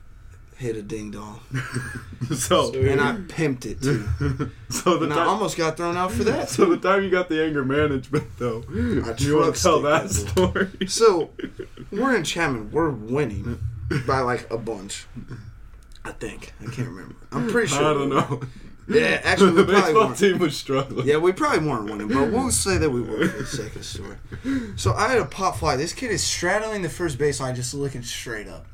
hit 0.57 0.75
a 0.75 0.81
ding 0.81 1.11
dong, 1.11 1.39
So, 2.35 2.73
and 2.73 3.01
I 3.01 3.13
pimped 3.13 3.65
it 3.65 3.81
too. 3.81 4.07
so 4.69 4.97
the 4.97 5.05
And 5.05 5.13
I 5.13 5.25
almost 5.25 5.57
got 5.57 5.77
thrown 5.77 5.97
out 5.97 6.11
for 6.11 6.23
that. 6.25 6.49
so 6.49 6.65
the 6.65 6.77
time 6.77 7.03
you 7.03 7.09
got 7.09 7.29
the 7.29 7.43
anger 7.43 7.63
management 7.65 8.25
though, 8.39 8.63
I 8.69 9.15
you 9.17 9.37
want 9.37 9.55
to 9.55 9.61
tell 9.61 9.81
that 9.81 10.09
story? 10.09 10.69
So 10.87 11.31
we're 11.91 12.15
in 12.15 12.23
Chapman. 12.23 12.71
We're 12.71 12.89
winning 12.89 13.59
by 14.07 14.19
like 14.21 14.49
a 14.49 14.57
bunch. 14.57 15.05
I 16.03 16.11
think 16.11 16.53
I 16.61 16.65
can't 16.65 16.87
remember. 16.87 17.15
I'm 17.31 17.49
pretty 17.49 17.67
sure. 17.67 17.83
I 17.83 17.93
don't 17.93 18.09
know. 18.09 18.41
Yeah, 18.87 19.19
actually, 19.23 19.51
the 19.53 19.63
we 19.63 19.73
probably 19.73 19.81
baseball 19.81 20.05
weren't. 20.05 20.17
team 20.19 20.37
was 20.37 20.55
struggling. 20.55 21.07
Yeah, 21.07 21.17
we 21.17 21.31
probably 21.31 21.67
weren't 21.67 21.85
winning, 21.89 22.07
but 22.07 22.31
we'll 22.31 22.51
say 22.51 22.77
that 22.77 22.89
we 22.91 23.01
were 23.01 23.27
for 23.27 23.37
the 23.39 23.45
sake 23.47 23.75
of 23.75 23.83
story. 23.83 24.15
So 24.75 24.93
I 24.93 25.07
had 25.09 25.17
a 25.17 25.25
pop 25.25 25.57
fly. 25.57 25.75
This 25.75 25.91
kid 25.91 26.11
is 26.11 26.23
straddling 26.23 26.83
the 26.83 26.89
first 26.89 27.17
baseline, 27.17 27.55
just 27.55 27.73
looking 27.73 28.03
straight 28.03 28.47
up. 28.47 28.67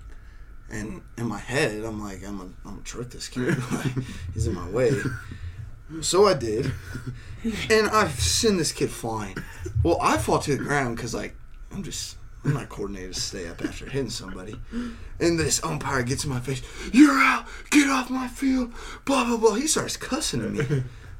And 0.71 1.01
in 1.17 1.27
my 1.27 1.37
head, 1.39 1.83
I'm 1.83 2.01
like, 2.01 2.25
I'm 2.25 2.37
gonna, 2.37 2.49
I'm 2.65 2.71
gonna 2.71 2.83
trick 2.83 3.09
this 3.09 3.27
kid. 3.27 3.57
Like, 3.71 3.93
He's 4.33 4.47
in 4.47 4.55
my 4.55 4.67
way. 4.69 4.91
So 5.99 6.25
I 6.25 6.33
did, 6.35 6.71
and 7.69 7.89
I 7.89 8.07
send 8.07 8.57
this 8.57 8.71
kid 8.71 8.89
flying. 8.89 9.35
Well, 9.83 9.97
I 10.01 10.17
fall 10.17 10.39
to 10.39 10.55
the 10.55 10.63
ground 10.63 10.95
because 10.95 11.13
like 11.13 11.35
I'm 11.69 11.83
just 11.83 12.15
I'm 12.45 12.53
not 12.53 12.69
coordinated 12.69 13.13
to 13.13 13.19
stay 13.19 13.47
up 13.49 13.61
after 13.61 13.89
hitting 13.89 14.09
somebody. 14.09 14.55
And 15.19 15.37
this 15.37 15.61
umpire 15.63 16.03
gets 16.03 16.23
in 16.23 16.29
my 16.29 16.39
face. 16.39 16.61
You're 16.93 17.11
out. 17.11 17.45
Get 17.71 17.89
off 17.89 18.09
my 18.09 18.29
field. 18.29 18.73
Blah 19.03 19.25
blah 19.25 19.35
blah. 19.37 19.55
He 19.55 19.67
starts 19.67 19.97
cussing 19.97 20.41
at 20.41 20.51
me, 20.51 20.65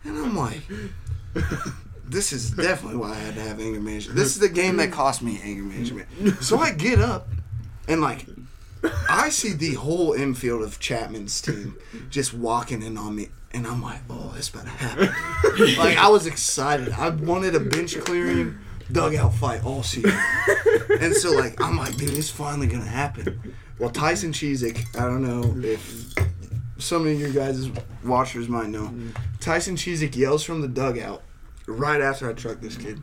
and 0.06 0.18
I'm 0.18 0.38
like, 0.38 0.62
this 2.08 2.32
is 2.32 2.52
definitely 2.52 2.98
why 2.98 3.12
I 3.12 3.16
had 3.16 3.36
to 3.36 3.42
have 3.42 3.60
anger 3.60 3.82
management. 3.82 4.18
This 4.18 4.28
is 4.28 4.40
the 4.40 4.50
game 4.50 4.78
that 4.78 4.94
cost 4.94 5.22
me 5.22 5.42
anger 5.44 5.64
management. 5.64 6.08
So 6.42 6.60
I 6.60 6.72
get 6.72 7.00
up, 7.00 7.28
and 7.90 8.00
like. 8.00 8.26
I 9.10 9.30
see 9.30 9.54
the 9.54 9.76
whole 9.76 10.14
infield 10.14 10.64
of 10.64 10.80
Chapman's 10.80 11.42
team 11.42 11.78
just 12.10 12.34
walking 12.34 12.82
in 12.82 12.98
on 12.98 13.16
me, 13.16 13.30
and 13.52 13.68
I'm 13.68 13.82
like, 13.82 14.00
"Oh, 14.10 14.32
this 14.36 14.50
better 14.50 14.70
happen!" 14.70 15.10
like 15.78 15.98
I 15.98 16.08
was 16.10 16.26
excited. 16.26 16.90
I 16.90 17.10
wanted 17.10 17.56
a 17.56 17.60
bench 17.60 17.98
clearing 18.00 18.58
dugout 18.92 19.34
fight 19.34 19.64
all 19.64 19.84
season, 19.84 20.18
and 21.00 21.14
so 21.16 21.32
like 21.32 21.62
I'm 21.62 21.78
like, 21.78 21.96
"Dude, 21.96 22.18
it's 22.18 22.30
finally 22.30 22.68
gonna 22.68 22.86
happen." 22.86 23.54
Well, 23.80 23.90
Tyson 23.90 24.32
Cheezick, 24.32 24.96
I 24.96 25.06
don't 25.06 25.24
know 25.24 25.68
if 25.68 26.14
some 26.78 27.08
of 27.08 27.20
you 27.20 27.32
guys 27.32 27.70
watchers 28.04 28.48
might 28.48 28.70
know. 28.70 28.94
Tyson 29.40 29.76
Cheezick 29.76 30.16
yells 30.16 30.44
from 30.44 30.62
the 30.62 30.68
dugout 30.68 31.24
right 31.68 32.02
after 32.02 32.30
I 32.30 32.34
truck 32.34 32.62
this 32.62 32.78
kid. 32.78 33.02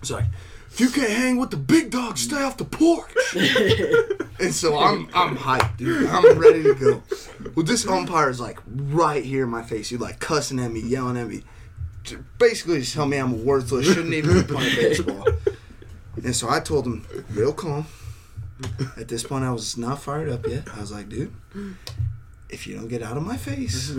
It's 0.00 0.10
like, 0.10 0.26
if 0.70 0.80
you 0.80 0.90
can't 0.90 1.10
hang 1.10 1.36
with 1.38 1.50
the 1.50 1.56
big 1.56 1.90
dog, 1.90 2.18
stay 2.18 2.42
off 2.42 2.56
the 2.56 2.64
porch. 2.64 3.14
and 4.40 4.54
so 4.54 4.78
I'm 4.78 5.08
I'm 5.14 5.36
hyped, 5.36 5.76
dude. 5.76 6.08
I'm 6.08 6.38
ready 6.38 6.62
to 6.62 6.74
go. 6.74 7.02
Well, 7.54 7.64
this 7.64 7.86
umpire 7.86 8.30
is 8.30 8.40
like 8.40 8.58
right 8.66 9.24
here 9.24 9.44
in 9.44 9.50
my 9.50 9.62
face. 9.62 9.90
He's 9.90 10.00
like 10.00 10.18
cussing 10.18 10.58
at 10.58 10.70
me, 10.70 10.80
yelling 10.80 11.16
at 11.16 11.28
me. 11.28 11.42
Basically, 12.38 12.80
just 12.80 12.94
tell 12.94 13.06
me 13.06 13.16
I'm 13.16 13.44
worthless, 13.44 13.86
shouldn't 13.86 14.12
even 14.12 14.42
be 14.42 14.42
playing 14.42 14.74
baseball. 14.76 15.26
And 16.16 16.34
so 16.36 16.48
I 16.48 16.60
told 16.60 16.86
him, 16.86 17.06
real 17.30 17.52
calm. 17.52 17.86
At 18.96 19.08
this 19.08 19.24
point, 19.24 19.44
I 19.44 19.50
was 19.50 19.76
not 19.76 20.00
fired 20.00 20.28
up 20.28 20.46
yet. 20.46 20.68
I 20.74 20.80
was 20.80 20.92
like, 20.92 21.08
dude, 21.08 21.34
if 22.48 22.66
you 22.66 22.76
don't 22.76 22.88
get 22.88 23.02
out 23.02 23.16
of 23.16 23.22
my 23.24 23.36
face, 23.36 23.90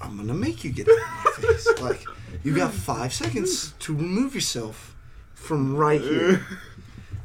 I'm 0.00 0.16
gonna 0.16 0.34
make 0.34 0.62
you 0.64 0.72
get 0.72 0.88
out 0.88 0.98
of 0.98 1.24
my 1.24 1.48
face. 1.48 1.68
Like, 1.80 2.04
you 2.42 2.54
got 2.54 2.72
five 2.72 3.12
seconds 3.12 3.72
to 3.80 3.94
remove 3.94 4.34
yourself 4.34 4.94
from 5.34 5.74
right 5.76 6.00
here. 6.00 6.46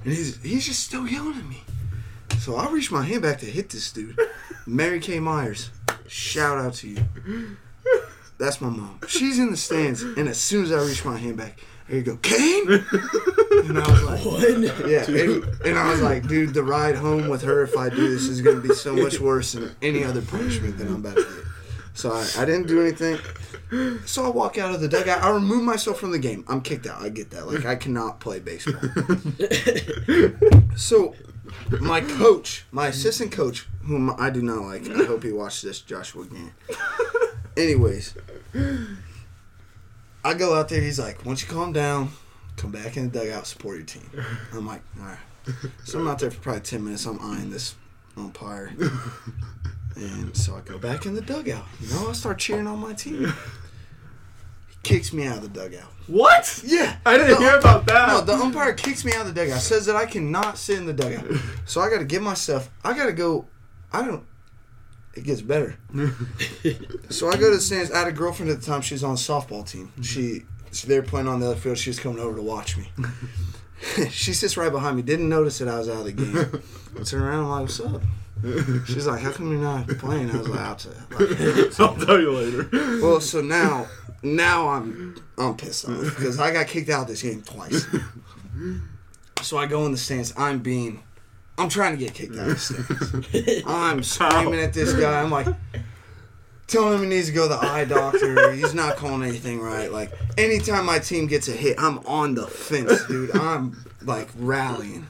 And 0.03 0.13
he's 0.13 0.41
he's 0.43 0.65
just 0.65 0.83
still 0.83 1.07
yelling 1.07 1.37
at 1.37 1.45
me. 1.45 1.63
So 2.39 2.55
I 2.55 2.69
reach 2.69 2.91
my 2.91 3.03
hand 3.03 3.21
back 3.23 3.39
to 3.39 3.45
hit 3.45 3.69
this 3.69 3.91
dude. 3.91 4.19
Mary 4.67 4.99
Kay 4.99 5.19
Myers, 5.19 5.71
shout 6.07 6.57
out 6.57 6.73
to 6.75 6.89
you. 6.89 7.57
That's 8.37 8.61
my 8.61 8.69
mom. 8.69 8.99
She's 9.07 9.39
in 9.39 9.49
the 9.51 9.57
stands, 9.57 10.01
and 10.03 10.27
as 10.27 10.39
soon 10.39 10.65
as 10.65 10.71
I 10.71 10.83
reach 10.83 11.03
my 11.05 11.17
hand 11.17 11.37
back, 11.37 11.59
here 11.87 11.97
you 11.97 12.03
go, 12.03 12.17
Kane. 12.17 12.67
And 13.65 13.79
I 13.79 13.91
was 13.91 14.03
like, 14.03 14.25
What? 14.25 14.87
yeah, 14.87 15.05
and, 15.09 15.43
and 15.65 15.77
I 15.79 15.89
was 15.89 16.01
like, 16.01 16.27
dude, 16.27 16.53
the 16.53 16.63
ride 16.63 16.95
home 16.95 17.29
with 17.29 17.41
her, 17.43 17.63
if 17.63 17.77
I 17.77 17.89
do 17.89 18.09
this, 18.09 18.23
is 18.27 18.41
going 18.41 18.61
to 18.61 18.67
be 18.67 18.73
so 18.75 18.93
much 18.95 19.19
worse 19.19 19.53
than 19.53 19.75
any 19.81 20.03
other 20.03 20.21
punishment 20.21 20.77
that 20.77 20.87
I'm 20.87 20.95
about 20.95 21.15
to 21.15 21.23
get. 21.23 21.31
So 21.93 22.11
I, 22.11 22.27
I 22.37 22.45
didn't 22.45 22.67
do 22.67 22.81
anything. 22.81 23.17
So 24.05 24.25
I 24.25 24.29
walk 24.29 24.57
out 24.57 24.75
of 24.75 24.81
the 24.81 24.87
dugout. 24.87 25.23
I 25.23 25.29
remove 25.29 25.63
myself 25.63 25.97
from 25.99 26.11
the 26.11 26.19
game. 26.19 26.43
I'm 26.47 26.61
kicked 26.61 26.85
out. 26.87 27.01
I 27.01 27.09
get 27.09 27.31
that. 27.31 27.47
Like, 27.47 27.65
I 27.65 27.75
cannot 27.75 28.19
play 28.19 28.39
baseball. 28.39 28.81
So 30.75 31.15
my 31.81 32.01
coach, 32.01 32.65
my 32.71 32.87
assistant 32.87 33.31
coach, 33.31 33.67
whom 33.83 34.13
I 34.17 34.29
do 34.29 34.41
not 34.41 34.61
like, 34.61 34.89
I 34.89 35.05
hope 35.05 35.23
he 35.23 35.31
watched 35.31 35.63
this, 35.63 35.81
Joshua 35.81 36.25
Gann. 36.25 36.53
Anyways, 37.57 38.15
I 40.23 40.33
go 40.33 40.55
out 40.55 40.69
there. 40.69 40.81
He's 40.81 40.99
like, 40.99 41.25
once 41.25 41.41
you 41.41 41.47
calm 41.47 41.71
down, 41.71 42.09
come 42.57 42.71
back 42.71 42.97
in 42.97 43.09
the 43.09 43.19
dugout, 43.19 43.47
support 43.47 43.77
your 43.77 43.85
team. 43.85 44.09
I'm 44.53 44.67
like, 44.67 44.81
all 44.99 45.05
right. 45.05 45.17
So 45.83 45.99
I'm 45.99 46.07
out 46.07 46.19
there 46.19 46.31
for 46.31 46.39
probably 46.41 46.61
10 46.61 46.83
minutes. 46.83 47.05
I'm 47.05 47.19
eyeing 47.21 47.51
this 47.51 47.75
umpire. 48.17 48.73
And 49.95 50.35
so 50.35 50.55
I 50.55 50.59
go 50.59 50.77
back 50.77 51.05
in 51.05 51.15
the 51.15 51.21
dugout. 51.21 51.65
You 51.79 51.89
know, 51.89 52.09
I 52.09 52.11
start 52.11 52.37
cheering 52.37 52.67
on 52.67 52.79
my 52.79 52.93
team. 52.93 53.33
Kicks 54.85 55.11
me 55.13 55.25
out 55.25 55.37
of 55.37 55.41
the 55.41 55.49
dugout. 55.49 55.89
What? 56.07 56.61
Yeah. 56.65 56.97
I 57.05 57.17
didn't 57.17 57.31
The 57.31 57.37
hear 57.37 57.49
ump- 57.53 57.61
about 57.61 57.85
that. 57.87 58.07
No, 58.09 58.21
the 58.21 58.33
umpire 58.33 58.73
kicks 58.73 59.03
me 59.03 59.11
out 59.13 59.25
of 59.25 59.33
the 59.33 59.41
dugout. 59.45 59.59
Says 59.59 59.87
that 59.87 59.95
I 59.95 60.05
cannot 60.05 60.57
sit 60.57 60.77
in 60.77 60.85
the 60.85 60.93
dugout. 60.93 61.25
So 61.65 61.81
I 61.81 61.89
got 61.89 61.97
to 61.97 62.05
get 62.05 62.21
myself. 62.21 62.69
I 62.83 62.95
got 62.95 63.07
to 63.07 63.13
go. 63.13 63.47
I 63.91 64.05
don't. 64.05 64.23
It 65.15 65.23
gets 65.23 65.41
better. 65.41 65.75
so 67.09 67.29
I 67.29 67.37
go 67.37 67.49
to 67.49 67.55
the 67.55 67.61
stands. 67.61 67.89
I 67.91 67.99
had 67.99 68.07
a 68.07 68.11
girlfriend 68.11 68.51
at 68.51 68.59
the 68.59 68.65
time. 68.65 68.81
She 68.81 68.93
was 68.93 69.03
on 69.03 69.15
the 69.15 69.19
softball 69.19 69.67
team. 69.67 69.87
Mm-hmm. 69.93 70.01
She, 70.03 70.41
she 70.71 70.87
they 70.87 70.99
were 70.99 71.05
playing 71.05 71.27
on 71.27 71.39
the 71.39 71.47
other 71.47 71.55
field. 71.55 71.77
She 71.79 71.89
was 71.89 71.99
coming 71.99 72.19
over 72.19 72.35
to 72.35 72.41
watch 72.43 72.77
me. 72.77 72.91
she 74.11 74.33
sits 74.33 74.57
right 74.57 74.71
behind 74.71 74.97
me. 74.97 75.01
Didn't 75.01 75.29
notice 75.29 75.57
that 75.59 75.67
I 75.67 75.79
was 75.79 75.89
out 75.89 75.97
of 75.97 76.05
the 76.05 76.11
game. 76.11 76.61
I 76.99 77.03
turn 77.03 77.21
around. 77.23 77.45
I'm 77.45 77.49
like, 77.49 77.61
"What's 77.61 77.79
up?" 77.79 78.01
She's 78.85 79.07
like, 79.07 79.21
"How 79.21 79.31
come 79.31 79.51
you're 79.51 79.61
not 79.61 79.87
playing?" 79.87 80.29
I 80.29 80.37
was 80.37 80.47
like, 80.49 80.59
"I'll 80.59 80.75
tell 80.75 80.93
you." 80.93 80.99
Like, 81.69 81.79
I'll 81.79 81.95
tell 81.95 82.19
you 82.19 82.31
later. 82.31 82.69
well, 83.01 83.19
so 83.21 83.41
now, 83.41 83.87
now 84.21 84.67
I'm 84.69 85.15
I'm 85.37 85.55
pissed 85.55 85.87
off 85.87 86.01
because 86.01 86.39
I 86.39 86.51
got 86.51 86.67
kicked 86.67 86.89
out 86.89 87.03
of 87.03 87.07
this 87.07 87.21
game 87.21 87.41
twice. 87.41 87.85
So 89.41 89.57
I 89.57 89.65
go 89.67 89.85
in 89.85 89.91
the 89.91 89.97
stands. 89.97 90.33
I'm 90.37 90.59
being, 90.59 91.03
I'm 91.57 91.69
trying 91.69 91.97
to 91.97 92.03
get 92.03 92.13
kicked 92.13 92.35
out 92.35 92.47
of 92.47 92.53
the 92.53 92.59
stands. 92.59 93.63
I'm 93.67 94.03
screaming 94.03 94.59
at 94.59 94.73
this 94.73 94.93
guy. 94.93 95.21
I'm 95.21 95.29
like, 95.31 95.47
telling 96.67 96.95
him 96.95 97.03
he 97.03 97.09
needs 97.09 97.27
to 97.27 97.33
go 97.33 97.43
to 97.43 97.55
the 97.55 97.65
eye 97.65 97.85
doctor. 97.85 98.51
He's 98.53 98.73
not 98.73 98.97
calling 98.97 99.23
anything 99.23 99.59
right. 99.61 99.91
Like 99.91 100.11
anytime 100.37 100.85
my 100.85 100.99
team 100.99 101.27
gets 101.27 101.47
a 101.47 101.51
hit, 101.51 101.75
I'm 101.79 101.99
on 101.99 102.35
the 102.35 102.47
fence, 102.47 103.05
dude. 103.05 103.35
I'm 103.35 103.83
like 104.01 104.29
rallying. 104.37 105.07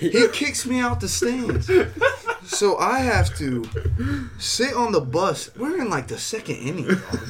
He 0.00 0.28
kicks 0.32 0.66
me 0.66 0.80
out 0.80 1.00
the 1.00 1.08
stands. 1.08 1.70
So 2.46 2.76
I 2.76 3.00
have 3.00 3.34
to 3.36 3.64
sit 4.38 4.74
on 4.74 4.92
the 4.92 5.00
bus. 5.00 5.50
We're 5.56 5.80
in 5.80 5.88
like 5.88 6.08
the 6.08 6.18
second 6.18 6.56
inning, 6.56 6.88
dog. 6.88 7.20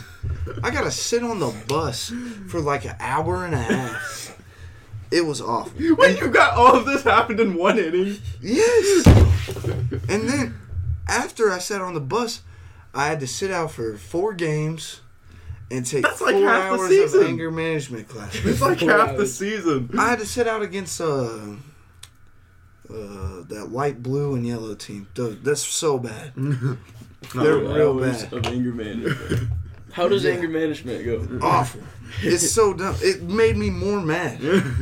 I 0.62 0.70
gotta 0.70 0.90
sit 0.90 1.22
on 1.22 1.40
the 1.40 1.54
bus 1.68 2.12
for 2.48 2.60
like 2.60 2.84
an 2.84 2.96
hour 2.98 3.44
and 3.44 3.54
a 3.54 3.62
half. 3.62 4.36
It 5.10 5.24
was 5.24 5.40
awful. 5.40 5.72
Wait, 5.96 6.20
you 6.20 6.28
got 6.28 6.54
all 6.56 6.74
of 6.74 6.86
this 6.86 7.04
happened 7.04 7.38
in 7.38 7.54
one 7.54 7.78
inning? 7.78 8.18
Yes. 8.40 9.06
And 10.08 10.28
then 10.28 10.54
after 11.06 11.50
I 11.50 11.58
sat 11.58 11.80
on 11.80 11.94
the 11.94 12.00
bus, 12.00 12.42
I 12.94 13.06
had 13.06 13.20
to 13.20 13.26
sit 13.26 13.50
out 13.50 13.72
for 13.72 13.96
four 13.96 14.32
games 14.34 15.00
and 15.70 15.84
take 15.84 16.02
That's 16.04 16.20
like 16.20 16.34
four 16.36 16.46
half 16.48 16.72
the 16.72 16.78
hours 16.78 16.88
season. 16.90 17.20
of 17.22 17.26
anger 17.28 17.50
management 17.50 18.08
class. 18.08 18.34
It's 18.44 18.60
like 18.60 18.78
Four 18.80 18.90
half 18.90 19.08
the 19.16 19.22
hours. 19.22 19.34
season. 19.34 19.90
I 19.98 20.10
had 20.10 20.18
to 20.20 20.26
sit 20.26 20.46
out 20.46 20.62
against 20.62 21.00
uh, 21.00 21.04
uh, 22.90 23.42
that 23.48 23.68
light 23.72 24.02
blue 24.02 24.34
and 24.34 24.46
yellow 24.46 24.74
team. 24.74 25.08
Dude, 25.14 25.44
that's 25.44 25.64
so 25.64 25.98
bad. 25.98 26.32
They're 26.36 26.76
No, 27.34 27.74
real 27.74 28.04
Hours 28.04 28.24
bad. 28.24 28.32
Of 28.34 28.46
anger 28.46 28.72
management. 28.72 29.48
How 29.92 30.08
does 30.08 30.24
Yeah. 30.24 30.32
anger 30.32 30.48
management 30.48 31.04
go? 31.04 31.38
Awful. 31.40 31.80
It's 32.22 32.50
so 32.50 32.74
dumb. 32.74 32.96
It 33.00 33.22
made 33.22 33.56
me 33.56 33.70
more 33.70 34.00
mad. 34.00 34.40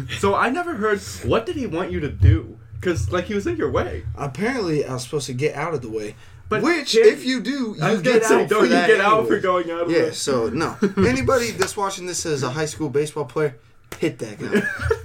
so 0.18 0.34
I 0.34 0.48
never 0.50 0.74
heard. 0.74 1.00
What 1.24 1.46
did 1.46 1.56
he 1.56 1.66
want 1.66 1.92
you 1.92 2.00
to 2.00 2.08
do? 2.10 2.58
Because 2.74 3.12
like 3.12 3.26
he 3.26 3.34
was 3.34 3.46
in 3.46 3.56
your 3.56 3.70
way. 3.70 4.04
Apparently, 4.16 4.84
I 4.84 4.92
was 4.94 5.04
supposed 5.04 5.26
to 5.26 5.32
get 5.34 5.54
out 5.54 5.72
of 5.74 5.82
the 5.82 5.88
way. 5.90 6.16
But 6.48 6.62
Which, 6.62 6.92
can't- 6.92 7.06
if 7.06 7.24
you 7.24 7.40
do, 7.40 7.74
you 7.78 8.02
get 8.02 8.22
out 8.24 8.48
don't 8.48 8.60
for 8.60 8.64
you 8.64 8.68
that 8.70 8.86
get 8.86 9.00
out 9.00 9.26
for 9.26 9.38
going 9.40 9.70
out 9.70 9.82
of 9.82 9.90
Yeah, 9.90 10.06
the 10.06 10.12
so 10.12 10.48
no. 10.50 10.76
Anybody 10.98 11.50
that's 11.52 11.76
watching 11.76 12.06
this 12.06 12.26
as 12.26 12.42
a 12.42 12.50
high 12.50 12.66
school 12.66 12.90
baseball 12.90 13.24
player, 13.24 13.56
hit 13.98 14.18
that 14.18 14.38
guy. 14.38 14.62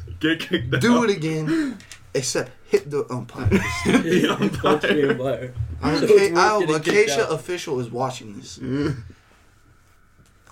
get 0.19 0.39
kicked 0.41 0.73
out. 0.73 0.81
Do 0.81 1.03
it 1.05 1.09
again, 1.09 1.77
except 2.13 2.51
hit 2.67 2.89
the 2.91 3.05
umpire. 3.11 3.47
The 3.85 4.49
Punch 4.61 4.81
the 4.81 5.09
umpire. 5.09 5.11
umpire. 5.11 5.53
I'm 5.81 5.97
So 5.99 6.03
Aca- 6.05 6.13
it's 6.15 6.33
worth 6.33 6.37
I 6.37 6.47
hope 6.49 6.59
getting 6.67 6.81
kicked 6.81 7.11
Acacia 7.11 7.29
official 7.29 7.79
is 7.79 7.89
watching 7.91 8.35
this. 8.37 8.57
Mm. 8.57 8.97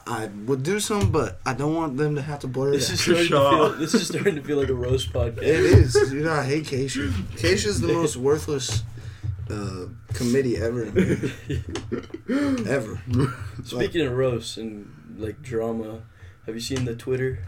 I 0.08 0.28
would 0.46 0.62
do 0.62 0.80
some, 0.80 1.12
but 1.12 1.40
I 1.48 1.54
don't 1.56 1.74
want 1.74 1.98
them 1.98 2.14
to 2.16 2.22
have 2.22 2.40
to 2.42 2.48
blur 2.48 2.72
This 2.72 2.90
it 2.92 2.94
is 2.94 3.00
out. 3.00 3.04
starting 3.26 3.28
to 3.32 3.50
feel. 3.50 3.70
This 3.80 3.94
is 3.96 4.08
starting 4.08 4.36
to 4.36 4.42
feel 4.44 4.58
like 4.58 4.70
a 4.70 4.74
roast 4.76 5.12
podcast. 5.12 5.40
It 5.40 5.60
is, 5.66 5.94
dude. 5.94 6.28
I 6.28 6.44
hate 6.46 6.68
Acacia. 6.68 7.12
Acacia's 7.34 7.82
the 7.82 7.88
most 7.88 8.16
worthless 8.16 8.84
uh, 9.50 9.86
committee 10.14 10.58
ever. 10.58 10.86
ever. 12.68 13.02
Speaking 13.64 14.06
of 14.06 14.14
roasts 14.14 14.58
and 14.58 14.92
like 15.18 15.42
drama, 15.42 16.02
have 16.46 16.56
you 16.56 16.62
seen 16.62 16.86
the 16.86 16.96
Twitter? 16.96 17.40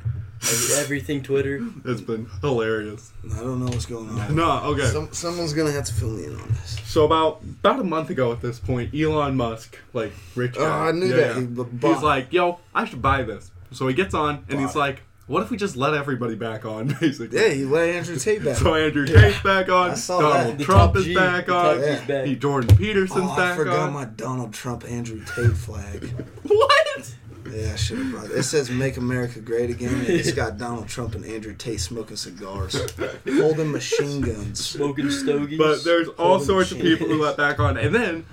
Every- 0.42 0.76
Everything 0.76 1.24
Twitter. 1.24 1.60
It's 1.84 2.00
been 2.02 2.28
hilarious. 2.42 3.12
I 3.34 3.40
don't 3.40 3.60
know 3.60 3.66
what's 3.72 3.88
going 3.88 4.08
on. 4.10 4.36
No, 4.36 4.60
okay. 4.66 4.86
Some, 4.86 5.12
someone's 5.12 5.54
gonna 5.54 5.72
have 5.72 5.86
to 5.86 5.94
fill 5.94 6.12
me 6.12 6.26
in 6.26 6.36
on 6.40 6.48
this. 6.50 6.80
So 6.86 7.06
about 7.06 7.42
about 7.42 7.80
a 7.80 7.84
month 7.84 8.12
ago 8.12 8.32
at 8.32 8.42
this 8.42 8.60
point, 8.60 8.94
Elon 8.94 9.36
Musk, 9.36 9.80
like 9.94 10.12
rich 10.36 10.54
Oh, 10.58 10.62
guy, 10.64 10.90
I 10.90 10.92
knew 10.92 11.08
yeah, 11.08 11.16
that. 11.16 11.36
yeah. 11.36 11.40
He 11.42 11.46
b- 11.48 11.88
He's 11.88 12.04
like, 12.04 12.32
"Yo, 12.32 12.60
I 12.76 12.86
should 12.86 13.02
buy 13.02 13.24
this." 13.24 13.50
So 13.72 13.88
he 13.88 13.96
gets 13.96 14.14
on 14.14 14.46
and 14.48 14.60
he's 14.60 14.76
like, 14.76 15.02
"What 15.28 15.44
if 15.44 15.52
we 15.52 15.58
just 15.58 15.76
let 15.78 15.94
everybody 15.94 16.36
back 16.36 16.66
on?" 16.66 16.88
Basically. 17.00 17.38
Yeah, 17.40 17.50
he 17.50 17.66
let 17.66 17.90
Andrew 17.90 18.18
Tate 18.18 18.44
back. 18.44 18.58
So 18.68 18.74
Andrew 18.76 19.06
Tate's 19.06 19.42
back 19.44 19.70
on. 19.70 19.92
I 19.92 19.94
saw 19.94 20.20
Donald 20.22 20.58
that. 20.58 20.64
Trump 20.64 20.96
is 20.96 21.06
G, 21.06 21.14
back 21.16 21.50
on. 21.50 21.76
top 21.76 21.82
Yeah. 21.86 22.06
Back. 22.06 22.26
He, 22.26 22.36
Jordan 22.36 22.76
Peterson's 22.76 23.22
Oh, 23.30 23.32
I 23.38 23.56
forgot 23.56 23.80
on. 23.88 23.94
my 23.94 24.06
Donald 24.06 24.54
Trump 24.54 24.84
Andrew 24.90 25.22
Tate 25.36 25.52
flag. 25.56 26.12
What? 26.44 27.16
Yeah, 27.52 27.72
I 27.72 27.76
should 27.78 27.98
have 28.00 28.12
brought 28.12 28.26
it. 28.26 28.32
It 28.32 28.44
says 28.44 28.70
"Make 28.70 28.98
America 28.98 29.40
Great 29.40 29.70
Again." 29.70 30.04
It's 30.08 30.34
got 30.34 30.58
Donald 30.58 30.88
Trump 30.90 31.16
and 31.16 31.24
Andrew 31.24 31.54
Tate 31.56 31.80
smoking 31.80 32.18
cigars, 32.18 32.78
holding 33.26 33.72
machine 33.72 34.20
guns. 34.22 34.66
Smoking 34.66 35.10
stogies. 35.10 35.58
But 35.58 35.84
there's 35.86 36.10
all 36.10 36.28
Holding 36.40 36.46
sorts 36.46 36.72
of 36.74 36.80
people 36.80 37.08
who 37.08 37.22
let 37.22 37.38
back 37.38 37.60
on. 37.60 37.78
And 37.78 37.96
then 37.96 38.26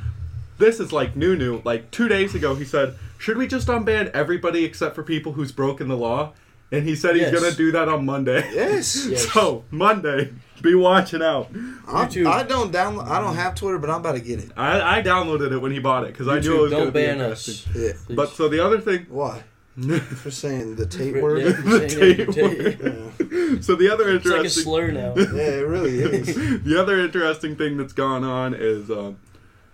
this 0.58 0.80
is 0.80 0.92
like 0.92 1.14
new 1.14 1.36
new. 1.36 1.62
Like 1.64 1.90
two 1.92 2.08
days 2.08 2.34
ago 2.34 2.54
he 2.56 2.64
said, 2.64 2.96
Should 3.18 3.36
we 3.36 3.46
just 3.46 3.68
unban 3.68 4.10
everybody 4.10 4.64
except 4.64 4.96
for 4.96 5.02
people 5.04 5.32
who's 5.32 5.52
broken 5.52 5.86
the 5.88 5.96
law? 5.96 6.32
And 6.74 6.86
he 6.88 6.96
said 6.96 7.14
he's 7.14 7.22
Yes. 7.30 7.34
gonna 7.40 7.52
do 7.54 7.72
that 7.72 7.88
on 7.88 8.04
Monday. 8.04 8.48
Yes. 8.52 9.06
Yes. 9.10 9.28
So 9.32 9.64
Monday, 9.70 10.32
be 10.62 10.74
watching 10.74 11.22
out. 11.22 11.50
I, 11.86 12.06
too. 12.06 12.26
I 12.28 12.42
don't 12.42 12.72
download. 12.72 13.06
I 13.08 13.20
don't 13.20 13.36
have 13.36 13.54
Twitter, 13.54 13.78
but 13.78 13.90
I'm 13.90 14.00
about 14.00 14.12
to 14.12 14.20
get 14.20 14.38
it. 14.40 14.50
I, 14.56 14.98
I 14.98 15.02
downloaded 15.02 15.52
it 15.52 15.58
when 15.58 15.72
he 15.72 15.78
bought 15.78 16.04
it 16.04 16.08
because 16.12 16.26
I 16.28 16.40
knew 16.40 16.58
it 16.58 16.62
was 16.62 16.70
gonna 16.72 16.84
don't 16.84 16.92
be 16.94 17.00
ban 17.00 17.20
interesting. 17.20 17.70
us. 17.70 17.76
Yeah. 17.76 17.92
Please. 18.06 18.16
But 18.16 18.28
so 18.30 18.48
the 18.48 18.60
other 18.64 18.80
thing, 18.80 19.06
Why? 19.08 19.42
For 20.22 20.30
saying 20.30 20.76
the 20.76 20.86
Tate 20.86 21.16
Yeah, 21.16 21.22
word. 21.22 21.42
you're 21.42 21.52
The 21.52 21.88
saying 21.88 22.16
Tate 22.16 22.32
Tate. 22.32 22.80
Yeah. 22.80 23.60
so 23.60 23.74
the 23.76 23.90
other 23.92 24.08
It's 24.10 24.24
like 24.24 24.34
a 24.34 24.36
interesting, 24.38 24.62
slur 24.64 24.90
now. 24.92 25.14
yeah, 25.16 25.60
it 25.60 25.66
really 25.66 25.98
is. 25.98 26.62
the 26.64 26.80
other 26.80 26.98
interesting 27.00 27.56
thing 27.56 27.76
that's 27.76 27.92
gone 27.92 28.22
on 28.24 28.54
is, 28.54 28.90
um, 28.90 29.16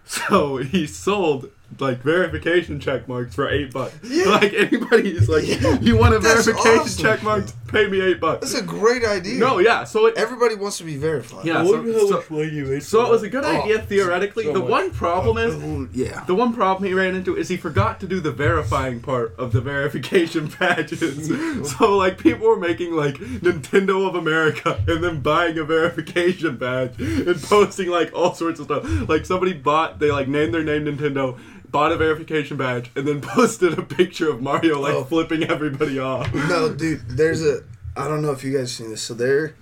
so 0.04 0.56
he 0.56 0.86
sold 0.86 1.50
like 1.78 2.02
verification 2.02 2.78
check 2.80 3.08
marks 3.08 3.34
for 3.34 3.48
eight 3.48 3.72
bucks. 3.72 3.94
Yeah. 4.04 4.28
Like 4.30 4.52
anybody's 4.52 5.28
like, 5.28 5.46
Yeah. 5.46 5.78
you 5.80 5.96
want 5.96 6.14
a 6.14 6.18
That's 6.18 6.44
verification 6.46 6.80
awesome. 6.80 7.02
check 7.04 7.22
mark? 7.22 7.44
Pay 7.68 7.86
me 7.88 8.00
eight 8.00 8.20
bucks. 8.20 8.40
That's 8.52 8.62
a 8.62 8.66
great 8.66 9.04
idea. 9.04 9.38
No, 9.38 9.58
yeah. 9.58 9.84
So 9.84 10.06
it, 10.06 10.16
Everybody 10.16 10.56
wants 10.56 10.78
to 10.78 10.84
be 10.84 10.96
verified. 10.96 11.44
Yeah, 11.46 11.60
I 11.62 11.64
so- 11.64 12.06
so- 12.08 12.16
much 12.16 12.30
money 12.30 12.48
you 12.50 12.80
so 12.80 13.06
it 13.06 13.10
was 13.10 13.22
a 13.22 13.28
good 13.28 13.44
Oh, 13.44 13.62
idea 13.62 13.80
theoretically. 13.80 14.44
so 14.44 14.52
the 14.52 14.58
much. 14.60 14.68
one 14.68 14.90
problem 14.90 15.38
is. 15.38 15.54
Oh, 15.54 15.88
yeah. 15.92 16.24
The 16.24 16.34
one 16.34 16.52
problem 16.52 16.84
he 16.88 16.94
ran 16.94 17.14
into 17.14 17.36
is 17.36 17.48
he 17.48 17.56
forgot 17.56 18.00
to 18.00 18.06
do 18.06 18.20
the 18.20 18.32
verifying 18.32 19.00
part 19.00 19.34
of 19.38 19.52
the 19.52 19.60
verification 19.60 20.48
badges. 20.60 21.28
so 21.76 21.96
like 21.96 22.18
people 22.18 22.46
were 22.48 22.58
making 22.58 22.92
like 22.94 23.14
Nintendo 23.16 24.06
of 24.08 24.14
America 24.16 24.82
and 24.88 25.02
then 25.02 25.20
buying 25.20 25.56
a 25.58 25.64
verification 25.64 26.56
badge 26.56 27.00
and 27.00 27.40
posting 27.42 27.88
like 27.88 28.12
all 28.14 28.34
sorts 28.34 28.58
of 28.60 28.66
stuff. 28.66 29.08
Like 29.08 29.24
somebody 29.26 29.52
bought 29.52 29.98
they 29.98 30.10
like 30.10 30.28
named 30.28 30.52
their 30.54 30.64
name 30.64 30.84
Nintendo, 30.84 31.38
bought 31.70 31.92
a 31.92 31.96
verification 31.96 32.56
badge, 32.56 32.90
and 32.96 33.06
then 33.06 33.20
posted 33.22 33.78
a 33.78 33.82
picture 33.82 34.28
of 34.30 34.40
Mario 34.42 34.80
like 34.80 34.94
Oh. 34.94 35.04
flipping 35.04 35.44
everybody 35.44 35.98
off. 35.98 36.32
No, 36.34 36.72
dude, 36.74 37.02
there's 37.08 37.42
a. 37.44 37.62
I 37.96 38.08
don't 38.08 38.22
know 38.22 38.30
if 38.32 38.44
you 38.44 38.52
guys 38.52 38.60
have 38.60 38.70
seen 38.70 38.90
this. 38.90 39.02
So 39.02 39.14
there 39.14 39.54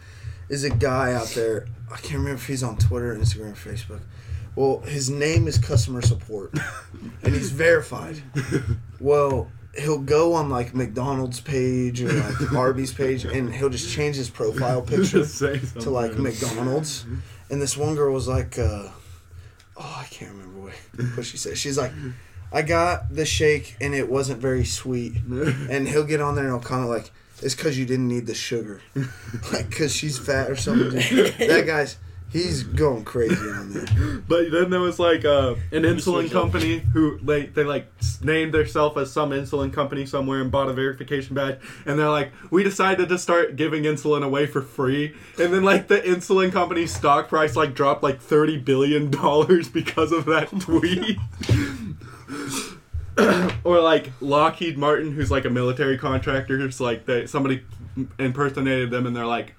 is 0.48 0.64
a 0.64 0.70
guy 0.70 1.12
out 1.14 1.28
there. 1.28 1.66
I 1.92 1.96
can't 1.96 2.14
remember 2.14 2.34
if 2.34 2.46
he's 2.46 2.62
on 2.62 2.76
Twitter, 2.76 3.14
Instagram, 3.16 3.54
Facebook. 3.56 4.00
Well, 4.54 4.80
his 4.80 5.08
name 5.08 5.46
is 5.48 5.56
customer 5.56 6.02
support, 6.02 6.52
and 7.22 7.34
he's 7.34 7.50
verified. 7.52 8.20
Well, 9.00 9.50
he'll 9.78 10.00
go 10.00 10.34
on 10.34 10.50
like 10.50 10.74
McDonald's 10.74 11.40
page 11.40 12.02
or 12.02 12.12
like 12.12 12.52
Arby's 12.54 12.92
page, 12.92 13.24
and 13.24 13.54
he'll 13.54 13.68
just 13.70 13.90
change 13.94 14.16
his 14.16 14.28
profile 14.30 14.82
picture 14.82 15.24
to 15.24 15.90
like 15.90 16.16
McDonald's. 16.18 17.06
And 17.50 17.62
this 17.62 17.76
one 17.76 17.94
girl 17.94 18.12
was 18.12 18.26
like, 18.28 18.58
uh, 18.58 18.88
"Oh, 19.76 19.96
I 20.00 20.06
can't 20.10 20.32
remember 20.32 20.47
what, 20.68 21.06
what 21.16 21.26
she 21.26 21.36
said." 21.36 21.58
She's 21.58 21.78
like, 21.78 21.92
"I 22.52 22.62
got 22.62 23.14
the 23.14 23.24
shake, 23.24 23.76
and 23.80 23.94
it 23.94 24.08
wasn't 24.08 24.40
very 24.40 24.64
sweet." 24.64 25.14
and 25.70 25.88
he'll 25.88 26.04
get 26.04 26.20
on 26.20 26.34
there 26.34 26.44
and 26.44 26.52
he'll 26.52 26.68
kind 26.68 26.82
of 26.82 26.90
like 26.90 27.10
it's 27.42 27.54
because 27.54 27.78
you 27.78 27.86
didn't 27.86 28.08
need 28.08 28.26
the 28.26 28.34
sugar 28.34 28.80
like 29.52 29.68
because 29.68 29.94
she's 29.94 30.18
fat 30.18 30.50
or 30.50 30.56
something 30.56 30.90
that 30.90 31.64
guy's 31.66 31.96
he's 32.32 32.62
going 32.62 33.04
crazy 33.04 33.34
on 33.34 33.72
there 33.72 33.86
But 34.28 34.50
then 34.50 34.70
there 34.70 34.80
was 34.80 34.98
like 34.98 35.24
uh, 35.24 35.54
an 35.72 35.82
insulin 35.82 36.30
company 36.30 36.78
who 36.78 37.18
they 37.18 37.46
they 37.46 37.64
like 37.64 37.90
named 38.22 38.52
themselves 38.52 38.96
as 38.98 39.12
some 39.12 39.30
insulin 39.30 39.72
company 39.72 40.04
somewhere 40.06 40.40
and 40.40 40.50
bought 40.50 40.68
a 40.68 40.72
verification 40.72 41.34
badge, 41.34 41.58
and 41.86 41.98
they're 41.98 42.10
like, 42.10 42.32
we 42.50 42.62
decided 42.62 43.08
to 43.08 43.18
start 43.18 43.56
giving 43.56 43.84
insulin 43.84 44.22
away 44.22 44.46
for 44.46 44.60
free, 44.60 45.14
and 45.38 45.52
then 45.52 45.64
like 45.64 45.88
the 45.88 46.00
insulin 46.00 46.52
company's 46.52 46.94
stock 46.94 47.28
price 47.28 47.56
like 47.56 47.74
dropped 47.74 48.02
like 48.02 48.20
thirty 48.20 48.58
billion 48.58 49.10
dollars 49.10 49.68
because 49.78 50.12
of 50.12 50.26
that 50.26 50.48
tweet. 50.60 51.18
or 53.64 53.80
like 53.80 54.12
Lockheed 54.20 54.78
Martin, 54.78 55.12
who's 55.12 55.30
like 55.30 55.44
a 55.44 55.50
military 55.50 55.98
contractor, 55.98 56.58
who's 56.58 56.80
like 56.80 57.06
they 57.06 57.26
somebody 57.26 57.62
impersonated 58.18 58.90
them, 58.90 59.06
and 59.06 59.16
they're 59.16 59.26
like, 59.26 59.54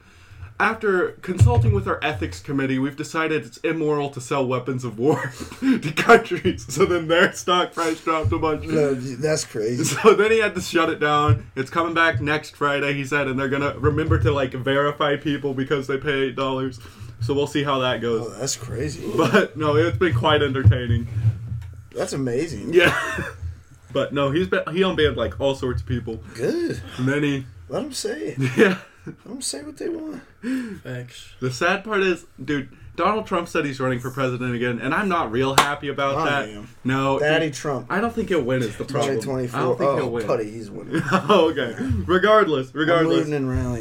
after 0.59 1.11
consulting 1.21 1.73
with 1.73 1.87
our 1.87 1.99
ethics 2.03 2.41
committee, 2.41 2.79
we've 2.79 2.97
decided 2.97 3.45
it's 3.45 3.57
immoral 3.59 4.09
to 4.09 4.19
sell 4.19 4.45
weapons 4.45 4.83
of 4.83 4.99
war 4.99 5.31
to 5.61 5.93
countries. 5.95 6.65
So 6.73 6.85
then 6.85 7.07
their 7.07 7.31
stock 7.33 7.73
price 7.73 8.01
dropped 8.01 8.31
a 8.33 8.37
bunch. 8.39 8.65
no 8.65 8.93
that's 8.93 9.45
crazy 9.45 9.83
So 10.01 10.13
then 10.13 10.31
he 10.31 10.39
had 10.39 10.55
to 10.55 10.61
shut 10.61 10.89
it 10.89 10.99
down. 10.99 11.45
It's 11.55 11.69
coming 11.69 11.93
back 11.93 12.19
next 12.21 12.55
Friday, 12.57 12.93
he 12.93 13.05
said, 13.05 13.27
and 13.27 13.39
they're 13.39 13.47
gonna 13.49 13.77
remember 13.79 14.19
to 14.19 14.31
like 14.31 14.51
verify 14.53 15.15
people 15.15 15.53
because 15.53 15.87
they 15.87 15.97
pay 15.97 16.23
eight 16.23 16.35
dollars. 16.35 16.79
So 17.21 17.33
we'll 17.33 17.47
see 17.47 17.63
how 17.63 17.79
that 17.79 18.01
goes. 18.01 18.27
oh 18.27 18.29
that's 18.39 18.55
crazy 18.55 19.03
But 19.17 19.55
no, 19.57 19.75
it's 19.75 19.97
been 19.97 20.13
quite 20.13 20.41
entertaining. 20.41 21.07
that's 21.95 22.13
amazing 22.13 22.73
Yeah. 22.73 22.97
But 23.91 24.13
no, 24.13 24.29
he's 24.29 24.47
been 24.47 24.61
he 24.71 24.81
unbanned 24.81 25.15
like 25.15 25.39
all 25.39 25.55
sorts 25.55 25.81
of 25.81 25.87
people. 25.87 26.19
good 26.35 26.79
And 26.97 27.07
then 27.07 27.23
he 27.23 27.45
let 27.69 27.83
him 27.83 27.91
say 27.93 28.35
it 28.37 28.57
Yeah. 28.57 28.77
Let 29.05 29.23
them 29.23 29.41
say 29.41 29.63
what 29.63 29.77
they 29.77 29.89
want 29.89 30.21
Facts. 30.83 31.33
The 31.39 31.51
sad 31.51 31.83
part 31.83 32.01
is, 32.01 32.25
dude, 32.43 32.69
Donald 32.95 33.25
Trump 33.27 33.47
said 33.47 33.65
he's 33.65 33.79
running 33.79 33.99
for 33.99 34.11
president 34.11 34.53
again, 34.55 34.79
and 34.79 34.93
I'm 34.93 35.07
not 35.07 35.31
real 35.31 35.55
happy 35.55 35.87
about 35.87 36.17
I 36.17 36.25
that. 36.29 36.49
am. 36.49 36.69
No, 36.83 37.19
daddy 37.19 37.51
trump 37.51 37.87
I 37.89 37.99
don't 38.01 38.13
think 38.13 38.29
he'll 38.29 38.41
win. 38.41 38.61
Is 38.61 38.75
the 38.77 38.85
problem? 38.85 39.19
2024 39.21 39.59
I 39.59 39.63
don't 39.63 39.77
think 39.77 39.91
he'll 39.95 40.03
oh 40.05 40.07
win. 40.07 40.25
putty 40.27 40.49
he's 40.49 40.69
winning 40.71 41.01
oh, 41.11 41.49
okay. 41.51 41.75
Regardless, 42.05 42.73
regardless, 42.73 43.29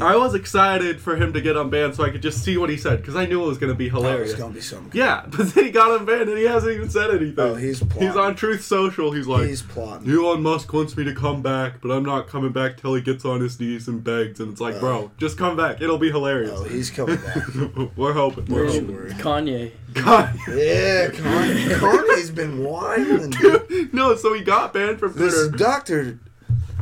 I 0.01 0.15
was 0.15 0.35
excited 0.35 0.99
for 1.01 1.15
him 1.15 1.33
to 1.33 1.41
get 1.41 1.55
unbanned 1.55 1.95
so 1.95 2.03
I 2.03 2.09
could 2.09 2.21
just 2.21 2.43
see 2.43 2.57
what 2.57 2.69
he 2.69 2.77
said 2.77 2.97
because 2.97 3.15
I 3.15 3.25
knew 3.25 3.43
it 3.43 3.47
was 3.47 3.57
going 3.57 3.71
to 3.71 3.77
be 3.77 3.87
oh, 3.89 3.95
hilarious. 3.95 4.31
it's 4.31 4.39
gonna 4.39 4.53
be 4.53 4.61
something 4.61 4.91
yeah, 4.93 5.25
but 5.27 5.53
then 5.53 5.65
he 5.65 5.71
got 5.71 5.99
unbanned 5.99 6.29
and 6.29 6.37
he 6.37 6.43
hasn't 6.43 6.73
even 6.73 6.89
said 6.89 7.09
anything. 7.11 7.35
oh 7.39 7.55
he's 7.55 7.79
plotting. 7.79 8.07
He's 8.07 8.15
on 8.15 8.35
Truth 8.35 8.63
Social. 8.63 9.11
He's 9.11 9.27
like, 9.27 9.47
he's 9.47 9.61
plotting 9.61 10.09
Elon 10.09 10.41
Musk 10.41 10.71
wants 10.73 10.95
me 10.97 11.03
to 11.05 11.13
come 11.15 11.41
back, 11.41 11.81
but 11.81 11.91
I'm 11.91 12.03
not 12.03 12.27
coming 12.27 12.51
back 12.51 12.77
till 12.77 12.93
he 12.95 13.01
gets 13.01 13.25
on 13.25 13.41
his 13.41 13.59
knees 13.59 13.87
and 13.87 14.03
begs. 14.03 14.39
And 14.39 14.51
it's 14.51 14.61
like, 14.61 14.75
Uh. 14.75 14.79
bro, 14.79 15.11
just 15.17 15.37
come 15.37 15.55
back. 15.55 15.81
It'll 15.81 15.97
be 15.97 16.11
hilarious. 16.11 16.51
oh 16.53 16.63
he's 16.63 16.89
coming 16.89 17.17
back 17.17 17.47
We're 17.95 18.13
hoping. 18.13 18.45
We're 18.45 18.67
hoping. 18.67 19.08
Worry. 19.13 19.21
Kanye. 19.21 19.71
Yeah, 19.95 21.07
Kanye. 21.09 21.67
Kanye's 21.79 22.31
been 22.31 22.63
wilding. 22.63 23.31
dude. 23.31 23.93
no, 23.93 24.15
so 24.15 24.33
he 24.33 24.41
got 24.41 24.73
banned 24.73 24.99
from 24.99 25.13
This 25.13 25.33
Twitter. 25.33 25.57
doctor, 25.57 26.19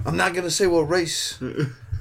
I'm 0.05 0.17
not 0.17 0.34
gonna 0.34 0.51
say 0.51 0.67
what 0.67 0.82
race. 0.89 1.39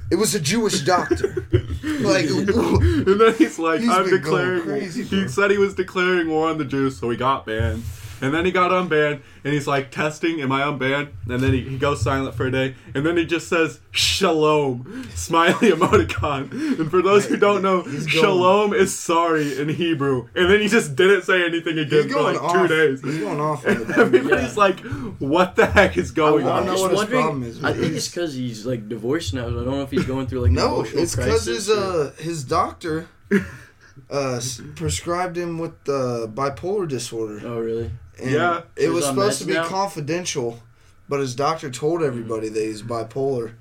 It 0.09 0.15
was 0.15 0.33
a 0.35 0.39
Jewish 0.39 0.81
doctor. 0.81 1.45
Like, 1.83 2.25
and 2.29 3.19
then 3.19 3.33
he's 3.37 3.59
like, 3.59 3.81
He's 3.81 3.89
I'm 3.89 4.03
been 4.09 4.21
going 4.21 4.21
declaring. 4.21 4.61
crazy, 4.61 5.03
he 5.03 5.19
bro. 5.21 5.27
said 5.27 5.51
he 5.51 5.57
was 5.57 5.73
declaring 5.75 6.29
war 6.29 6.49
on 6.49 6.57
the 6.57 6.63
Jews, 6.65 6.97
so 6.97 7.09
he 7.09 7.17
got 7.17 7.45
banned. 7.45 7.83
And 8.21 8.33
then 8.33 8.45
he 8.45 8.51
got 8.51 8.71
unbanned, 8.71 9.21
and 9.43 9.53
he's 9.53 9.67
like, 9.67 9.91
testing, 9.91 10.41
am 10.41 10.51
I 10.51 10.61
unbanned? 10.61 11.09
And 11.29 11.39
then 11.39 11.53
he, 11.53 11.61
he 11.61 11.77
goes 11.77 12.01
silent 12.01 12.33
for 12.35 12.47
a 12.47 12.51
day, 12.51 12.75
and 12.95 13.05
then 13.05 13.15
he 13.17 13.25
just 13.25 13.47
says, 13.47 13.79
Shalom, 13.91 15.07
smiley 15.13 15.69
emoticon. 15.71 16.51
And 16.79 16.89
for 16.89 17.01
those 17.01 17.25
who 17.27 17.37
don't 17.37 17.61
know, 17.61 17.83
Shalom 18.07 18.73
is 18.73 18.97
sorry 18.97 19.59
in 19.59 19.69
Hebrew. 19.69 20.27
And 20.35 20.49
then 20.51 20.61
he 20.61 20.67
just 20.67 20.95
didn't 20.95 21.23
say 21.23 21.45
anything 21.45 21.77
again 21.77 22.09
for 22.09 22.21
like 22.21 22.41
off. 22.41 22.53
two 22.53 22.67
days. 22.67 23.01
He's 23.03 23.19
going 23.19 23.39
off. 23.39 23.65
And 23.67 23.89
everybody's 23.91 24.55
Yeah. 24.55 24.63
like, 24.63 24.79
what 25.19 25.55
the 25.55 25.65
heck 25.67 25.97
is 25.97 26.11
going 26.11 26.47
I 26.47 26.51
on? 26.51 26.65
don't 26.65 26.65
know 26.65 26.71
just 26.73 26.81
what 26.83 26.91
his 26.91 26.97
wondering- 26.99 27.21
problem 27.23 27.43
is 27.43 27.63
I 27.63 27.73
think 27.73 27.93
it's 27.95 28.07
because 28.07 28.33
he's 28.33 28.65
like 28.65 28.87
divorced 28.89 29.33
now. 29.33 29.47
So 29.49 29.61
I 29.61 29.63
don't 29.63 29.71
know 29.75 29.81
if 29.83 29.91
he's 29.91 30.05
going 30.05 30.27
through 30.27 30.41
like 30.41 30.49
an 30.49 30.55
No, 30.55 30.75
emotional 30.75 31.03
it's 31.03 31.15
because 31.15 31.45
crisis 31.45 31.67
his 31.67 31.69
or- 31.69 31.79
uh 32.07 32.11
his 32.17 32.43
doctor 32.43 33.07
uh 34.09 34.39
prescribed 34.75 35.37
him 35.37 35.57
with 35.59 35.83
the 35.85 36.31
bipolar 36.33 36.87
disorder. 36.87 37.41
Oh 37.45 37.59
really? 37.59 37.91
And 38.19 38.31
Yeah. 38.31 38.61
it 38.75 38.89
was 38.89 39.05
supposed 39.05 39.39
to 39.39 39.45
be 39.45 39.53
now? 39.53 39.65
confidential, 39.65 40.61
but 41.09 41.19
his 41.19 41.35
doctor 41.35 41.69
told 41.69 42.01
mm. 42.01 42.07
everybody 42.07 42.49
that 42.49 42.59
he's 42.63 42.81
bipolar, 42.81 43.53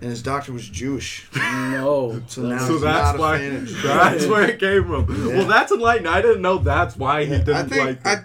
and 0.00 0.10
his 0.10 0.22
doctor 0.22 0.52
was 0.52 0.68
Jewish. 0.68 1.26
No. 1.36 2.20
So 2.28 2.42
That's- 2.42 2.62
now 2.62 2.66
So 2.68 2.78
that's 2.78 3.18
why. 3.18 3.38
fan 3.38 3.56
of 3.56 3.66
Jews. 3.66 3.82
That's 3.82 4.26
where 4.26 4.44
it 4.50 4.58
came 4.60 4.84
from. 4.86 5.28
Yeah. 5.28 5.38
Well, 5.38 5.46
that's 5.46 5.72
enlightening. 5.72 6.12
I 6.12 6.20
didn't 6.20 6.42
know 6.42 6.58
that's 6.58 6.96
why 6.96 7.24
he 7.24 7.30
didn't 7.30 7.54
I 7.54 7.62
think 7.64 8.04
like. 8.04 8.24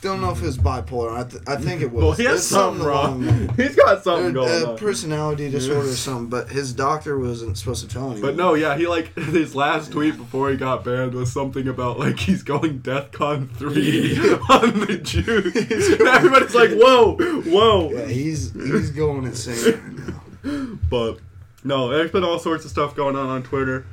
Don't 0.00 0.20
know 0.20 0.30
if 0.30 0.40
it 0.40 0.46
was 0.46 0.56
bipolar. 0.58 1.12
I, 1.12 1.28
th- 1.28 1.42
I 1.48 1.56
think 1.56 1.82
it 1.82 1.90
was. 1.92 2.02
well, 2.04 2.12
he 2.12 2.24
has 2.24 2.36
It's 2.38 2.46
something 2.46 2.86
along 2.86 3.26
wrong. 3.26 3.48
He's 3.56 3.74
got 3.74 4.04
something 4.04 4.28
Uh, 4.28 4.30
going 4.44 4.64
uh, 4.64 4.70
on. 4.70 4.78
personality 4.78 5.50
disorder 5.50 5.88
or 5.88 5.92
something, 5.92 6.28
but 6.28 6.48
his 6.50 6.72
doctor 6.72 7.18
wasn't 7.18 7.58
supposed 7.58 7.82
to 7.88 7.92
tell 7.92 8.12
anyone. 8.12 8.20
But 8.22 8.36
no, 8.36 8.54
yeah, 8.54 8.76
he 8.76 8.86
like 8.86 9.12
his 9.18 9.56
last 9.56 9.90
tweet 9.90 10.16
before 10.16 10.50
he 10.50 10.56
got 10.56 10.84
banned 10.84 11.14
was 11.14 11.32
something 11.32 11.66
about 11.66 11.98
like 11.98 12.18
he's 12.20 12.44
going 12.44 12.78
DEFCON 12.80 13.50
three 13.56 14.16
on 14.48 14.80
the 14.86 14.98
Jews. 15.02 15.54
And 15.98 16.02
everybody's 16.08 16.54
like, 16.54 16.70
whoa, 16.70 17.16
whoa. 17.16 17.90
Yeah, 17.90 18.06
he's 18.06 18.52
he's 18.52 18.90
going 18.90 19.24
insane 19.24 19.80
right 19.80 20.44
now. 20.44 20.78
But 20.88 21.18
no, 21.64 21.88
there's 21.88 22.12
been 22.12 22.22
all 22.22 22.38
sorts 22.38 22.64
of 22.64 22.70
stuff 22.70 22.94
going 22.94 23.16
on 23.16 23.26
on 23.28 23.42
Twitter, 23.42 23.84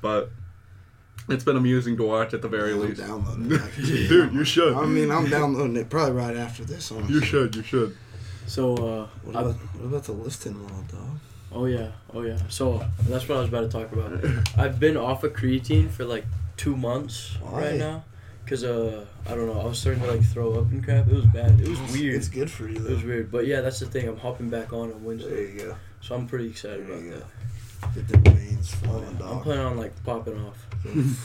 but 0.00 0.30
it's 1.28 1.44
been 1.44 1.56
amusing 1.56 1.96
to 1.98 2.02
watch 2.04 2.34
at 2.34 2.42
the 2.42 2.48
very 2.48 2.72
I'm 2.72 2.80
least. 2.80 3.00
downloading 3.00 3.52
it. 3.52 3.60
I 3.60 3.68
can 3.68 3.84
tell 3.84 3.96
you. 3.96 4.08
Dude, 4.08 4.32
you 4.34 4.44
should. 4.44 4.74
I 4.74 4.86
mean, 4.86 5.10
I'm 5.10 5.28
downloading 5.30 5.76
it 5.76 5.88
probably 5.90 6.12
right 6.12 6.36
after 6.36 6.64
this. 6.64 6.90
Honestly. 6.90 7.14
You 7.14 7.20
should. 7.24 7.54
You 7.56 7.62
should. 7.62 7.96
So 8.46 8.74
uh, 8.74 9.06
What 9.24 9.30
about, 9.36 9.54
what 9.54 9.84
about 9.86 10.04
the 10.04 10.12
lifting 10.12 10.60
wall, 10.60 10.84
dog? 10.90 11.18
oh 11.54 11.66
yeah, 11.66 11.88
oh 12.14 12.22
yeah. 12.22 12.38
So 12.48 12.84
that's 13.08 13.28
what 13.28 13.36
I 13.36 13.40
was 13.40 13.48
about 13.48 13.60
to 13.62 13.68
talk 13.68 13.92
about. 13.92 14.24
I've 14.58 14.80
been 14.80 14.96
off 14.96 15.22
of 15.22 15.32
creatine 15.34 15.90
for 15.90 16.04
like 16.04 16.24
two 16.56 16.74
months 16.76 17.36
Why? 17.40 17.60
right 17.62 17.74
now, 17.76 18.04
cause 18.46 18.64
uh 18.64 19.04
I 19.26 19.34
don't 19.34 19.46
know 19.46 19.60
I 19.60 19.64
was 19.66 19.78
starting 19.78 20.02
to 20.02 20.10
like 20.10 20.22
throw 20.24 20.54
up 20.54 20.70
and 20.70 20.82
crap. 20.84 21.06
It 21.08 21.12
was 21.14 21.26
bad. 21.26 21.60
It 21.60 21.68
was 21.68 21.80
weird. 21.92 22.14
It's 22.16 22.28
good 22.28 22.50
for 22.50 22.66
you, 22.68 22.76
It 22.84 22.90
was 22.90 23.02
weird, 23.04 23.30
but 23.30 23.46
yeah, 23.46 23.60
that's 23.60 23.78
the 23.80 23.86
thing. 23.86 24.08
I'm 24.08 24.16
hopping 24.18 24.48
back 24.50 24.72
on 24.72 24.80
on 24.80 24.88
There 24.90 24.96
Wednesday, 24.98 25.52
you 25.52 25.58
go. 25.58 25.76
so 26.00 26.14
I'm 26.14 26.26
pretty 26.26 26.48
excited 26.48 26.86
There 26.86 26.94
about 26.94 27.04
you 27.04 27.10
that. 27.12 27.24
Go. 27.82 27.88
Get 27.94 28.08
the 28.08 28.30
veins 28.30 28.74
Oh, 28.84 28.86
flowing, 28.86 29.02
yeah. 29.02 29.08
I'm 29.10 29.16
dog. 29.16 29.42
planning 29.42 29.64
on 29.66 29.76
like 29.78 30.04
popping 30.04 30.38
off. 30.46 30.66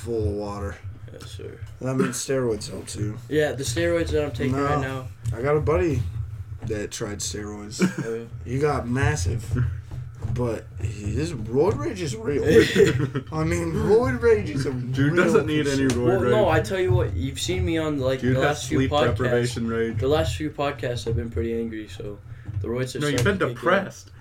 Full 0.04 0.28
of 0.30 0.34
water. 0.36 0.76
Yes, 1.14 1.32
sir. 1.32 1.58
That 1.82 1.96
means 1.96 2.16
steroids 2.18 2.70
help 2.70 2.88
too. 2.88 3.18
Yeah, 3.30 3.54
the 3.54 3.64
steroids 3.64 4.10
that 4.10 4.24
I'm 4.26 4.32
taking 4.32 4.54
No. 4.58 4.64
right 4.64 4.82
now. 4.82 5.08
I 5.36 5.42
got 5.42 5.56
a 5.56 5.62
buddy 5.62 6.02
that 6.64 6.92
tried 6.92 7.20
steroids. 7.20 7.82
Oh, 8.06 8.14
yeah. 8.16 8.24
he 8.46 8.60
got 8.60 8.88
massive, 8.88 9.46
but 10.34 10.66
his 10.82 11.34
roid 11.34 11.78
rage 11.78 12.02
is 12.02 12.16
real. 12.16 12.44
I 13.32 13.44
mean, 13.44 13.72
roid 13.74 14.22
rage 14.22 14.50
is 14.50 14.66
a 14.66 14.72
Dude 14.74 15.14
real 15.14 15.24
doesn't 15.24 15.46
need 15.48 15.68
any 15.68 15.84
concern. 15.88 16.04
Well, 16.06 16.20
rage. 16.20 16.32
no, 16.32 16.50
I 16.50 16.60
tell 16.60 16.80
you 16.80 16.92
what, 16.92 17.16
you've 17.16 17.40
seen 17.40 17.66
me 17.66 17.78
on 17.78 18.00
like 18.00 18.20
Dude 18.22 18.36
the 18.36 18.42
has 18.42 18.48
last 18.58 18.68
few 18.68 18.80
sleep 18.80 18.92
podcasts. 18.92 19.06
deprivation 19.18 19.68
rage. 19.68 20.00
The 20.00 20.08
last 20.08 20.36
few 20.36 20.50
podcasts, 20.50 21.08
I've 21.08 21.16
been 21.16 21.30
pretty 21.32 21.58
angry, 21.58 21.88
so 21.88 22.18
the 22.62 22.68
roids 22.68 22.96
are. 22.96 23.00
No, 23.00 23.08
you've 23.08 23.20
starting 23.22 23.24
been 23.24 23.40
to 23.40 23.40
kick 23.40 23.50
in. 23.50 23.54
depressed. 23.56 24.12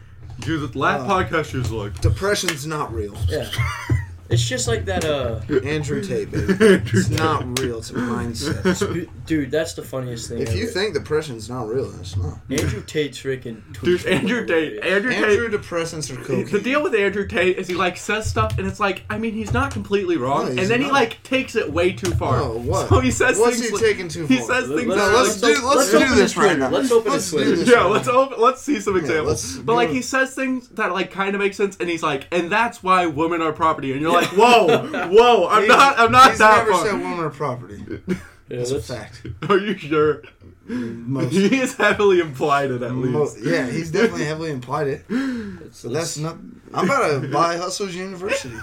Dude, 0.40 0.72
the 0.72 0.78
last 0.78 1.02
Uh, 1.02 1.08
podcast 1.08 1.54
was 1.54 1.70
like, 1.70 2.00
Depression's 2.00 2.66
not 2.66 2.92
real. 2.94 3.16
Yeah, 3.28 3.48
it's 4.28 4.46
just 4.46 4.66
like 4.68 4.84
that. 4.86 5.04
Uh, 5.04 5.40
Andrew 5.64 6.02
Tate, 6.02 6.30
baby. 6.30 6.52
Andrew 6.52 6.80
It's 7.00 7.08
Tate. 7.08 7.18
not 7.18 7.58
real. 7.60 7.78
It's 7.78 7.90
a 7.90 7.94
mindset. 7.94 9.08
dude, 9.26 9.50
that's 9.50 9.74
the 9.74 9.82
funniest 9.82 10.28
thing. 10.28 10.38
If 10.40 10.54
you 10.54 10.64
ever. 10.64 10.72
think 10.72 10.94
depression's 10.94 11.48
not 11.48 11.68
real, 11.68 11.88
then 11.90 12.00
it's 12.00 12.16
not. 12.16 12.38
Andrew 12.50 12.82
Tate's 12.82 13.18
freaking. 13.18 13.62
dude, 13.82 14.04
Andrew 14.06 14.38
are 14.42 14.46
Tate, 14.46 14.72
hilarious. 14.74 14.84
Andrew 14.94 15.12
Andrew 15.12 15.50
Tate. 15.50 15.60
depressants 15.60 16.10
are 16.16 16.22
cool. 16.24 16.44
The 16.44 16.60
deal 16.60 16.82
with 16.82 16.94
Andrew 16.94 17.26
Tate 17.26 17.58
is 17.58 17.68
he 17.68 17.74
like 17.74 17.96
says 17.96 18.28
stuff 18.28 18.58
and 18.58 18.66
it's 18.66 18.80
like 18.80 19.04
I 19.10 19.18
mean 19.18 19.34
he's 19.34 19.52
not 19.52 19.72
completely 19.72 20.16
wrong 20.16 20.44
No, 20.44 20.50
and 20.50 20.58
he's 20.60 20.68
then 20.68 20.80
he 20.80 20.90
like 20.90 21.22
takes 21.22 21.56
it 21.56 21.72
way 21.72 21.92
too 21.92 22.10
far. 22.12 22.38
No, 22.38 22.58
what? 22.58 22.88
So 22.88 23.00
he 23.00 23.10
says 23.10 23.38
What's 23.38 23.56
things. 23.56 23.68
he 23.68 23.74
like- 23.74 23.82
taking 23.82 24.08
too 24.08 24.26
far? 24.26 24.36
He 24.36 24.42
says 24.42 24.68
things. 24.68 24.86
Let's- 24.86 24.88
that 24.88 24.96
No, 24.96 25.02
are 25.18 25.22
let's 25.22 25.42
like- 25.42 25.54
do 25.56 25.66
let's, 25.66 25.92
let's 25.92 26.08
do 26.08 26.14
this 26.14 26.36
right 26.36 26.58
now. 26.58 26.68
Let's 26.70 26.90
open 26.90 27.12
let's 27.12 27.30
his 27.30 27.32
do 27.32 27.36
Twitter. 27.44 27.56
this 27.56 27.68
Yeah, 27.70 27.84
let's 27.84 28.08
open, 28.08 28.40
let's 28.40 28.62
see 28.62 28.80
some 28.80 28.96
examples. 28.96 29.26
let's 29.56 29.58
but 29.58 29.74
like 29.74 29.90
he 29.90 30.02
says 30.02 30.34
things 30.34 30.68
that 30.70 30.92
like 30.92 31.10
kind 31.10 31.34
of 31.34 31.40
make 31.40 31.54
sense, 31.54 31.76
and 31.78 31.88
he's 31.88 32.02
like, 32.02 32.26
and 32.32 32.50
that's 32.50 32.82
why 32.82 33.06
women 33.06 33.42
are 33.42 33.52
property, 33.52 33.92
and 33.92 34.00
you're 34.00 34.12
like, 34.22 34.28
whoa, 34.36 35.08
whoa, 35.08 35.48
I'm 35.48 35.62
He's- 35.64 35.68
not, 35.76 35.98
I'm 35.98 36.12
not 36.12 36.30
He's 36.30 36.38
that 36.38 36.58
never 36.58 36.72
far. 36.72 36.84
said 36.86 36.92
woman 37.00 37.18
or 37.20 37.30
property. 37.30 37.84
Yeah, 38.08 38.16
It's 38.60 38.70
a 38.70 38.80
fact. 38.80 39.26
Are 39.48 39.58
you 39.58 39.76
sure? 39.76 40.22
Most. 40.68 41.32
He 41.32 41.60
is 41.60 41.74
heavily 41.76 42.20
implied 42.20 42.70
it 42.72 42.82
at 42.82 42.92
Mo- 42.92 43.22
least. 43.22 43.38
yeah, 43.40 43.66
he's 43.68 43.90
definitely 43.92 44.24
heavily 44.24 44.50
implied 44.50 44.88
it. 44.88 45.04
let's- 45.10 45.78
So 45.78 45.88
that's 45.88 46.16
not. 46.18 46.36
I'm 46.74 46.84
about 46.86 47.22
to 47.22 47.28
buy 47.28 47.56
Hustlers 47.56 47.94
University. 47.94 48.56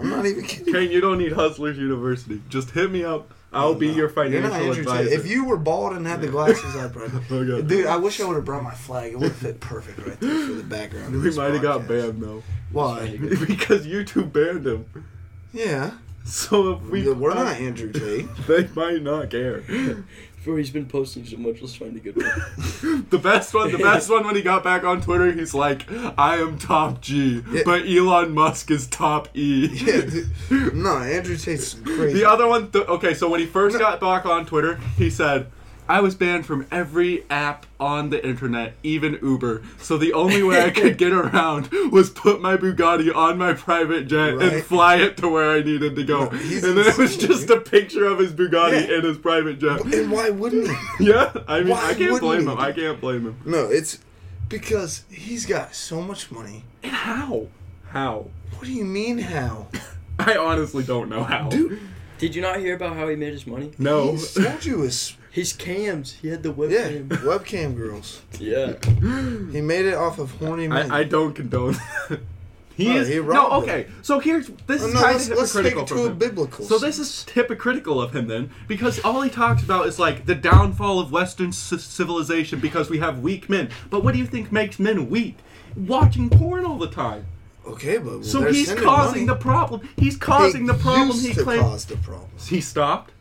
I'm 0.00 0.10
not 0.10 0.24
even 0.26 0.44
kidding. 0.44 0.72
Kane, 0.72 0.90
you 0.90 1.00
don't 1.00 1.18
need 1.18 1.32
Hustlers 1.32 1.76
University. 1.76 2.40
Just 2.48 2.70
hit 2.70 2.90
me 2.90 3.04
up. 3.04 3.30
I'll 3.54 3.74
be 3.74 3.88
your 3.88 4.08
financial 4.08 4.72
advisor. 4.72 5.08
If 5.10 5.26
you 5.26 5.44
were 5.44 5.56
bald 5.56 5.92
and 5.94 6.06
had 6.06 6.20
the 6.20 6.28
glasses, 6.28 6.76
I'd 6.76 6.92
probably. 6.92 7.62
Dude, 7.66 7.86
I 7.86 7.96
wish 7.96 8.20
I 8.20 8.24
would 8.24 8.36
have 8.36 8.44
brought 8.44 8.62
my 8.62 8.74
flag. 8.74 9.12
It 9.12 9.18
would 9.18 9.28
have 9.28 9.36
fit 9.36 9.60
perfect 9.60 9.98
right 9.98 10.18
there 10.20 10.46
for 10.46 10.52
the 10.54 10.62
background. 10.62 11.22
we 11.22 11.30
might 11.34 11.52
have 11.52 11.62
got 11.62 11.86
banned 11.88 12.22
though, 12.22 12.42
Why? 12.72 13.16
because 13.46 13.86
YouTube 13.86 14.32
banned 14.32 14.66
him. 14.66 14.86
Yeah, 15.52 15.92
So 16.24 16.72
if 16.72 16.82
we, 16.82 17.02
we, 17.02 17.12
we're 17.12 17.34
not 17.34 17.56
Andrew 17.60 17.92
Tate. 17.92 18.26
They 18.46 18.66
might 18.74 19.02
not 19.02 19.30
care. 19.30 19.62
Bro, 20.44 20.56
he's 20.56 20.70
been 20.70 20.84
posting 20.86 21.24
so 21.24 21.38
much. 21.38 21.62
Let's 21.62 21.74
find 21.74 21.96
a 21.96 22.00
good 22.00 22.16
one. 22.16 23.04
The 23.10 23.18
best 23.18 23.54
one, 23.54 23.72
the 23.72 23.78
best 23.78 24.10
one 24.10 24.26
when 24.26 24.34
he 24.36 24.42
got 24.42 24.62
back 24.62 24.84
on 24.84 25.00
Twitter, 25.00 25.32
he's 25.32 25.54
like, 25.54 25.90
"I 26.18 26.36
am 26.36 26.58
top 26.58 27.00
G, 27.00 27.42
Yeah. 27.50 27.62
but 27.64 27.86
Elon 27.88 28.32
Musk 28.32 28.70
is 28.70 28.86
top 28.86 29.28
E." 29.36 29.68
Yeah, 29.72 30.00
dude. 30.02 30.74
no, 30.74 30.98
Andrew 30.98 31.36
Tate's 31.36 31.74
crazy. 31.74 32.18
The 32.18 32.28
other 32.28 32.46
one, 32.46 32.70
th- 32.70 32.86
okay, 32.88 33.14
so 33.14 33.28
when 33.30 33.40
he 33.40 33.46
first 33.46 33.78
got 33.78 34.00
back 34.00 34.26
on 34.26 34.44
Twitter, 34.46 34.76
he 34.98 35.08
said, 35.10 35.46
I 35.86 36.00
was 36.00 36.14
banned 36.14 36.46
from 36.46 36.66
every 36.70 37.24
app 37.28 37.66
on 37.78 38.08
the 38.08 38.26
internet, 38.26 38.72
even 38.82 39.18
Uber. 39.22 39.62
So 39.78 39.98
the 39.98 40.14
only 40.14 40.42
way 40.42 40.62
I 40.64 40.70
could 40.70 40.96
get 41.04 41.12
around 41.12 41.68
was 41.92 42.08
put 42.08 42.40
my 42.40 42.56
Bugatti 42.56 43.14
on 43.14 43.36
my 43.36 43.52
private 43.52 44.06
jet 44.08 44.36
Right. 44.36 44.52
and 44.54 44.62
fly 44.64 44.96
it 44.96 45.18
to 45.18 45.28
where 45.28 45.50
I 45.50 45.60
needed 45.62 45.94
to 45.96 46.02
go. 46.04 46.24
No, 46.24 46.30
and 46.30 46.40
then 46.62 46.78
it 46.78 46.96
was 46.96 47.16
just 47.18 47.48
dude. 47.48 47.58
a 47.58 47.60
picture 47.60 48.06
of 48.06 48.18
his 48.18 48.32
Bugatti 48.32 48.88
Yeah. 48.88 48.96
in 48.98 49.04
his 49.04 49.18
private 49.18 49.58
jet. 49.58 49.84
and 49.84 50.10
why 50.10 50.30
wouldn't 50.30 50.68
he? 50.68 50.74
Yeah, 51.10 51.32
I 51.46 51.58
mean, 51.60 51.68
Why 51.68 51.90
I 51.90 51.94
can't 51.94 52.18
blame 52.20 52.40
he? 52.40 52.46
him. 52.46 52.58
I 52.58 52.72
can't 52.72 52.98
blame 53.00 53.26
him. 53.26 53.36
No, 53.44 53.64
it's 53.66 53.98
because 54.48 55.04
he's 55.10 55.44
got 55.44 55.74
so 55.74 56.00
much 56.00 56.30
money. 56.30 56.64
And 56.82 56.92
how? 56.92 57.48
How? 57.88 58.30
What 58.56 58.64
do 58.64 58.72
you 58.72 58.84
mean 58.84 59.18
how? 59.18 59.68
I 60.18 60.36
honestly 60.36 60.82
don't 60.84 61.10
know 61.10 61.24
how. 61.24 61.48
Dude, 61.50 61.78
Did 62.18 62.34
you 62.34 62.40
not 62.40 62.58
hear 62.60 62.74
about 62.76 62.96
how 62.96 63.06
he 63.08 63.16
made 63.16 63.32
his 63.32 63.46
money? 63.46 63.72
no. 63.78 64.12
he 64.12 64.42
told 64.42 64.64
you 64.64 64.80
his 64.82 65.16
His 65.34 65.52
cams. 65.52 66.12
He 66.22 66.28
had 66.28 66.42
the 66.44 66.50
yeah 66.50 66.90
webcam. 66.90 67.08
webcam 67.30 67.76
girls. 67.76 68.22
Yeah. 68.38 68.74
He 69.52 69.60
made 69.60 69.84
it 69.84 69.94
off 69.94 70.18
of 70.20 70.30
horny 70.38 70.68
men. 70.68 70.92
I, 70.92 71.00
I 71.00 71.04
don't 71.04 71.34
condone. 71.34 71.76
He 72.76 72.88
Oh, 72.90 72.96
is 72.96 73.06
he 73.08 73.16
no 73.16 73.20
robbed 73.22 73.62
okay. 73.68 73.86
So 74.02 74.18
here's 74.18 74.48
this 74.66 74.82
Oh, 74.82 74.88
is 74.88 74.94
no, 74.94 75.00
kind 75.00 75.12
let's, 75.14 75.28
of 75.30 75.38
let's 75.38 75.52
take 75.52 75.64
hypocritical 75.64 75.82
it 75.82 75.86
to 75.86 75.94
from 75.94 76.02
a 76.06 76.10
him. 76.10 76.18
biblical. 76.18 76.64
So 76.64 76.78
this 76.78 76.98
is 76.98 77.24
hypocritical 77.32 78.02
of 78.02 78.14
him 78.16 78.26
then, 78.26 78.50
because 78.66 78.98
all 79.04 79.20
he 79.22 79.30
talks 79.30 79.62
about 79.62 79.86
is 79.86 79.98
like 80.00 80.26
the 80.26 80.34
downfall 80.34 80.98
of 80.98 81.12
Western 81.12 81.52
c- 81.52 81.78
civilization 81.78 82.58
because 82.58 82.90
we 82.90 82.98
have 82.98 83.20
weak 83.20 83.48
men. 83.48 83.70
But 83.90 84.02
what 84.02 84.12
do 84.12 84.18
you 84.18 84.26
think 84.26 84.50
makes 84.50 84.80
men 84.80 85.08
weak? 85.08 85.36
Watching 85.76 86.28
porn 86.30 86.64
all 86.64 86.78
the 86.78 86.90
time. 86.90 87.26
okay, 87.64 87.98
but 87.98 88.24
So 88.24 88.42
he's 88.44 88.66
sending 88.66 88.84
causing 88.84 89.26
the 89.26 89.36
problem. 89.36 89.88
He's 89.96 90.16
causing 90.16 90.66
They 90.66 90.72
the 90.72 90.78
problem. 90.80 91.08
used 91.16 91.26
He 91.28 91.34
to 91.34 91.42
claims 91.44 91.62
cause 91.62 91.84
the 91.86 91.96
problem. 91.98 92.30
he 92.48 92.60
stopped. 92.60 93.12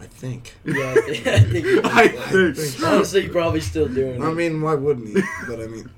I 0.00 0.06
think. 0.06 0.54
Yeah, 0.64 0.94
I 0.96 1.00
think, 1.00 1.26
I 1.26 1.40
think 1.40 1.66
he 1.66 1.80
I 1.84 2.06
did. 2.08 2.56
think. 2.56 2.82
Honestly, 2.84 3.22
you're 3.24 3.32
probably 3.32 3.60
still 3.60 3.88
doing 3.88 4.22
it. 4.22 4.24
I 4.24 4.32
mean, 4.32 4.60
why 4.62 4.74
wouldn't 4.74 5.08
he? 5.16 5.22
But 5.48 5.60
I 5.60 5.66
mean, 5.66 5.90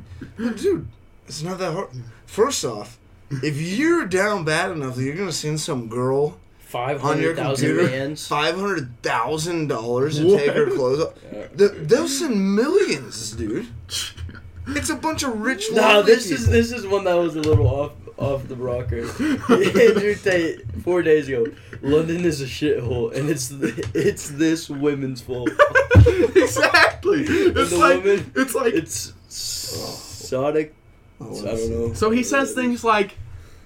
dude, 0.57 0.87
it's 1.27 1.43
not 1.43 1.59
that 1.59 1.73
hard. 1.73 1.89
First 2.27 2.65
off, 2.65 2.99
if 3.31 3.61
you're 3.61 4.07
down 4.07 4.45
bad 4.45 4.71
enough 4.73 4.97
that 4.97 5.03
you're 5.05 5.17
gonna 5.17 5.33
send 5.33 5.61
some 5.61 5.89
girl 5.89 6.39
five 6.61 7.05
on 7.05 7.21
your 7.21 7.35
hundred 7.35 7.43
thousand 7.43 7.69
computer, 7.69 7.91
bands. 7.91 8.27
five 8.27 8.55
hundred 8.57 9.03
thousand 9.03 9.67
dollars 9.69 10.17
to 10.19 10.37
take 10.37 10.53
her 10.53 10.67
clothes 10.71 11.05
off. 11.05 11.15
The- 11.55 11.69
They'll 11.69 12.09
send 12.09 12.55
millions, 12.57 13.33
dude. 13.33 13.67
It's 14.77 14.91
a 14.91 14.97
bunch 14.97 15.23
of 15.23 15.41
rich. 15.41 15.67
No, 15.73 15.81
lonely 15.83 16.03
this 16.15 16.31
is 16.31 16.47
this 16.47 16.73
is 16.73 16.87
one 16.87 17.05
that 17.05 17.15
was 17.15 17.37
a 17.37 17.41
little 17.41 17.67
off 17.67 17.93
off 18.17 18.47
the 18.49 18.57
rocker. 18.57 19.01
Andrew 19.51 20.15
Tate 20.15 20.63
four 20.83 21.03
days 21.03 21.29
ago. 21.29 21.47
London 21.83 22.25
is 22.25 22.41
a 22.43 22.45
shithole, 22.47 23.15
and 23.15 23.31
it's 23.31 23.49
th- 23.49 23.87
it's 23.95 24.29
this 24.31 24.69
women's 24.69 25.21
fault. 25.21 25.51
exactly. 26.35 27.23
It's 27.25 27.73
like 27.73 28.05
woman- 28.05 28.33
it's 28.37 28.55
like 28.55 28.75
It's 28.75 29.13
Sonic. 29.29 30.75
Oh, 31.21 31.39
I 31.41 31.55
don't 31.57 31.71
know. 31.71 31.93
So 31.95 32.11
he 32.11 32.23
says 32.23 32.53
things 32.53 32.83
like, 32.85 33.17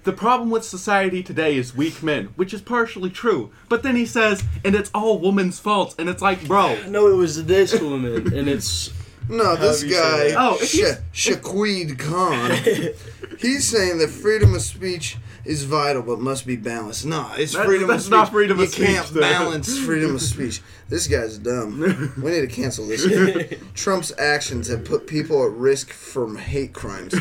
the 0.04 0.12
problem 0.12 0.50
with 0.50 0.64
society 0.64 1.22
today 1.22 1.56
is 1.56 1.74
weak 1.74 2.02
men, 2.02 2.26
which 2.36 2.52
is 2.52 2.60
partially 2.60 3.10
true. 3.10 3.50
But 3.68 3.82
then 3.82 3.96
he 3.96 4.06
says, 4.06 4.44
and 4.64 4.74
it's 4.74 4.90
all 4.94 5.18
woman's 5.20 5.58
fault. 5.60 5.94
And 5.98 6.08
it's 6.08 6.20
like, 6.22 6.46
bro, 6.46 6.76
No, 6.88 7.08
it 7.08 7.14
was 7.16 7.44
this 7.46 7.80
woman, 7.80 8.32
and 8.34 8.48
it's 8.48 8.92
No, 9.28 9.56
this 9.56 9.82
However 9.82 9.86
you 9.86 9.92
say 9.94 10.00
guy, 10.00 10.28
that. 10.30 10.36
Oh, 10.38 10.58
if 10.60 10.68
Sha- 10.68 11.32
Shaquid 11.34 11.98
Khan, 11.98 12.50
he's 13.40 13.64
saying 13.66 13.98
that 13.98 14.10
freedom 14.10 14.54
of 14.54 14.60
speech 14.62 15.16
is 15.44 15.64
vital 15.64 16.02
but 16.02 16.20
must 16.20 16.46
be 16.46 16.56
balanced. 16.56 17.04
No, 17.06 17.30
it's 17.36 17.52
That- 17.54 17.66
freedom 17.66 17.88
that's 17.88 18.02
of 18.02 18.06
speech. 18.06 18.10
not 18.12 18.30
freedom 18.32 18.58
you 18.58 18.64
of 18.64 18.70
speech, 18.70 18.86
can't 18.86 19.06
though. 19.08 19.20
balance 19.20 19.78
freedom 19.86 20.14
of 20.14 20.22
speech. 20.22 20.60
This 20.88 21.06
guy's 21.06 21.38
dumb. 21.38 22.12
We 22.22 22.30
need 22.30 22.40
to 22.42 22.46
cancel 22.46 22.86
this 22.86 23.06
guy. 23.06 23.56
Trump's 23.74 24.12
actions 24.18 24.68
have 24.68 24.84
put 24.84 25.06
people 25.06 25.42
at 25.44 25.50
risk 25.52 25.90
from 25.90 26.36
hate 26.36 26.72
crimes. 26.74 27.14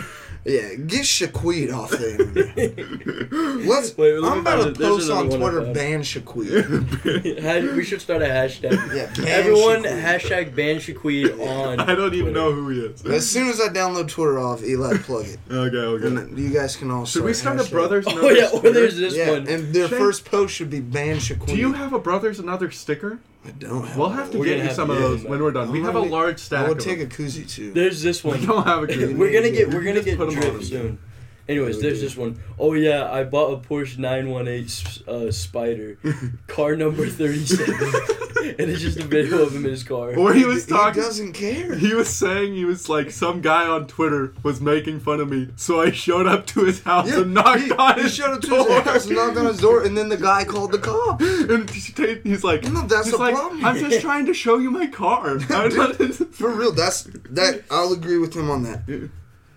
Yeah, 0.46 0.74
get 0.76 1.04
Shaquid 1.06 1.74
off 1.74 1.92
the 1.92 2.12
internet. 2.20 3.66
Let's. 3.66 3.98
Wait, 3.98 4.14
let 4.20 4.22
me 4.24 4.28
I'm 4.30 4.40
about 4.40 4.76
to 4.76 4.80
post 4.82 5.10
on 5.10 5.28
another 5.28 5.40
one 5.40 5.52
I 5.56 5.60
Twitter 5.60 5.74
ban 5.74 6.02
Shaquid. 6.02 7.42
Ha- 7.44 7.76
we 7.76 7.84
should 7.86 8.02
start 8.02 8.22
a 8.22 8.26
hashtag. 8.26 8.74
Yeah, 8.94 9.10
ban 9.16 9.28
Everyone 9.28 9.84
Shaquid. 9.84 10.02
hashtag 10.04 10.56
ban 10.56 10.76
Shaquid 10.78 11.40
on. 11.48 11.80
I 11.80 11.96
don't 11.96 12.14
even 12.14 12.34
Twitter. 12.34 12.40
know 12.40 12.52
who 12.52 12.70
he 12.70 12.80
is. 12.82 13.06
As 13.06 13.30
soon 13.30 13.48
as 13.48 13.62
I 13.62 13.70
download 13.70 14.10
Twitter 14.10 14.38
off, 14.38 14.62
Eli, 14.64 14.98
plug 14.98 15.28
it. 15.28 15.38
Okay, 15.50 15.78
okay. 15.78 16.08
And 16.08 16.18
then 16.18 16.38
you 16.38 16.50
guys 16.50 16.76
can 16.76 16.92
all 16.92 17.06
Should 17.06 17.24
we 17.24 17.34
start 17.34 17.60
a 17.60 17.64
hashtag. 17.64 17.72
brothers? 17.72 18.06
and 18.08 18.20
Oh 18.20 18.30
yeah, 18.30 18.46
Others 18.48 18.64
or 18.66 18.72
there's 18.74 18.98
this 18.98 19.16
yeah, 19.16 19.30
one. 19.32 19.48
and 19.48 19.74
their 19.74 19.88
Shane- 19.88 19.98
first 19.98 20.26
post 20.26 20.54
should 20.56 20.70
be 20.70 20.82
ban 20.82 21.18
Shaquille. 21.18 21.48
Do 21.48 21.56
you 21.56 21.72
have 21.74 21.94
a 21.94 22.00
brothers 22.00 22.40
another 22.40 22.70
sticker? 22.70 23.20
I 23.46 23.52
don't 23.52 23.86
have. 23.86 23.98
We'll 23.98 24.10
have 24.10 24.32
to 24.32 24.38
We're 24.40 24.46
get 24.46 24.52
gonna 24.52 24.62
you 24.64 24.68
have 24.68 24.76
some 24.76 24.88
to 24.88 24.94
of 24.94 25.00
get 25.00 25.08
those 25.08 25.24
when 25.24 25.42
we're 25.44 25.52
done. 25.52 25.72
We 25.72 25.80
I'm 25.80 25.86
have 25.86 25.96
a 25.96 26.00
gonna- 26.00 26.12
large 26.12 26.36
I 26.36 26.38
stack. 26.38 26.68
would 26.70 26.78
of 26.78 26.84
take 26.84 27.00
them. 27.00 27.08
a 27.08 27.10
koozie 27.12 27.50
too. 27.50 27.72
There's 27.74 28.02
this 28.02 28.24
one. 28.24 28.40
We 28.40 28.48
one. 28.48 28.56
don't 28.58 28.68
have 28.68 28.84
a 28.84 28.88
good. 28.88 29.18
We're 29.18 29.32
gonna 29.34 29.50
get 29.52 29.68
we're 29.74 29.82
gonna 29.84 29.96
just 29.96 30.06
get 30.06 30.18
put 30.18 30.30
'em 30.34 30.40
drip 30.40 30.54
on. 30.56 30.64
soon. 30.64 31.00
Anyways, 31.48 31.82
there's 31.82 32.00
this 32.00 32.16
one. 32.16 32.40
Oh 32.58 32.74
yeah, 32.74 33.12
I 33.12 33.26
bought 33.26 33.52
a 33.52 33.68
Porsche 33.68 33.98
918 33.98 35.28
uh, 35.28 35.30
Spider, 35.32 35.98
car 36.48 36.78
number 36.78 37.06
37, 37.06 37.76
and 38.58 38.70
it's 38.70 38.82
just 38.82 38.98
a 39.00 39.04
video 39.04 39.42
of 39.44 39.54
him 39.54 39.66
in 39.66 39.72
his 39.72 39.84
car. 39.84 40.16
Or 40.18 40.34
he 40.34 40.46
was 40.46 40.66
talking. 40.66 41.02
He 41.02 41.06
doesn't 41.08 41.34
care. 41.34 41.76
He 41.76 41.94
was 41.94 42.08
saying 42.08 42.54
he 42.54 42.64
was 42.64 42.88
like 42.88 43.12
some 43.12 43.42
guy 43.42 43.68
on 43.68 43.88
Twitter 43.88 44.34
was 44.42 44.62
making 44.62 45.02
fun 45.02 45.20
of 45.20 45.30
me, 45.30 45.50
so 45.58 45.82
I 45.82 45.92
showed 45.92 46.28
up 46.28 46.46
to 46.48 46.62
his 46.64 46.82
house 46.84 47.10
Yeah, 47.10 47.22
and 47.22 47.34
knocked 47.34 47.60
he, 47.64 47.72
on 47.74 47.96
he 47.96 48.04
his 48.04 48.16
showed 48.16 48.36
up 48.36 48.42
to 48.42 48.48
door. 48.48 48.66
his 48.66 48.84
house 48.86 49.06
and 49.08 49.16
knocked 49.18 49.38
on 49.38 49.46
his 49.48 49.60
door, 49.60 49.84
and 49.84 49.98
then 49.98 50.08
the 50.08 50.18
guy 50.18 50.46
called 50.46 50.72
the 50.72 50.78
cop. 50.80 51.22
And 51.54 51.70
he's 51.70 52.44
like, 52.44 52.64
No, 52.64 52.82
that's 52.84 53.08
he's 53.08 53.12
the 53.12 53.18
like, 53.20 53.36
problem. 53.36 53.66
I'm 53.66 53.78
just 53.78 54.00
trying 54.00 54.26
to 54.28 54.34
show 54.34 54.60
you 54.60 54.72
my 54.72 54.88
car. 54.88 55.40
I'm 55.50 55.72
For 56.14 56.50
real, 56.50 56.72
that's 56.72 57.04
that. 57.32 57.64
I'll 57.70 57.92
agree 57.92 58.18
with 58.18 58.34
him 58.34 58.50
on 58.50 58.64
that. 58.64 59.10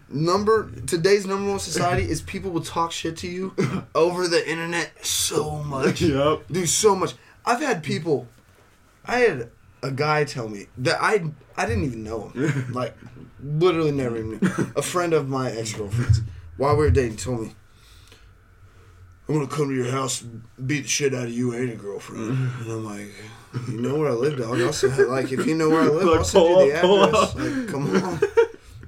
Number 0.09 0.71
today's 0.87 1.27
number 1.27 1.51
one 1.51 1.59
society 1.59 2.09
is 2.09 2.23
people 2.23 2.53
will 2.53 2.61
talk 2.63 2.93
shit 2.93 3.17
to 3.19 3.27
you 3.27 3.55
over 3.95 4.29
the 4.29 4.49
internet 4.49 5.05
so 5.05 5.57
much. 5.65 6.01
yep. 6.01 6.43
Dude, 6.51 6.69
so 6.69 6.95
much. 6.95 7.15
I've 7.45 7.61
had 7.61 7.83
people. 7.83 8.29
I 9.05 9.19
had 9.19 9.51
a 9.83 9.91
guy 9.91 10.25
tell 10.25 10.49
me 10.49 10.67
that 10.79 10.99
I 11.01 11.25
I 11.57 11.67
didn't 11.67 11.85
even 11.85 12.05
know 12.05 12.29
him. 12.29 12.71
like, 12.73 12.97
literally 13.43 13.91
never 13.93 14.17
even 14.17 14.31
knew. 14.39 14.73
A 14.77 14.83
friend 14.83 15.13
of 15.13 15.29
my 15.29 15.51
ex 15.51 15.73
girlfriend's, 15.73 16.21
while 16.57 16.77
we 16.77 16.85
were 16.85 16.91
dating, 16.91 17.17
told 17.17 17.41
me, 17.43 17.55
"I'm 19.29 19.35
gonna 19.35 19.49
come 19.49 19.69
to 19.69 19.75
your 19.75 19.91
house, 19.91 20.23
and 20.23 20.43
beat 20.67 20.83
the 20.83 20.89
shit 20.89 21.15
out 21.15 21.27
of 21.27 21.33
you 21.33 21.53
and 21.53 21.69
your 21.69 21.77
girlfriend." 21.79 22.29
And 22.61 22.71
I'm 22.71 22.85
like, 22.85 23.13
"You 23.69 23.81
know 23.81 23.97
where 23.97 24.11
I 24.11 24.15
live, 24.15 24.39
dog? 24.39 24.61
I'll 24.61 24.73
send, 24.73 24.97
like 25.09 25.33
if 25.33 25.47
you 25.47 25.57
know 25.57 25.69
where 25.69 25.83
I 25.83 25.87
live, 25.87 26.07
Like, 26.07 26.19
I'll 26.19 26.25
send 26.25 26.49
you 26.49 26.73
the 26.73 26.79
up, 26.79 27.09
address. 27.09 27.35
Like, 27.35 27.69
come 27.69 28.05
on." 28.05 28.21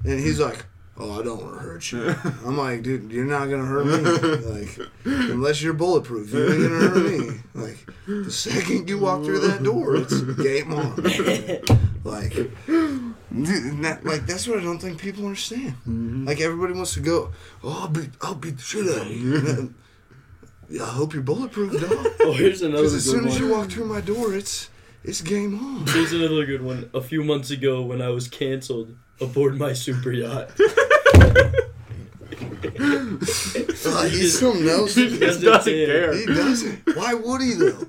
And 0.05 0.19
he's 0.19 0.39
like. 0.39 0.63
Oh, 1.01 1.19
I 1.19 1.23
don't 1.23 1.41
want 1.41 1.53
to 1.55 1.59
hurt 1.61 1.91
you. 1.93 2.13
I'm 2.45 2.57
like, 2.57 2.83
dude, 2.83 3.09
you're 3.11 3.23
not 3.23 3.49
gonna 3.49 3.65
hurt 3.65 3.85
me. 3.85 4.59
Like, 4.59 4.89
unless 5.05 5.61
you're 5.61 5.73
bulletproof, 5.73 6.33
you 6.33 6.43
ain't 6.43 6.61
gonna 6.61 6.89
hurt 6.89 7.19
me. 7.19 7.39
Like, 7.53 7.89
the 8.05 8.31
second 8.31 8.89
you 8.89 8.99
walk 8.99 9.23
through 9.23 9.39
that 9.47 9.63
door, 9.63 9.95
it's 9.95 10.19
game 10.21 10.73
on. 10.73 10.95
Like, 12.03 12.33
dude, 12.33 13.83
that, 13.83 13.99
like 14.03 14.25
that's 14.25 14.47
what 14.47 14.59
I 14.59 14.63
don't 14.63 14.79
think 14.79 14.99
people 14.99 15.25
understand. 15.25 15.73
Mm-hmm. 15.87 16.25
Like 16.25 16.41
everybody 16.41 16.73
wants 16.73 16.93
to 16.95 17.01
go, 17.01 17.31
oh, 17.63 17.81
I'll 17.81 17.87
beat, 17.87 18.09
I'll 18.21 18.35
beat 18.35 18.57
the 18.57 18.63
shit 18.63 18.87
out 18.87 19.05
of 19.05 19.11
you. 19.11 19.73
Yeah, 20.69 20.83
I 20.85 20.87
hope 20.87 21.13
you're 21.13 21.23
bulletproof, 21.23 21.79
dog. 21.79 22.07
Oh, 22.21 22.33
here's 22.33 22.61
another 22.61 22.83
Because 22.83 22.95
as 22.95 23.05
good 23.05 23.11
soon 23.11 23.23
one. 23.25 23.29
as 23.29 23.39
you 23.39 23.49
walk 23.49 23.69
through 23.69 23.85
my 23.85 24.01
door, 24.01 24.33
it's 24.33 24.69
it's 25.03 25.21
game 25.21 25.59
on. 25.59 25.87
Here's 25.87 26.13
another 26.13 26.45
good 26.45 26.61
one. 26.61 26.89
A 26.93 27.01
few 27.01 27.23
months 27.23 27.51
ago, 27.51 27.81
when 27.81 28.01
I 28.01 28.09
was 28.09 28.27
canceled 28.27 28.95
aboard 29.21 29.57
my 29.57 29.73
super 29.73 30.11
yacht. 30.11 30.49
Uh, 32.61 34.03
he's 34.05 34.39
something 34.39 34.67
else. 34.69 34.95
He 34.95 35.09
He 35.09 35.17
just 35.19 35.41
doesn't 35.41 35.43
doesn't 35.43 35.73
care. 35.73 36.13
care. 36.13 36.25
doesn't. 36.35 36.95
Why 36.95 37.13
would 37.13 37.41
he 37.41 37.53
though? 37.53 37.87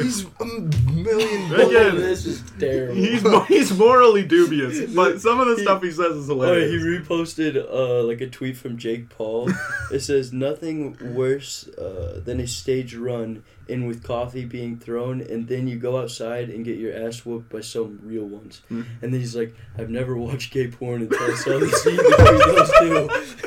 He's 0.00 0.24
a 0.24 0.44
million. 0.44 1.54
Again, 1.54 1.96
this 1.96 2.24
is 2.26 2.42
terrible. 2.58 2.94
He's 2.94 3.22
he's 3.48 3.76
morally 3.78 4.24
dubious, 4.24 4.90
but 4.94 5.20
some 5.20 5.40
of 5.40 5.48
the 5.48 5.58
stuff 5.62 5.82
he 5.82 5.90
says 5.90 6.16
is 6.16 6.30
Oh, 6.30 6.34
he 6.34 6.40
hilarious. 6.40 7.08
reposted 7.08 7.56
uh, 7.56 8.02
like 8.04 8.20
a 8.20 8.28
tweet 8.28 8.56
from 8.56 8.78
Jake 8.78 9.08
Paul. 9.08 9.50
it 9.92 10.00
says 10.00 10.32
nothing 10.32 10.96
worse 11.14 11.66
uh, 11.68 12.20
than 12.24 12.40
a 12.40 12.46
stage 12.46 12.94
run 12.94 13.42
in 13.68 13.86
with 13.86 14.02
coffee 14.02 14.44
being 14.44 14.78
thrown, 14.78 15.20
and 15.20 15.46
then 15.48 15.68
you 15.68 15.76
go 15.78 15.98
outside 16.00 16.48
and 16.50 16.64
get 16.64 16.78
your 16.78 16.94
ass 16.94 17.24
whooped 17.26 17.50
by 17.50 17.60
some 17.60 18.00
real 18.02 18.24
ones. 18.24 18.62
Hmm. 18.68 18.82
And 19.02 19.12
then 19.12 19.20
he's 19.20 19.36
like, 19.36 19.54
"I've 19.76 19.90
never 19.90 20.16
watched 20.16 20.52
gay 20.52 20.68
porn 20.68 21.02
until 21.02 21.22
I 21.22 21.34
saw 21.34 21.58
the 21.58 21.68
scene 21.68 21.96
between 21.96 22.38
those 22.56 22.72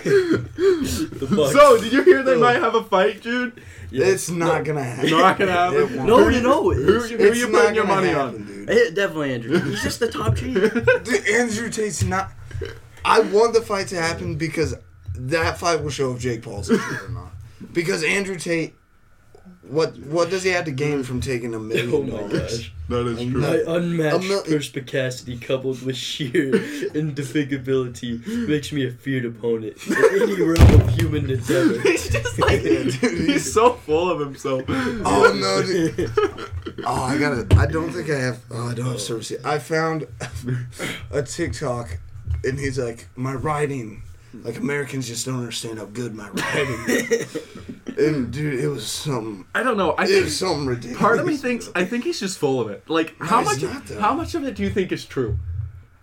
two. 0.04 0.38
the 1.26 1.50
So, 1.52 1.82
did 1.82 1.92
you 1.94 2.04
hear 2.04 2.24
they 2.24 2.34
Oh. 2.36 2.40
might 2.40 2.58
have 2.62 2.76
a 2.76 2.84
fight, 2.84 3.22
dude? 3.22 3.62
Yeah. 3.90 4.06
It's 4.08 4.30
not 4.30 4.60
No, 4.60 4.64
gonna 4.64 4.84
happen. 4.84 5.10
Not 5.12 5.38
gonna 5.40 5.52
happen. 5.52 5.78
It 5.80 5.92
won't. 5.98 6.08
No, 6.08 6.18
Who 6.24 6.30
you 6.30 6.36
you- 6.38 6.42
know, 6.44 6.64
Who, 6.72 6.74
who 7.00 7.04
It's 7.04 7.40
you 7.40 7.50
not 7.50 7.62
putting 7.62 7.76
your 7.76 7.88
money 7.88 8.08
happen, 8.10 8.36
on? 8.42 8.46
dude. 8.46 8.70
it, 8.70 8.96
definitely 8.96 9.34
Andrew. 9.34 9.60
He's 9.60 9.84
just 9.84 10.00
the 10.00 10.10
top 10.12 10.36
cheat. 10.38 10.54
Dude, 11.04 11.28
Andrew 11.30 11.70
Tate's 11.70 12.04
not. 12.04 12.32
I 13.04 13.20
want 13.20 13.54
the 13.54 13.62
fight 13.62 13.88
to 13.88 13.96
happen 14.02 14.36
because 14.36 14.76
that 15.16 15.58
fight 15.58 15.82
will 15.84 15.90
show 15.90 16.14
if 16.14 16.20
Jake 16.22 16.44
Paul's 16.44 16.70
a 16.70 16.78
cheater 16.78 17.06
or 17.06 17.10
not. 17.10 17.32
Because 17.74 18.04
Andrew 18.04 18.38
Tate, 18.38 18.76
what 19.72 19.98
what 20.00 20.30
does 20.30 20.44
he 20.44 20.50
have 20.52 20.66
to 20.66 20.72
gain 20.72 21.04
from 21.04 21.22
taking 21.22 21.54
a 21.54 21.58
Oh 21.60 21.62
million 21.62 22.12
my 22.12 22.18
dollars? 22.20 22.58
gosh. 22.60 22.74
That 22.90 23.08
is 23.08 23.32
true. 23.32 23.40
My 23.42 23.64
unmatched 23.76 24.28
mil- 24.28 24.44
perspicacity 24.44 25.38
coupled 25.38 25.82
with 25.82 25.96
sheer 25.96 26.52
indefatigability 26.94 28.26
makes 28.48 28.72
me 28.72 28.86
a 28.86 28.92
feared 28.92 29.26
opponent 29.26 29.78
in 29.88 29.96
any 30.22 30.42
realm 30.42 30.82
of 30.82 30.90
human 30.90 31.30
endeavor. 31.30 31.80
He's 31.88 32.10
just 32.10 32.38
like 32.40 32.64
Yeah, 32.64 32.84
dude, 32.84 32.94
he's 32.96 33.26
he's- 33.28 33.54
so 33.54 33.74
full 33.74 34.10
of 34.10 34.20
himself. 34.20 34.64
Oh 34.68 35.38
no! 35.40 35.62
Dude. 35.66 36.12
Oh, 36.86 37.04
I 37.04 37.18
gotta. 37.18 37.48
I 37.58 37.66
don't 37.66 37.92
think 37.92 38.10
I 38.10 38.20
have. 38.20 38.40
Oh, 38.52 38.70
I 38.70 38.74
don't 38.74 38.86
have 38.88 39.02
service 39.02 39.32
yet. 39.32 39.46
I 39.46 39.60
found 39.60 40.08
a 41.12 41.22
TikTok, 41.24 41.98
and 42.44 42.60
he's 42.60 42.78
like, 42.80 43.08
"My 43.16 43.34
writing, 43.34 44.04
like 44.34 44.58
Americans 44.58 45.08
just 45.08 45.26
don't 45.26 45.40
understand 45.40 45.80
how 45.80 45.86
good 45.86 46.14
my 46.16 46.30
writing." 46.30 46.84
is." 46.88 47.38
and 47.98 48.32
dude, 48.32 48.60
it 48.60 48.68
was 48.68 48.88
something. 48.88 49.46
I 49.54 49.64
don't 49.64 49.78
know. 49.78 49.92
I 49.92 50.04
It 50.04 50.08
think 50.08 50.24
was 50.26 50.38
something 50.38 50.66
ridiculous. 50.68 50.98
part 51.00 51.20
of 51.20 51.26
me 51.26 51.38
thinks 51.38 51.70
I 51.76 51.86
think 51.86 52.04
he's 52.04 52.20
just 52.20 52.38
full 52.40 52.60
of 52.62 52.70
it. 52.70 52.90
Like 52.90 53.20
No, 53.20 53.26
how 53.26 53.42
much? 53.44 53.62
not, 53.62 53.90
how 54.00 54.14
much 54.14 54.36
of 54.36 54.44
it 54.44 54.56
do 54.56 54.64
you 54.64 54.70
think 54.70 54.92
is 54.92 55.06
true? 55.06 55.38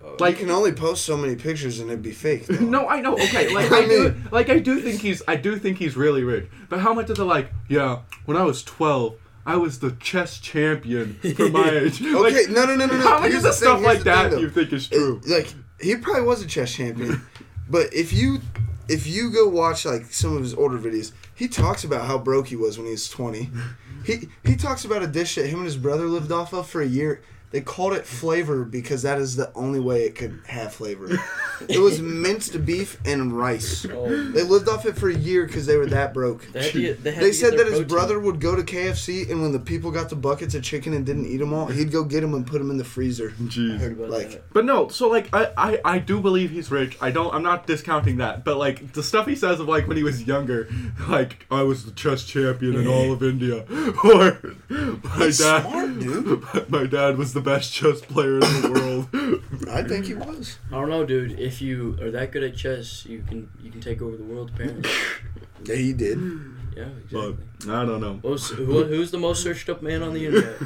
Like, 0.03 0.21
Like 0.21 0.41
you 0.41 0.47
can 0.47 0.55
only 0.55 0.73
post 0.73 1.05
so 1.05 1.17
many 1.17 1.37
pictures 1.37 1.81
and 1.81 1.91
it'd 1.91 2.03
be 2.03 2.13
fake. 2.13 2.47
though. 2.47 2.65
No, 2.65 2.89
I 2.89 3.01
know. 3.01 3.15
Okay, 3.15 3.49
like 3.55 3.71
I 3.73 3.81
I, 3.81 3.87
do, 3.87 4.15
like 4.33 4.49
I 4.49 4.59
do 4.59 4.81
think 4.81 5.01
he's, 5.03 5.23
I 5.29 5.37
do 5.37 5.57
think 5.59 5.77
he's 5.79 5.97
really 5.97 6.23
rich. 6.25 6.49
But 6.69 6.81
how 6.81 6.95
much 6.95 7.11
is 7.11 7.19
it 7.19 7.25
like? 7.25 7.53
Yeah, 7.69 8.01
when 8.25 8.37
I 8.37 8.43
was 8.45 8.63
twelve, 8.63 9.17
I 9.45 9.57
was 9.57 9.79
the 9.81 9.93
chess 9.93 10.39
champion 10.39 11.15
for 11.37 11.49
my 11.51 11.69
age. 11.83 12.01
Okay, 12.03 12.13
Like, 12.13 12.49
no, 12.51 12.65
no, 12.65 12.75
no, 12.77 12.87
no, 12.87 12.97
no. 12.97 13.01
How 13.03 13.21
much 13.21 13.31
Here's 13.33 13.37
of 13.37 13.43
the 13.45 13.49
the 13.49 13.55
stuff 13.55 13.83
like 13.83 13.99
the 13.99 14.05
that 14.05 14.31
thing, 14.31 14.39
do 14.39 14.45
you 14.45 14.51
think 14.51 14.73
is 14.73 14.87
It- 14.91 14.95
true? 14.97 15.21
like 15.27 15.53
he 15.81 15.97
probably 15.97 16.23
was 16.23 16.43
a 16.43 16.47
chess 16.47 16.73
champion, 16.75 17.21
but 17.69 17.93
if 17.93 18.13
you 18.13 18.41
if 18.89 19.07
you 19.07 19.31
go 19.31 19.47
watch 19.47 19.85
like 19.85 20.07
some 20.07 20.37
of 20.37 20.43
his 20.43 20.55
older 20.55 20.79
videos, 20.79 21.13
he 21.35 21.49
talks 21.49 21.85
about 21.85 22.07
how 22.07 22.19
broke 22.19 22.49
he 22.49 22.57
was 22.57 22.79
when 22.79 22.87
he 22.87 22.93
was 22.93 23.09
twenty. 23.09 23.51
He 24.05 24.29
he 24.45 24.55
talks 24.55 24.85
about 24.85 25.03
a 25.03 25.07
dish 25.09 25.35
that 25.35 25.49
him 25.49 25.57
and 25.59 25.65
his 25.67 25.77
brother 25.77 26.07
lived 26.07 26.31
off 26.33 26.55
of 26.55 26.67
for 26.69 26.81
a 26.81 26.87
year. 26.87 27.21
They 27.51 27.63
called 27.63 27.95
it 27.95 28.05
flavor 28.05 28.65
because 28.65 29.03
that 29.03 29.19
is 29.19 29.37
the 29.37 29.51
only 29.55 29.81
way 29.81 30.03
it 30.05 30.15
could 30.15 30.39
have 30.49 30.75
flavor. 30.75 31.09
it 31.69 31.79
was 31.79 31.99
minced 32.01 32.65
beef 32.67 32.99
and 33.07 33.33
rice. 33.33 33.87
Oh, 33.91 34.09
They 34.33 34.43
lived 34.43 34.69
off 34.69 34.85
it 34.85 34.97
for 34.99 35.09
a 35.09 35.15
year 35.15 35.47
because 35.47 35.65
they 35.65 35.79
were 35.79 35.87
that 35.87 36.13
broke. 36.13 36.47
they, 36.53 36.63
had 36.65 36.73
to 36.73 36.95
they, 36.95 37.11
had 37.13 37.23
They 37.23 37.29
to 37.31 37.35
said 37.35 37.53
that 37.53 37.57
their 37.57 37.67
his 37.71 37.79
protein. 37.81 37.89
brother 37.89 38.21
would 38.21 38.39
go 38.41 38.55
to 38.55 38.63
KFC 38.63 39.31
and 39.31 39.41
when 39.41 39.53
the 39.53 39.59
people 39.59 39.91
got 39.91 40.11
the 40.11 40.17
buckets 40.17 40.55
of 40.55 40.63
chicken 40.63 40.93
and 40.93 41.07
didn't 41.07 41.25
eat 41.27 41.39
them 41.39 41.55
all, 41.55 41.67
he'd 41.67 41.91
go 41.91 42.05
get 42.05 42.21
them 42.21 42.35
and 42.35 42.47
put 42.47 42.59
them 42.59 42.71
in 42.71 42.77
the 42.77 42.85
freezer. 42.85 43.31
Jeez. 43.31 43.97
like- 44.11 44.31
that. 44.33 44.53
But 44.53 44.67
no, 44.67 44.89
so 44.89 45.09
like 45.09 45.29
I, 45.33 45.51
I 45.57 45.81
I 45.85 45.99
do 46.01 46.21
believe 46.21 46.51
he's 46.51 46.71
rich. 46.71 46.99
I 47.01 47.11
don't. 47.11 47.33
I'm 47.35 47.43
not 47.43 47.67
discounting 47.67 48.19
that. 48.19 48.45
But 48.45 48.59
like 48.59 48.93
the 48.93 49.03
stuff 49.03 49.27
he 49.27 49.35
says 49.37 49.59
of 49.61 49.69
like 49.69 49.89
when 49.89 49.97
he 49.97 50.03
was 50.03 50.25
younger, 50.27 50.69
like 51.09 51.47
I 51.51 51.63
was 51.63 51.85
the 51.87 51.93
chess 51.93 52.25
champion 52.25 52.75
in 52.75 52.87
all 52.87 53.11
of 53.13 53.23
India, 53.33 53.65
or 54.05 54.39
my 54.69 55.25
He's 55.25 55.39
dad, 55.39 55.63
smart, 55.63 55.99
dude. 55.99 56.69
my 56.71 56.85
dad 56.87 57.17
was 57.17 57.33
the 57.33 57.38
best 57.41 57.73
chess 57.73 58.01
player 58.01 58.35
in 58.35 58.41
the 58.41 58.71
world. 59.11 59.69
I 59.71 59.83
think 59.83 60.07
he 60.07 60.15
was. 60.15 60.59
I 60.69 60.73
don't 60.73 60.89
know, 60.91 61.05
dude. 61.05 61.39
If 61.39 61.61
you 61.63 61.99
are 62.01 62.11
that 62.11 62.33
good 62.33 62.43
at 62.43 62.57
chess, 62.57 63.05
you 63.07 63.23
can 63.27 63.49
you 63.63 63.71
can 63.71 63.81
take 63.81 64.01
over 64.03 64.17
the 64.17 64.25
world. 64.25 64.51
Apparently, 64.55 64.91
Yeah, 65.65 65.75
he 65.77 65.93
did. 65.93 66.19
Hmm. 66.19 66.57
yeah, 66.77 66.89
But 67.11 67.29
exactly. 67.31 67.73
I 67.75 67.85
don't 67.85 68.01
know. 68.01 68.21
Most, 68.23 68.53
who, 68.53 68.85
who's 68.85 69.11
the 69.11 69.19
most 69.19 69.43
searched 69.43 69.69
up 69.69 69.83
man 69.83 70.03
on 70.03 70.15
the 70.15 70.27
internet? 70.27 70.57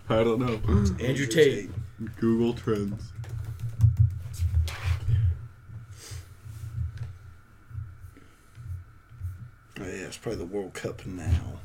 I 0.08 0.22
don't 0.22 0.40
know. 0.40 0.60
Andrew 1.04 1.26
Tate. 1.26 1.70
Google 2.20 2.52
Trends. 2.52 3.12
Oh, 9.80 9.84
yeah, 9.84 10.06
it's 10.06 10.16
probably 10.16 10.38
the 10.38 10.46
World 10.46 10.74
Cup 10.74 11.04
now. 11.06 11.60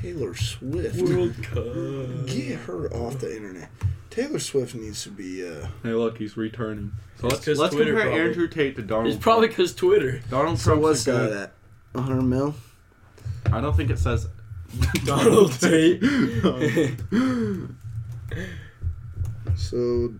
Taylor 0.00 0.34
Swift. 0.34 1.00
World 1.00 1.34
Cup. 1.42 2.26
Get 2.26 2.58
her 2.60 2.92
off 2.92 3.18
the 3.18 3.34
internet. 3.34 3.70
Taylor 4.10 4.38
Swift 4.38 4.74
needs 4.74 5.02
to 5.04 5.10
be. 5.10 5.46
uh 5.48 5.66
Hey, 5.82 5.92
look, 5.94 6.18
he's 6.18 6.36
returning. 6.36 6.92
So 7.20 7.28
let's 7.28 7.44
'cause 7.44 7.58
let's 7.58 7.74
Twitter 7.74 7.92
compare 7.92 8.10
probably. 8.10 8.28
Andrew 8.28 8.48
Tate 8.48 8.76
to 8.76 8.82
Donald. 8.82 9.08
It's 9.08 9.16
probably 9.22 9.48
because 9.48 9.74
Twitter. 9.74 10.20
Donald 10.30 10.58
Trump 10.60 10.80
Trump's 10.80 10.82
what's 10.82 11.06
a 11.06 11.12
that 11.12 11.52
good. 11.92 12.00
100 12.04 12.22
mil? 12.22 12.54
I 13.52 13.60
don't 13.60 13.76
think 13.76 13.90
it 13.90 13.98
says 13.98 14.28
Donald 15.04 15.52
Tate. 15.60 16.02
So 19.56 20.12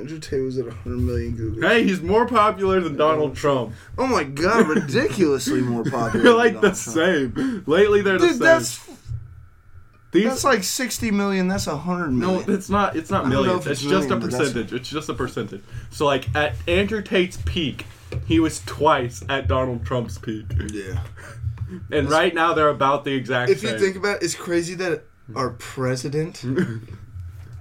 Andrew 0.00 0.18
Tate 0.20 0.42
was 0.42 0.58
at 0.58 0.66
100 0.66 0.96
million 0.98 1.34
Google. 1.36 1.68
hey, 1.68 1.82
he's 1.82 2.00
more 2.00 2.26
popular 2.26 2.80
than 2.80 2.96
Donald 2.96 3.34
Trump. 3.34 3.72
Oh 3.96 4.06
my 4.06 4.24
god, 4.24 4.68
ridiculously 4.68 5.60
more 5.60 5.82
popular. 5.90 6.22
They're 6.24 6.34
like 6.34 6.54
the 6.60 6.70
Donald 6.70 6.78
Trump. 6.78 7.36
same. 7.36 7.64
Lately, 7.66 8.02
they're 8.02 8.18
the 8.18 8.26
Dude, 8.28 8.36
same. 8.36 8.38
that's 8.40 8.88
These 10.12 10.24
that's 10.24 10.44
like 10.44 10.62
60 10.62 11.10
million. 11.10 11.48
That's 11.48 11.66
100 11.66 12.12
No, 12.12 12.26
million. 12.34 12.50
it's 12.52 12.70
not. 12.70 12.96
It's 12.96 13.10
not 13.10 13.20
I 13.20 13.22
don't 13.24 13.32
know 13.32 13.42
millions. 13.42 13.66
if 13.66 13.72
It's, 13.72 13.82
it's 13.82 13.90
just 13.90 14.06
a 14.06 14.08
million, 14.10 14.20
but 14.20 14.30
that's- 14.30 14.52
percentage. 14.52 14.72
It's 14.72 14.88
just 14.88 15.08
a 15.08 15.14
percentage. 15.14 15.62
So 15.90 16.06
like 16.06 16.34
at 16.36 16.54
Andrew 16.68 17.02
Tate's 17.02 17.38
peak, 17.44 17.84
he 18.26 18.38
was 18.40 18.60
twice 18.66 19.22
at 19.28 19.48
Donald 19.48 19.84
Trump's 19.84 20.16
peak, 20.18 20.46
yeah. 20.72 21.02
and 21.92 22.08
right 22.10 22.34
now 22.34 22.54
they're 22.54 22.68
about 22.70 23.04
the 23.04 23.12
exact 23.14 23.48
same. 23.48 23.54
If 23.56 23.60
same. 23.62 23.72
you 23.74 23.78
think 23.80 23.96
about 23.96 24.16
it, 24.18 24.22
it's 24.24 24.34
crazy 24.34 24.74
that 24.76 25.04
our 25.36 25.50
president 25.50 26.42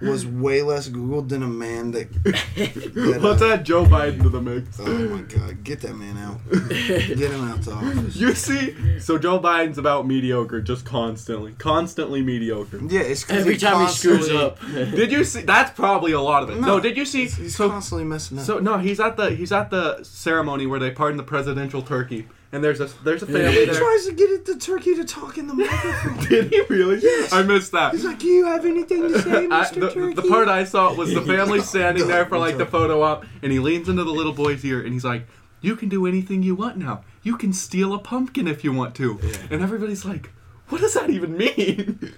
was 0.02 0.26
way 0.26 0.62
less 0.62 0.90
Googled 0.90 1.30
than 1.30 1.44
a 1.44 1.48
man 1.48 1.92
that. 1.92 2.12
that 2.24 3.20
Let's 3.22 3.42
uh, 3.42 3.54
add 3.54 3.66
Joe 3.66 3.86
Biden 3.86 4.22
to 4.24 4.30
the 4.30 4.42
mix. 4.42 4.80
Oh 4.80 4.86
my 5.10 5.22
god, 5.22 5.64
get 5.64 5.82
that 5.82 5.96
man 5.96 6.18
out. 6.18 6.40
Get 6.70 7.32
him 7.32 7.44
out 7.50 7.62
the 7.62 7.72
office. 7.72 8.16
You 8.16 8.34
see, 8.34 9.00
so 9.00 9.18
Joe 9.18 9.40
Biden's 9.40 9.78
about 9.78 10.08
mediocre, 10.08 10.62
just 10.62 10.86
constantly, 10.86 11.54
constantly 11.54 12.22
mediocre. 12.22 12.80
Yeah, 12.88 13.02
it's 13.02 13.24
'cause 13.24 13.38
Every 13.40 13.58
time 13.58 13.86
he 13.86 13.92
screws 13.92 14.30
up. 14.32 14.60
Did 14.72 15.12
you 15.12 15.24
see? 15.24 15.42
That's 15.42 15.72
probably 15.72 16.12
a 16.12 16.22
lot 16.22 16.44
of 16.44 16.50
it. 16.50 16.60
No, 16.60 16.68
No, 16.68 16.80
did 16.80 16.98
you 16.98 17.06
see? 17.06 17.22
He's, 17.24 17.36
he's 17.38 17.56
so 17.56 17.70
constantly 17.70 18.06
messing 18.06 18.40
up. 18.40 18.46
So 18.46 18.60
no, 18.60 18.78
he's 18.78 19.00
at 19.00 19.18
the 19.18 19.32
he's 19.32 19.52
at 19.52 19.70
the 19.70 20.04
ceremony 20.04 20.66
where 20.66 20.80
they 20.80 20.92
pardon 20.92 21.18
the 21.18 21.24
presidential 21.24 21.82
turkey, 21.82 22.28
and 22.52 22.64
there's 22.64 22.80
a 22.80 22.90
there's 23.04 23.24
a 23.24 23.26
Yeah. 23.26 23.34
family 23.34 23.60
he 23.60 23.66
there. 23.66 23.76
tries 23.76 24.06
to 24.06 24.14
get 24.14 24.30
it 24.30 24.46
the 24.46 24.56
turkey 24.58 24.96
to 24.96 25.04
talk 25.04 25.38
in 25.38 25.48
the 25.48 25.54
microphone. 25.54 26.18
Did 26.30 26.48
he 26.52 26.62
really? 26.70 27.00
Yes. 27.02 27.34
I 27.34 27.44
missed 27.44 27.72
that. 27.74 27.94
He's 27.94 28.06
like, 28.06 28.20
"Do 28.20 28.28
you 28.28 28.46
have 28.46 28.66
anything 28.66 29.02
to 29.04 29.22
say, 29.22 29.46
I, 29.52 29.66
Mr. 29.66 29.80
the, 29.82 29.90
Turkey?" 29.92 30.14
the 30.14 30.22
part 30.24 30.48
I 30.48 30.64
saw 30.64 30.94
was 30.94 31.14
the 31.14 31.22
family 31.34 31.60
oh, 31.60 31.64
standing 31.64 32.08
there 32.08 32.26
for 32.26 32.38
like 32.38 32.58
the 32.58 32.66
photo 32.66 33.02
op, 33.02 33.26
and 33.42 33.52
he 33.52 33.60
leans 33.60 33.90
into 33.90 34.04
the 34.04 34.12
little 34.12 34.34
boy's 34.34 34.64
ear 34.66 34.82
and 34.82 34.94
he's 34.94 35.06
like, 35.06 35.28
"You 35.62 35.76
can 35.76 35.90
do 35.90 36.06
anything 36.08 36.44
you 36.44 36.56
want 36.56 36.78
now. 36.78 37.04
You 37.24 37.36
can 37.38 37.52
steal 37.54 37.94
a 37.94 38.00
pumpkin 38.00 38.48
if 38.48 38.64
you 38.64 38.72
want 38.72 38.96
to." 38.96 39.20
Yeah. 39.22 39.38
And 39.52 39.62
everybody's 39.62 40.06
like, 40.06 40.32
"What 40.70 40.82
does 40.82 40.94
that 40.94 41.10
even 41.10 41.36
mean?" 41.38 42.14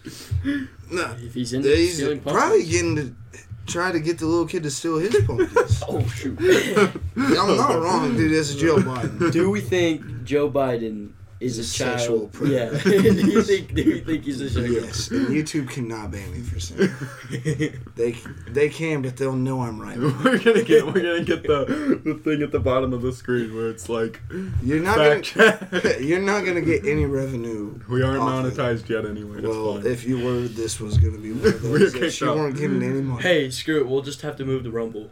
no, 0.91 1.15
If 1.19 1.33
he's 1.33 1.53
into 1.53 1.69
he's 1.75 1.95
stealing 1.95 2.21
probably 2.21 2.65
getting 2.65 2.95
to 2.95 3.15
try 3.69 3.91
to 3.91 3.99
get 3.99 4.17
the 4.19 4.25
little 4.25 4.45
kid 4.47 4.63
to 4.63 4.71
steal 4.71 4.97
his 4.97 5.15
pumpkins. 5.25 5.83
Oh 5.87 6.05
shoot. 6.09 6.37
I'm 7.15 7.57
not 7.57 7.81
wrong, 7.81 8.15
dude. 8.15 8.31
That's 8.37 8.53
Joe 8.55 8.77
Biden. 8.77 9.31
Do 9.31 9.49
we 9.49 9.61
think 9.61 10.23
Joe 10.23 10.49
Biden 10.51 11.11
is 11.39 11.57
a 11.57 11.61
He's 11.61 11.71
sexual 11.73 12.19
child? 12.19 12.33
predator. 12.33 12.75
Yeah. 12.75 12.83
do 13.01 13.27
you 13.31 13.43
think? 13.43 13.73
Do 13.73 13.81
you 13.81 14.01
think 14.01 14.25
he's 14.25 14.41
a 14.41 14.49
sexual? 14.49 14.73
Yes, 14.83 15.09
and 15.09 15.27
YouTube 15.27 15.69
cannot 15.69 16.11
ban 16.11 16.31
me 16.31 16.41
for 16.41 16.59
saying 16.59 16.79
that. 17.31 17.79
they 17.95 18.11
they 18.51 18.67
can, 18.69 19.01
but 19.01 19.15
they'll 19.15 19.33
know 19.33 19.61
I'm 19.61 19.79
right. 19.79 19.97
we're 20.23 20.37
gonna 20.39 20.63
get 20.63 20.85
we're 20.85 20.93
gonna 21.01 21.23
get 21.23 21.43
the 21.43 22.01
the 22.03 22.15
thing 22.15 22.41
at 22.41 22.51
the 22.51 22.59
bottom 22.59 22.91
of 22.93 23.01
the 23.01 23.13
screen 23.13 23.55
where 23.55 23.69
it's 23.69 23.87
like 23.87 24.19
You're 24.61 24.81
not 24.81 24.97
gonna 24.97 25.97
you're 26.01 26.19
not 26.21 26.43
gonna 26.45 26.61
get 26.61 26.85
any 26.85 27.05
revenue. 27.05 27.79
we 27.89 28.03
aren't 28.03 28.19
off 28.19 28.45
it. 28.45 28.53
monetized 28.55 28.89
yet 28.89 29.05
anyway. 29.05 29.41
Well, 29.41 29.75
fine. 29.75 29.85
if 29.85 30.03
you 30.05 30.23
were, 30.23 30.41
this 30.47 30.79
was 30.79 30.97
gonna 30.97 31.17
be 31.19 31.31
one 31.31 31.53
of 31.53 31.63
We're 31.63 31.79
those 31.79 31.93
that 31.93 31.99
kicked 31.99 32.21
weren't 32.21 32.57
getting 32.57 32.83
any 32.83 33.01
money. 33.01 33.21
Hey, 33.21 33.49
screw 33.49 33.79
it. 33.79 33.87
We'll 33.87 34.01
just 34.01 34.21
have 34.23 34.35
to 34.37 34.45
move 34.45 34.63
the 34.63 34.71
Rumble. 34.71 35.09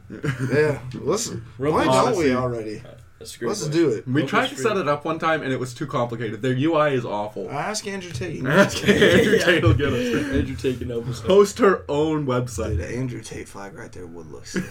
Yeah, 0.51 0.79
listen. 0.93 1.45
Rumble. 1.57 1.79
Why 1.79 1.85
don't 1.85 2.17
we 2.17 2.33
already? 2.35 2.81
Screw 3.23 3.47
Let's 3.47 3.65
it. 3.65 3.71
do 3.71 3.89
it. 3.89 4.05
we 4.07 4.13
Rumble's 4.21 4.29
tried 4.29 4.49
to 4.49 4.55
free. 4.55 4.63
set 4.63 4.77
it 4.77 4.87
up 4.87 5.03
one 5.03 5.17
time 5.19 5.41
and 5.41 5.51
it 5.51 5.59
was 5.59 5.73
too 5.73 5.87
complicated. 5.87 6.41
Their 6.41 6.55
UI 6.55 6.93
is 6.93 7.03
awful. 7.05 7.49
I 7.49 7.53
ask 7.69 7.85
Andrew 7.87 8.11
Tate. 8.11 8.45
Ask 8.45 8.87
Andrew 8.87 9.39
Tate 9.39 9.63
will 9.63 9.73
get 9.73 9.91
us 9.91 10.13
there. 10.13 10.33
Andrew 10.39 10.55
taking 10.55 10.91
over. 10.91 11.11
stuff. 11.13 11.27
Host 11.27 11.59
her 11.59 11.83
own 11.89 12.25
Dude, 12.25 12.27
website. 12.29 12.77
the 12.77 12.87
Andrew 12.87 13.21
Tate 13.21 13.47
flag 13.47 13.73
right 13.75 13.91
there 13.91 14.05
would 14.05 14.27
look 14.31 14.45
sick. 14.45 14.63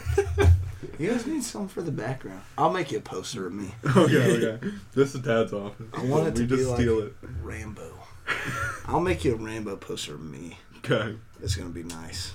you 0.99 1.11
guys 1.11 1.27
need 1.27 1.43
something 1.43 1.69
for 1.69 1.83
the 1.83 1.91
background. 1.91 2.41
I'll 2.57 2.73
make 2.73 2.93
you 2.93 2.99
a 2.99 3.01
poster 3.03 3.47
of 3.47 3.53
me. 3.53 3.75
okay, 3.97 4.47
okay. 4.55 4.69
This 4.95 5.15
is 5.15 5.21
Dad's 5.23 5.53
office. 5.53 5.87
I 5.93 6.05
want 6.05 6.29
it 6.29 6.35
we 6.35 6.41
to 6.47 6.47
be 6.47 6.57
just 6.57 6.69
like 6.71 6.81
steal 6.81 7.01
it. 7.01 7.15
Rambo. 7.43 7.93
I'll 8.87 9.01
make 9.01 9.25
you 9.25 9.35
a 9.35 9.37
Rambo 9.37 9.77
poster 9.77 10.15
of 10.15 10.21
me. 10.23 10.59
Okay. 10.79 11.17
It's 11.43 11.57
gonna 11.57 11.71
be 11.71 11.83
nice. 11.83 12.33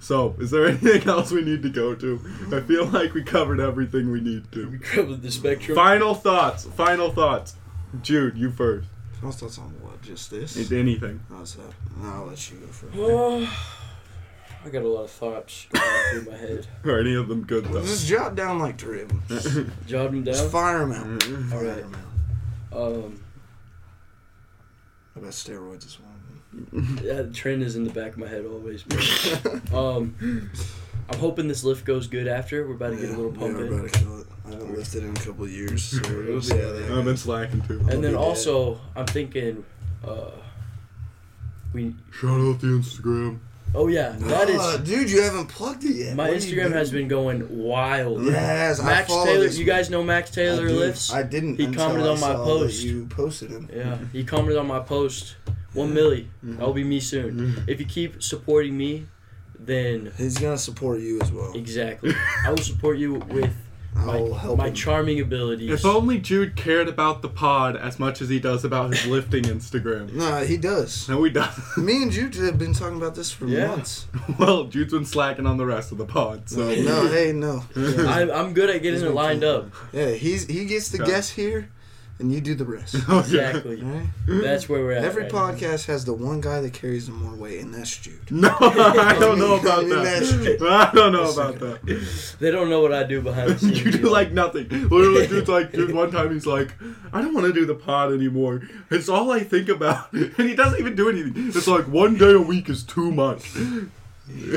So, 0.00 0.36
is 0.38 0.50
there 0.50 0.66
anything 0.68 1.08
else 1.08 1.30
we 1.32 1.42
need 1.42 1.62
to 1.62 1.68
go 1.70 1.94
to? 1.94 2.20
I 2.52 2.60
feel 2.60 2.86
like 2.86 3.14
we 3.14 3.22
covered 3.22 3.58
everything 3.60 4.10
we 4.12 4.20
need 4.20 4.50
to. 4.52 4.68
We 4.70 4.78
to. 4.78 4.84
covered 4.84 5.22
the 5.22 5.30
spectrum. 5.30 5.74
Final 5.76 6.14
thoughts. 6.14 6.64
Final 6.64 7.10
thoughts. 7.10 7.56
Jude, 8.02 8.36
you 8.38 8.50
first. 8.50 8.88
I'll 9.22 9.32
start 9.32 9.58
on 9.58 9.70
what? 9.82 10.00
Just 10.02 10.30
this? 10.30 10.56
If 10.56 10.70
Anything. 10.70 11.20
How's 11.28 11.54
that? 11.56 11.72
I'll 12.02 12.26
let 12.26 12.50
you 12.50 12.58
go 12.58 12.66
first. 12.68 12.94
Oh, 12.96 13.40
I 14.64 14.68
got 14.70 14.82
a 14.82 14.88
lot 14.88 15.02
of 15.04 15.10
thoughts 15.10 15.66
going 15.72 15.84
through 16.12 16.32
my 16.32 16.38
head. 16.38 16.66
Are 16.84 17.00
any 17.00 17.14
of 17.16 17.26
them 17.28 17.44
good 17.44 17.64
though? 17.66 17.80
Just 17.82 18.06
jot 18.06 18.34
down 18.36 18.58
like 18.60 18.78
three 18.78 19.02
of 19.02 19.08
them. 19.08 19.22
Just, 19.28 19.46
Jot 19.86 20.10
them 20.12 20.24
just 20.24 20.42
down. 20.42 20.50
fire 20.50 20.78
them 20.80 20.92
out. 20.92 21.06
Mhm. 21.20 21.50
Fire 21.50 21.58
Alright. 21.58 21.84
'em 21.84 21.94
out. 22.72 22.80
Um, 22.80 23.20
How 25.14 25.20
about 25.22 25.32
steroids 25.32 25.86
as 25.86 25.98
well? 25.98 26.07
Yeah, 27.02 27.22
the 27.22 27.30
trend 27.32 27.62
is 27.62 27.76
in 27.76 27.84
the 27.84 27.90
back 27.90 28.12
of 28.12 28.18
my 28.18 28.26
head 28.28 28.44
always. 28.46 28.84
um, 29.74 30.14
I'm 31.10 31.18
hoping 31.18 31.48
this 31.48 31.64
lift 31.64 31.84
goes 31.84 32.06
good 32.06 32.26
after. 32.28 32.66
We're 32.66 32.74
about 32.74 32.90
to 32.90 32.96
get 32.96 33.10
a 33.10 33.16
little 33.16 33.32
pump 33.32 33.56
yeah, 33.58 33.64
in. 33.64 33.70
we're 33.70 33.78
about 33.80 33.92
to 33.92 33.98
kill 33.98 34.20
it. 34.20 34.26
I 34.46 34.50
haven't 34.52 34.74
lifted 34.76 35.04
in 35.04 35.10
a 35.10 35.20
couple 35.20 35.44
of 35.44 35.50
years, 35.50 35.82
so 35.84 35.98
we're 36.08 36.24
gonna 36.24 36.42
see 36.42 36.56
how 36.58 36.72
that 36.72 36.82
I've 36.84 36.88
been 36.96 37.04
goes. 37.04 37.22
slacking 37.22 37.60
too. 37.62 37.78
And 37.90 38.02
then 38.04 38.14
I'll 38.14 38.20
be 38.22 38.26
also, 38.28 38.80
I'm 38.96 39.06
thinking, 39.06 39.64
uh, 40.06 40.30
we. 41.72 41.94
Shout 42.12 42.40
out 42.40 42.60
the 42.60 42.66
Instagram. 42.68 43.38
Oh 43.74 43.88
yeah, 43.88 44.12
that 44.18 44.48
Ah, 44.50 44.76
is. 44.76 44.88
dude, 44.88 45.10
you 45.10 45.20
haven't 45.20 45.48
plugged 45.48 45.84
it 45.84 45.94
yet. 45.94 46.16
My 46.16 46.28
What 46.30 46.38
Instagram 46.38 46.72
has 46.72 46.90
been 46.90 47.06
going 47.06 47.58
wild. 47.62 48.24
Yes, 48.24 48.80
I 48.80 48.84
Max 48.86 49.08
follow 49.08 49.26
Taylor. 49.26 49.44
this 49.44 49.58
You 49.58 49.66
guys 49.66 49.90
know 49.90 50.02
Max 50.02 50.30
Taylor 50.30 50.68
I 50.68 50.72
lifts? 50.72 51.12
I 51.12 51.22
didn't. 51.22 51.56
He 51.56 51.64
until 51.66 51.82
commented 51.84 52.06
I 52.06 52.12
on 52.12 52.20
my 52.20 52.32
saw 52.32 52.44
post. 52.44 52.80
That 52.80 52.86
you 52.86 53.06
posted 53.06 53.50
him. 53.50 53.68
Yeah, 53.70 53.98
he 54.10 54.24
commented 54.24 54.56
on 54.58 54.66
my 54.66 54.80
post. 54.80 55.36
One 55.74 55.92
milli. 55.92 56.24
Mm-hmm. 56.44 56.56
That'll 56.56 56.72
be 56.72 56.84
me 56.84 57.00
soon. 57.00 57.34
Mm-hmm. 57.34 57.70
If 57.70 57.78
you 57.80 57.86
keep 57.86 58.22
supporting 58.22 58.76
me, 58.76 59.06
then 59.58 60.12
He's 60.16 60.38
gonna 60.38 60.56
support 60.58 61.00
you 61.00 61.20
as 61.20 61.30
well. 61.32 61.52
exactly, 61.54 62.14
I 62.46 62.50
will 62.50 62.58
support 62.58 62.96
you 62.98 63.14
with 63.14 63.52
my, 63.94 64.16
I'll 64.16 64.34
help 64.34 64.58
my 64.58 64.70
charming 64.70 65.18
abilities. 65.20 65.70
If 65.70 65.84
only 65.84 66.18
Jude 66.20 66.54
cared 66.54 66.86
about 66.88 67.20
the 67.20 67.28
pod 67.28 67.76
as 67.76 67.98
much 67.98 68.22
as 68.22 68.28
he 68.28 68.38
does 68.38 68.64
about 68.64 68.90
his 68.90 69.04
lifting 69.06 69.42
Instagram. 69.44 70.12
Nah, 70.18 70.40
he 70.44 70.56
does. 70.56 71.08
No, 71.08 71.22
he 71.24 71.30
doesn't. 71.30 71.84
Me 71.84 72.02
and 72.04 72.12
Jude 72.12 72.34
have 72.36 72.58
been 72.58 72.72
talking 72.72 72.96
about 72.96 73.14
this 73.16 73.30
for 73.32 73.46
Yeah. 73.46 73.66
months. 73.68 74.06
Well, 74.38 74.64
Jude's 74.64 74.92
been 74.92 75.04
slacking 75.04 75.46
on 75.46 75.56
the 75.56 75.66
rest 75.66 75.90
of 75.90 75.98
the 75.98 76.06
pod, 76.06 76.48
so. 76.48 76.60
no, 76.60 77.08
hey, 77.08 77.32
no. 77.32 77.64
Yeah. 77.74 78.06
I'm, 78.06 78.30
I'm 78.30 78.52
good 78.54 78.70
at 78.70 78.80
getting 78.82 79.00
He's 79.00 79.08
it 79.08 79.14
lined 79.14 79.42
cool. 79.42 79.50
up. 79.56 79.70
Yeah, 79.92 80.10
he's 80.12 80.46
he 80.46 80.64
gets 80.66 80.90
to 80.90 81.02
Okay. 81.02 81.10
guess 81.10 81.30
here, 81.30 81.68
and 82.18 82.32
you 82.32 82.40
do 82.40 82.54
the 82.54 82.64
rest. 82.64 82.96
Exactly. 83.08 83.82
Alright? 83.84 84.06
That's 84.26 84.68
where 84.68 84.80
we're 84.80 84.92
at. 84.92 85.04
Every 85.04 85.24
right 85.24 85.32
now. 85.32 85.50
podcast 85.50 85.86
has 85.86 86.04
the 86.04 86.14
one 86.14 86.40
guy 86.40 86.60
that 86.60 86.72
carries 86.72 87.06
the 87.06 87.12
more 87.12 87.34
weight, 87.34 87.60
and 87.60 87.74
that's 87.74 87.96
Jude. 87.96 88.18
No, 88.30 88.54
I 88.60 89.16
don't 89.18 89.38
know 89.38 89.56
about 89.56 89.86
that. 89.88 90.58
I 90.62 90.94
don't 90.94 91.12
know 91.12 91.24
That's 91.24 91.36
about 91.36 91.62
okay. 91.62 91.94
that. 91.94 92.36
They 92.38 92.50
don't 92.50 92.70
know 92.70 92.80
what 92.80 92.92
I 92.92 93.02
do 93.04 93.20
behind 93.20 93.50
the 93.50 93.58
scenes. 93.58 93.84
You 93.84 93.92
do 93.92 94.08
like 94.10 94.32
nothing. 94.32 94.68
Literally, 94.68 95.26
dude's 95.26 95.48
like, 95.48 95.72
dude, 95.72 95.94
one 95.94 96.10
time 96.10 96.32
he's 96.32 96.46
like, 96.46 96.74
I 97.12 97.20
don't 97.20 97.34
want 97.34 97.46
to 97.46 97.52
do 97.52 97.64
the 97.66 97.74
pod 97.74 98.12
anymore. 98.12 98.62
It's 98.90 99.08
all 99.08 99.30
I 99.30 99.40
think 99.40 99.68
about. 99.68 100.12
And 100.12 100.32
he 100.36 100.54
doesn't 100.54 100.78
even 100.78 100.94
do 100.94 101.08
anything. 101.08 101.48
It's 101.48 101.66
like, 101.66 101.86
one 101.88 102.16
day 102.16 102.32
a 102.32 102.40
week 102.40 102.68
is 102.68 102.82
too 102.84 103.10
much. 103.10 103.56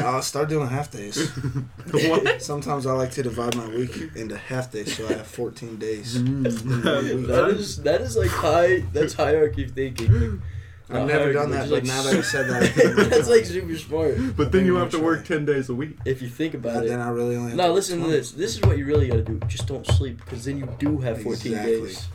I'll 0.04 0.22
start 0.22 0.50
doing 0.50 0.68
half 0.68 0.92
days. 0.92 1.30
what? 1.92 2.42
Sometimes 2.42 2.86
I 2.86 2.94
like 2.94 3.12
to 3.12 3.24
divide 3.24 3.56
my 3.56 3.68
week 3.68 4.12
into 4.16 4.38
half 4.38 4.72
days, 4.72 4.96
so 4.98 5.08
I 5.08 5.14
have 5.14 5.28
14 5.28 5.78
days. 5.78 6.18
Mm, 6.18 6.44
mm, 6.44 6.82
mm. 6.82 7.28
that 7.34 7.50
is 7.50 7.82
that 7.84 8.02
is 8.02 8.18
like 8.18 8.30
high. 8.30 8.82
That's 8.94 9.14
hierarchy 9.14 9.68
thinking. 9.68 10.42
I've 10.90 11.08
never 11.08 11.32
done 11.32 11.52
that, 11.52 11.70
but 11.70 11.76
like 11.76 11.84
now 11.86 12.02
that 12.04 12.14
you 12.16 12.22
said 12.22 12.50
that, 12.50 12.64
I 12.64 12.68
think 12.76 13.00
I'm 13.00 13.10
that's 13.10 13.30
like 13.30 13.46
super 13.46 13.78
smart. 13.78 14.36
But 14.36 14.52
then 14.52 14.66
you 14.66 14.76
have 14.76 14.90
to 14.92 15.00
work 15.00 15.24
10 15.26 15.46
days 15.46 15.70
a 15.70 15.74
week. 15.76 15.98
If 16.04 16.22
you 16.22 16.28
think 16.28 16.54
about 16.54 16.76
And 16.78 16.86
it. 16.86 16.90
then 16.90 17.00
I 17.00 17.08
really 17.10 17.38
only 17.38 17.52
have 17.52 17.58
Now 17.58 17.68
to 17.68 17.72
listen 17.74 18.02
to 18.02 18.08
this. 18.10 18.32
This 18.32 18.56
is 18.58 18.62
what 18.62 18.78
you 18.78 18.86
really 18.86 19.08
gotta 19.08 19.24
do. 19.24 19.40
Just 19.48 19.68
don't 19.68 19.88
sleep, 19.88 20.18
because 20.18 20.44
then 20.44 20.58
you 20.58 20.68
do 20.80 20.98
have 20.98 21.22
14 21.22 21.52
Exactly. 21.54 21.80
days. 21.82 22.08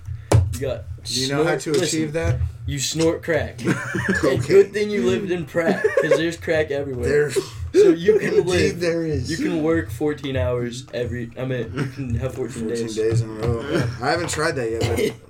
You 0.61 0.67
got. 0.67 0.85
Do 1.05 1.21
you 1.21 1.29
know 1.29 1.45
how 1.45 1.57
to 1.57 1.71
achieve 1.81 2.13
that? 2.15 2.41
You 2.67 2.79
snort 2.81 3.23
crack. 3.23 3.59
good 4.21 4.73
thing 4.73 4.91
you 4.91 5.07
lived 5.07 5.31
in 5.31 5.45
Pratt, 5.47 5.83
because 5.83 6.19
there's 6.19 6.37
crack 6.37 6.71
everywhere. 6.73 7.31
There, 7.31 7.31
so 7.31 7.91
you 7.91 8.19
can 8.19 8.45
live. 8.47 8.81
there 8.81 9.05
is. 9.07 9.31
You 9.31 9.37
can 9.37 9.63
work 9.63 9.91
14 9.91 10.37
hours 10.37 10.85
every. 10.93 11.31
I 11.39 11.45
mean, 11.45 11.73
you 11.75 11.85
can 11.87 12.15
have 12.17 12.35
14, 12.35 12.63
14 12.63 12.69
days. 12.69 12.97
days. 12.97 13.21
in 13.21 13.31
a 13.31 13.33
row. 13.35 13.61
I 14.03 14.11
haven't 14.11 14.31
tried 14.31 14.53
that 14.57 14.71
yet, 14.71 14.81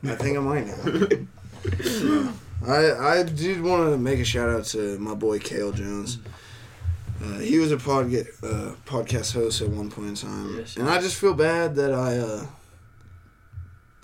but 0.03 0.13
I 0.13 0.17
think 0.17 0.39
I 0.39 0.41
might 0.41 0.67
now. 0.67 2.33
I 2.67 3.19
I 3.19 3.23
did 3.23 3.61
want 3.63 3.91
to 3.91 3.99
make 3.99 4.19
a 4.19 4.25
shout 4.25 4.49
out 4.49 4.65
to 4.67 4.99
my 4.99 5.15
boy 5.15 5.39
Kale 5.39 5.73
Jones. 5.73 6.19
Uh, 7.23 7.39
he 7.39 7.59
was 7.59 7.73
a 7.73 7.77
podca- 7.77 8.29
uh, 8.43 8.75
podcast 8.87 9.33
host 9.35 9.61
at 9.63 9.69
one 9.69 9.91
point 9.91 10.09
in 10.09 10.15
time, 10.15 10.57
Yes, 10.59 10.77
and 10.77 10.89
I 10.89 11.01
just 11.01 11.17
feel 11.17 11.33
bad 11.35 11.75
that 11.77 11.93
I 11.93 12.19
uh, 12.19 12.47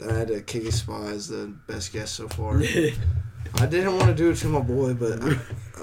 I 0.09 0.13
had 0.19 0.29
to 0.29 0.41
kick 0.43 0.65
his 0.65 0.77
spot 0.79 1.09
as 1.09 1.29
the 1.29 1.53
best 1.67 1.93
guest 1.93 2.15
so 2.15 2.29
far. 2.29 2.61
I 3.57 3.67
didn't 3.67 3.97
want 3.99 4.09
to 4.09 4.15
do 4.15 4.31
it 4.31 4.37
to 4.37 4.47
my 4.49 4.61
boy, 4.61 4.95
but 4.95 5.23
I, 5.23 5.37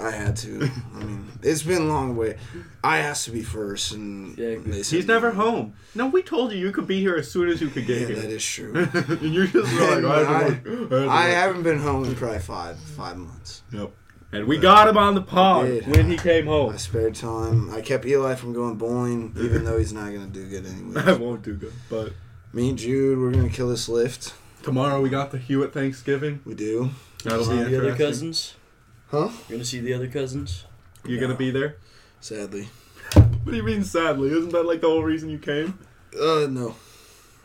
I 0.08 0.12
had 0.12 0.36
to. 0.38 0.70
I 0.96 1.04
mean, 1.04 1.32
it's 1.44 1.62
been 1.62 1.84
a 1.84 1.86
long 1.86 2.16
way. 2.18 2.38
I 2.84 2.98
asked 2.98 3.26
to 3.26 3.32
be 3.32 3.44
first, 3.44 3.92
and 3.92 4.36
Yeah, 4.38 4.56
they 4.66 4.82
said 4.82 4.96
He's 4.96 5.06
never 5.08 5.32
home. 5.32 5.74
No, 5.94 6.08
we 6.08 6.24
told 6.24 6.52
you 6.52 6.58
you 6.58 6.72
could 6.72 6.88
be 6.88 7.00
here 7.00 7.16
as 7.16 7.32
soon 7.32 7.48
as 7.48 7.62
you 7.62 7.68
could 7.70 7.88
Yeah, 7.88 8.00
get 8.00 8.08
that 8.16 8.22
here. 8.28 8.36
is 8.38 8.44
true. 8.46 8.74
and 8.94 9.34
you're 9.34 9.46
just 9.46 9.72
like, 9.80 10.04
I, 10.04 10.44
had 10.44 10.64
to 10.64 10.88
work. 10.90 11.10
I, 11.10 11.26
I 11.28 11.30
haven't 11.30 11.62
been 11.62 11.78
home 11.80 12.06
in 12.06 12.16
probably 12.16 12.40
five 12.40 12.80
five 12.80 13.18
months. 13.18 13.62
Yep. 13.72 13.92
And 14.32 14.48
we 14.48 14.58
got 14.58 14.88
him 14.88 14.98
on 14.98 15.14
the 15.16 15.22
pod 15.22 15.86
when 15.88 16.10
he 16.10 16.18
came 16.18 16.46
home. 16.48 16.68
I 16.70 16.72
home. 16.72 16.78
spared 16.80 17.16
time. 17.16 17.72
I 17.74 17.82
kept 17.82 18.06
Eli 18.06 18.34
from 18.36 18.54
going 18.54 18.78
bowling, 18.78 19.36
even 19.40 19.64
though 19.64 19.78
he's 19.78 19.94
not 19.94 20.12
gonna 20.12 20.28
do 20.28 20.48
good 20.48 20.66
anyway. 20.66 21.02
I 21.02 21.12
anyway. 21.12 21.18
won't 21.26 21.42
do 21.44 21.54
good. 21.56 21.74
But 21.90 22.14
Me 22.52 22.70
and 22.70 22.78
Jude, 22.78 23.20
we're 23.20 23.32
gonna 23.32 23.50
kill 23.50 23.70
this 23.70 23.88
lift. 23.88 24.34
tomorrow 24.64 25.02
we 25.02 25.10
got 25.10 25.32
the 25.32 25.38
Hewitt 25.38 25.74
Thanksgiving. 25.74 26.42
We 26.46 26.56
do. 26.56 26.90
That'll 27.24 27.44
see 27.46 27.52
be 27.52 27.58
the 27.58 27.64
other 27.64 27.76
interesting. 27.90 27.98
cousins. 28.08 28.56
Huh? 29.12 29.30
You're 29.48 29.58
gonna 29.58 29.66
see 29.66 29.80
the 29.80 29.94
other 29.94 30.08
cousins. 30.08 30.66
You 31.06 31.20
gonna 31.20 31.36
be 31.36 31.52
there? 31.52 31.78
Sadly. 32.20 32.70
What 33.14 33.46
do 33.52 33.56
you 33.56 33.64
mean 33.64 33.84
sadly? 33.84 34.30
Isn't 34.30 34.52
that 34.52 34.64
like 34.66 34.82
the 34.82 34.88
whole 34.88 35.04
reason 35.04 35.30
you 35.30 35.40
came? 35.40 35.78
Uh, 36.14 36.48
no. 36.50 36.76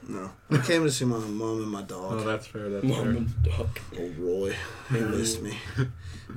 No. 0.07 0.31
I 0.51 0.59
came 0.59 0.85
to 0.85 0.91
see 0.91 1.05
my 1.07 1.17
mom 1.19 1.63
and 1.63 1.71
my 1.71 1.81
dog. 1.83 2.13
Oh, 2.21 2.25
that's 2.25 2.47
fair. 2.47 2.69
That's 2.69 2.85
Mom 2.85 2.97
fair. 3.03 3.11
and 3.11 3.43
dog. 3.43 3.69
Old 3.99 4.19
Roy. 4.19 4.55
He 4.91 5.01
missed 5.01 5.41
me. 5.41 5.57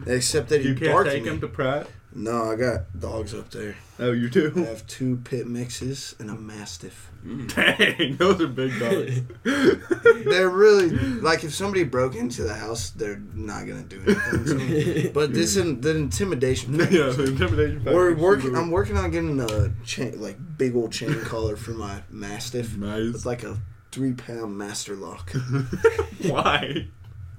Except 0.06 0.48
that 0.50 0.62
he 0.62 0.70
You 0.70 0.76
can't 0.76 0.92
barked 0.94 1.10
take 1.10 1.24
me. 1.24 1.30
him 1.30 1.42
to 1.42 1.48
Pratt. 1.50 1.88
No, 2.14 2.52
I 2.52 2.56
got 2.56 3.00
dogs 3.00 3.34
up 3.34 3.52
there. 3.52 3.76
Oh, 4.00 4.12
you 4.12 4.30
do? 4.30 4.52
I 4.56 4.62
have 4.62 4.88
two 4.88 5.18
pit 5.18 5.46
mixes 5.48 6.16
and 6.20 6.30
a 6.30 6.36
mastiff. 6.36 7.12
Mm. 7.26 7.54
Dang, 7.98 8.16
those 8.18 8.42
are 8.42 8.48
big 8.48 8.80
dogs. 8.80 9.22
They're 10.26 10.50
really 10.50 10.90
like 10.90 11.44
if 11.44 11.54
somebody 11.54 11.84
broke 11.84 12.16
into 12.16 12.44
the 12.44 12.54
house, 12.54 12.92
they're 12.92 13.22
not 13.34 13.68
gonna 13.68 13.84
do 13.84 14.02
anything 14.06 14.46
to. 14.46 15.10
But 15.14 15.34
this 15.34 15.58
is 15.58 15.80
the 15.82 15.96
intimidation. 15.96 16.76
yeah, 16.76 16.86
the 17.10 17.26
intimidation 17.28 17.80
factor. 17.82 17.96
We're 17.96 18.16
working. 18.16 18.56
I'm 18.56 18.72
working 18.72 18.98
on 18.98 19.12
getting 19.12 19.40
a 19.40 19.72
chain, 19.86 20.20
like 20.22 20.38
big 20.58 20.76
old 20.76 20.92
chain 20.92 21.20
collar 21.22 21.56
for 21.56 21.72
my 21.72 22.04
mastiff. 22.10 22.78
nice. 22.78 23.14
It's 23.16 23.26
like 23.26 23.44
a 23.44 23.58
three 23.92 24.14
pound 24.14 24.58
master 24.58 24.96
lock. 24.96 25.32
Why? 26.24 26.88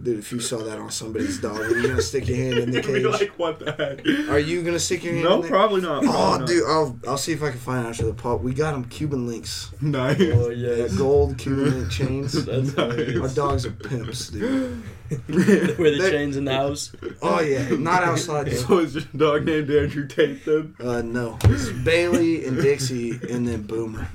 Dude, 0.01 0.21
if 0.21 0.31
you 0.31 0.39
saw 0.39 0.59
that 0.59 0.79
on 0.79 0.93
somebody's 0.93 1.41
dog, 1.41 1.59
are 1.59 1.77
you 1.77 1.89
gonna 1.89 2.01
stick 2.01 2.29
your 2.29 2.37
hand 2.37 2.59
in 2.59 2.71
the 2.71 2.77
You'd 2.83 2.87
be 2.87 2.93
cage? 3.03 3.21
like, 3.21 3.37
what 3.39 3.59
the 3.59 3.73
heck? 3.73 4.31
Are 4.31 4.39
you 4.39 4.63
gonna 4.63 4.79
stick 4.79 5.03
your 5.03 5.15
hand? 5.15 5.25
No, 5.25 5.35
in 5.37 5.41
there? 5.43 5.51
probably 5.51 5.81
not. 5.81 6.05
Oh, 6.05 6.09
probably 6.09 6.39
not. 6.39 6.47
dude, 6.47 6.63
I'll 6.69 6.99
I'll 7.09 7.19
see 7.19 7.33
if 7.33 7.43
I 7.43 7.51
can 7.51 7.59
find 7.59 7.85
out 7.85 7.91
after 7.91 8.07
the 8.07 8.15
pop. 8.15 8.41
We 8.41 8.55
got 8.55 8.73
them 8.73 8.85
Cuban 8.85 9.27
links, 9.27 9.73
Nice. 9.81 10.21
Oh 10.21 10.51
yeah, 10.51 10.75
yes. 10.77 10.95
gold 10.97 11.37
Cuban 11.37 11.81
link 11.81 11.91
chains. 11.99 12.45
That's 12.45 12.71
hilarious. 12.75 13.21
Our 13.21 13.29
dogs 13.29 13.67
are 13.67 13.73
pimps, 13.73 14.29
dude. 14.29 14.83
Where 15.27 15.91
the 15.91 16.09
chains 16.11 16.37
in 16.37 16.45
the 16.45 16.53
house. 16.53 16.93
Oh 17.21 17.41
yeah, 17.41 17.69
not 17.71 18.05
outside. 18.05 18.47
Though. 18.47 18.53
So 18.57 18.79
is 18.79 18.95
your 18.95 19.05
dog 19.17 19.47
named 19.47 19.69
Andrew 19.71 20.07
Tate 20.07 20.45
then? 20.45 20.77
Uh, 20.79 21.03
no, 21.03 21.39
it's 21.45 21.71
Bailey 21.71 22.45
and 22.47 22.57
Dixie, 22.59 23.19
and 23.31 23.49
then 23.49 23.63
Boomer. 23.63 24.07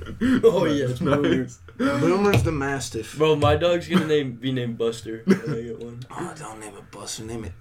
Oh 0.44 0.64
yes, 0.64 1.00
nice. 1.02 1.58
Boomer's 1.76 2.42
the 2.42 2.52
mastiff. 2.52 3.16
Bro, 3.16 3.36
my 3.36 3.56
dog's 3.56 3.88
gonna 3.88 4.06
name 4.06 4.32
be 4.32 4.52
named 4.52 4.78
Buster 4.78 5.22
when 5.24 5.40
I 5.40 5.62
get 5.62 5.78
one. 5.80 6.00
Oh, 6.10 6.34
don't 6.38 6.60
name 6.60 6.74
it 6.76 6.90
Buster. 6.90 7.24
Name 7.24 7.44
it. 7.44 7.52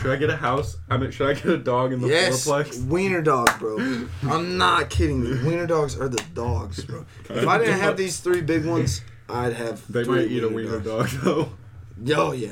Should 0.00 0.10
I 0.10 0.16
get 0.16 0.30
a 0.30 0.36
house? 0.36 0.76
I 0.90 0.98
mean, 0.98 1.10
should 1.10 1.28
I 1.28 1.34
get 1.34 1.46
a 1.46 1.56
dog 1.56 1.92
in 1.92 2.00
the 2.00 2.08
yes, 2.08 2.46
fourplex? 2.46 2.86
wiener 2.86 3.22
dog, 3.22 3.58
bro. 3.58 3.78
I'm 4.28 4.58
not 4.58 4.90
kidding 4.90 5.24
you. 5.24 5.40
Wiener 5.44 5.66
dogs 5.66 5.98
are 5.98 6.08
the 6.08 6.22
dogs, 6.34 6.84
bro. 6.84 7.06
If 7.28 7.46
I 7.46 7.58
didn't 7.58 7.80
have 7.80 7.96
these 7.96 8.20
three 8.20 8.42
big 8.42 8.66
ones, 8.66 9.00
I'd 9.28 9.54
have. 9.54 9.90
They 9.90 10.04
three 10.04 10.22
might 10.22 10.30
eat 10.30 10.44
a 10.44 10.48
wiener 10.48 10.80
dog 10.80 11.08
though. 11.08 11.50
Oh 12.16 12.32
yeah. 12.32 12.50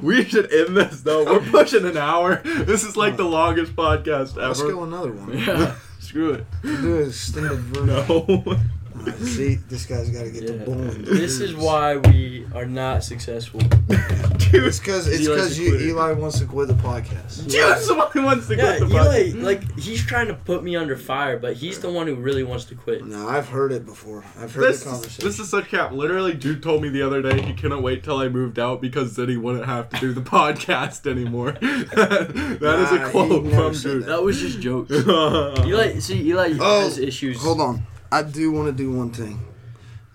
we 0.00 0.24
should 0.24 0.50
end 0.50 0.74
this 0.74 1.02
though. 1.02 1.26
We're 1.26 1.50
pushing 1.50 1.84
an 1.84 1.98
hour. 1.98 2.36
This 2.42 2.84
is 2.84 2.96
like 2.96 3.18
the 3.18 3.24
longest 3.24 3.76
podcast 3.76 4.38
ever. 4.38 4.46
Let's 4.46 4.62
go 4.62 4.82
another 4.84 5.12
one. 5.12 5.36
Yeah. 5.36 5.74
Screw 6.00 6.32
it. 6.32 6.46
Do 6.62 6.96
extended 7.02 7.58
version. 7.58 7.86
No. 7.86 8.56
Alright, 9.00 9.18
see, 9.20 9.54
this 9.68 9.86
guy's 9.86 10.10
got 10.10 10.24
to 10.24 10.30
get 10.30 10.46
the 10.46 10.54
Yeah. 10.54 10.64
bowling. 10.64 11.02
This 11.04 11.40
is 11.40 11.54
why 11.54 11.96
we 11.96 12.46
are 12.54 12.66
not 12.66 13.02
successful. 13.04 13.60
Dude, 13.60 14.64
It's 14.64 14.78
because 14.80 15.06
it's 15.06 15.26
because 15.28 15.58
a. 15.58 15.62
Eli 15.88 16.12
wants 16.12 16.38
to 16.40 16.44
quit 16.44 16.68
the 16.68 16.74
podcast. 16.74 17.48
dude, 17.48 17.78
somebody 17.78 18.20
wants 18.20 18.48
to 18.48 18.56
Yeah, 18.56 18.76
quit 18.78 18.88
the 18.90 18.94
Eli, 18.96 19.22
podcast. 19.30 19.42
like 19.42 19.78
he's 19.78 20.04
trying 20.04 20.26
to 20.28 20.34
put 20.34 20.64
me 20.64 20.74
under 20.76 20.96
fire, 20.96 21.38
but 21.38 21.54
he's 21.54 21.78
the 21.78 21.90
one 21.90 22.06
who 22.06 22.14
really 22.16 22.42
wants 22.42 22.64
to 22.66 22.74
quit. 22.74 23.04
No, 23.06 23.28
I've 23.28 23.48
heard 23.48 23.70
it 23.72 23.86
before. 23.86 24.24
I've 24.40 24.52
heard 24.54 24.64
This 24.64 24.82
the 24.82 24.90
conversation. 24.90 25.24
this 25.24 25.38
is 25.38 25.48
such 25.48 25.68
cap. 25.68 25.92
Literally, 25.92 26.34
dude 26.34 26.62
told 26.62 26.82
me 26.82 26.88
the 26.88 27.02
other 27.02 27.22
day 27.22 27.40
he 27.42 27.52
couldn't 27.52 27.82
wait 27.82 28.02
till 28.02 28.16
I 28.18 28.28
moved 28.28 28.58
out 28.58 28.80
because 28.80 29.14
then 29.16 29.28
he 29.28 29.36
wouldn't 29.36 29.66
have 29.66 29.88
to 29.90 30.00
do 30.00 30.12
the 30.12 30.20
podcast 30.36 31.06
anymore. 31.10 31.52
that 31.60 32.78
is 32.80 32.92
Nah, 32.92 33.06
a 33.06 33.10
quote 33.10 33.28
from 33.52 33.72
dude. 33.72 34.02
that. 34.02 34.06
That 34.06 34.22
was 34.22 34.40
just 34.40 34.60
jokes. 34.60 34.90
Eli, 34.90 35.54
Eli, 35.66 35.98
see, 36.00 36.20
Eli 36.28 36.54
Oh, 36.58 36.80
has 36.80 36.98
issues. 36.98 37.40
Hold 37.42 37.60
on. 37.60 37.82
I 38.12 38.22
do 38.22 38.50
want 38.50 38.66
to 38.68 38.72
do 38.72 38.90
one 38.92 39.10
thing. 39.10 39.40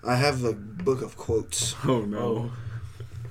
I 0.06 0.16
have 0.16 0.44
a 0.44 0.52
book 0.52 1.02
of 1.02 1.16
quotes, 1.16 1.74
Oh 1.84 2.00
no. 2.02 2.50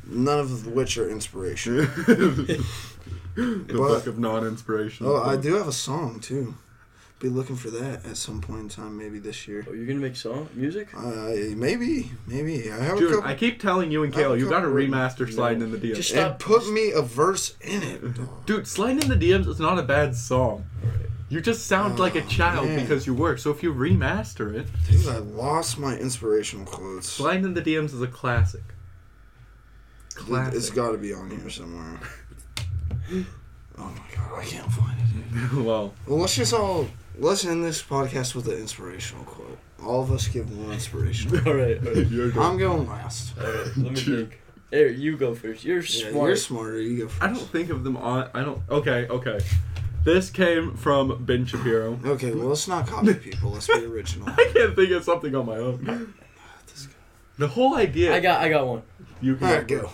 none 0.08 0.40
of 0.40 0.68
which 0.68 0.98
are 0.98 1.10
inspiration. 1.10 1.76
the 2.06 2.64
But- 3.36 3.68
book 3.78 4.08
of 4.08 4.20
non-inspiration. 4.20 5.06
Oh, 5.06 5.18
I 5.22 5.38
do 5.38 5.54
have 5.56 5.68
a 5.68 5.72
song 5.74 6.20
too. 6.20 6.56
Be 7.20 7.30
looking 7.30 7.56
for 7.56 7.70
that 7.70 8.06
at 8.06 8.18
some 8.18 8.42
point 8.42 8.60
in 8.64 8.70
time, 8.70 8.98
maybe 8.98 9.20
this 9.20 9.48
year. 9.48 9.66
Oh, 9.70 9.74
you're 9.74 9.86
gonna 9.86 10.00
make 10.00 10.18
song 10.18 10.50
music? 10.54 10.90
Uh, 10.94 11.32
maybe, 11.56 12.12
maybe. 12.28 12.70
I 12.70 12.76
have 12.84 12.98
a 12.98 13.00
Dude, 13.00 13.12
couple. 13.14 13.30
I 13.30 13.36
keep 13.36 13.62
telling 13.62 13.90
you 13.90 14.04
and 14.04 14.14
I 14.14 14.20
have 14.20 14.32
a 14.32 14.34
Kayla, 14.36 14.40
you 14.40 14.50
gotta 14.50 14.68
remaster 14.68 15.32
sliding 15.32 15.62
in 15.64 15.72
the 15.72 15.78
DMs. 15.78 15.96
Just 15.96 16.12
and 16.12 16.20
stop. 16.20 16.40
put 16.40 16.70
me 16.70 16.92
a 16.92 17.02
verse 17.02 17.56
in 17.62 17.84
it. 17.84 18.14
dog. 18.18 18.46
Dude, 18.46 18.68
sliding 18.68 19.02
in 19.04 19.08
the 19.08 19.16
DMs 19.32 19.48
is 19.48 19.62
not 19.62 19.80
a 19.80 19.84
bad 19.84 20.14
song. 20.16 20.66
You 21.30 21.42
just 21.42 21.66
sound 21.68 21.98
like 22.00 22.16
a 22.16 22.24
Oh, 22.24 22.28
child 22.28 22.68
man. 22.68 22.80
because 22.80 23.08
you 23.08 23.14
work. 23.16 23.40
So 23.40 23.50
if 23.52 23.64
you 23.64 23.74
remaster 23.74 24.54
it, 24.54 24.68
Dude, 24.90 25.08
I 25.08 25.18
lost 25.18 25.80
my 25.80 25.98
inspirational 25.98 26.66
quotes. 26.66 27.18
Blind 27.18 27.46
in 27.46 27.54
the 27.56 27.62
DMs 27.62 27.94
is 27.94 28.02
a 28.02 28.08
classic. 28.08 28.62
It- 28.62 30.16
Classic. 30.18 30.54
It's 30.56 30.70
got 30.70 30.92
to 30.92 30.98
be 30.98 31.14
on 31.14 31.30
here 31.32 31.50
somewhere. 31.50 32.00
Oh 33.78 33.84
my 33.90 34.16
god, 34.16 34.40
I 34.40 34.46
can't 34.46 34.72
find 34.72 34.98
it. 34.98 35.54
well, 35.66 35.94
Well, 36.08 36.20
let's 36.20 36.34
just 36.38 36.54
all 36.54 36.88
let's 37.20 37.44
end 37.44 37.62
this 37.66 37.84
podcast 37.84 38.34
with 38.34 38.48
an 38.48 38.58
inspirational 38.58 39.26
quote. 39.26 39.58
All 39.84 40.02
of 40.02 40.12
us 40.14 40.30
give 40.30 40.50
one 40.58 40.72
inspirational. 40.72 41.38
all 41.46 41.56
right, 41.56 41.78
all 41.86 41.94
right, 41.94 42.08
you're 42.08 42.32
I'm 42.40 42.58
going 42.58 42.88
last. 42.88 43.34
all 43.38 43.44
right. 43.52 43.66
Let 43.76 43.92
me 43.92 43.96
think. 43.96 44.40
There, 44.70 44.88
you 44.88 45.18
go 45.18 45.36
first. 45.36 45.66
You're 45.66 45.82
Yeah, 45.82 46.10
smart. 46.12 46.28
you're 46.28 46.36
smarter. 46.38 46.80
You 46.80 47.00
go 47.00 47.08
first. 47.10 47.22
I 47.22 47.28
don't 47.28 47.50
think 47.52 47.70
of 47.70 47.84
them 47.84 47.98
on. 47.98 48.30
I 48.34 48.44
don't. 48.44 48.62
Okay, 48.70 49.08
okay. 49.10 49.40
This 50.06 50.30
came 50.30 50.76
from 50.76 51.26
Ben 51.26 51.46
Shapiro. 51.48 52.00
Okay, 52.06 52.32
well, 52.32 52.50
let's 52.50 52.68
not 52.68 52.86
copy 52.88 53.16
people. 53.16 53.50
Let's 53.52 53.66
be 53.68 53.84
original. 53.86 54.30
I 54.38 54.52
can't 54.54 54.76
think 54.76 54.92
of 54.92 55.04
something 55.04 55.34
on 55.36 55.48
my 55.48 55.58
own. 55.58 56.14
The 57.40 57.48
whole 57.48 57.76
idea. 57.76 58.16
I 58.16 58.20
got 58.20 58.40
I 58.40 58.50
got 58.50 58.68
one. 58.68 58.84
You 59.20 59.36
can 59.36 59.48
All 59.48 59.54
right, 59.56 59.68
go. 59.68 59.90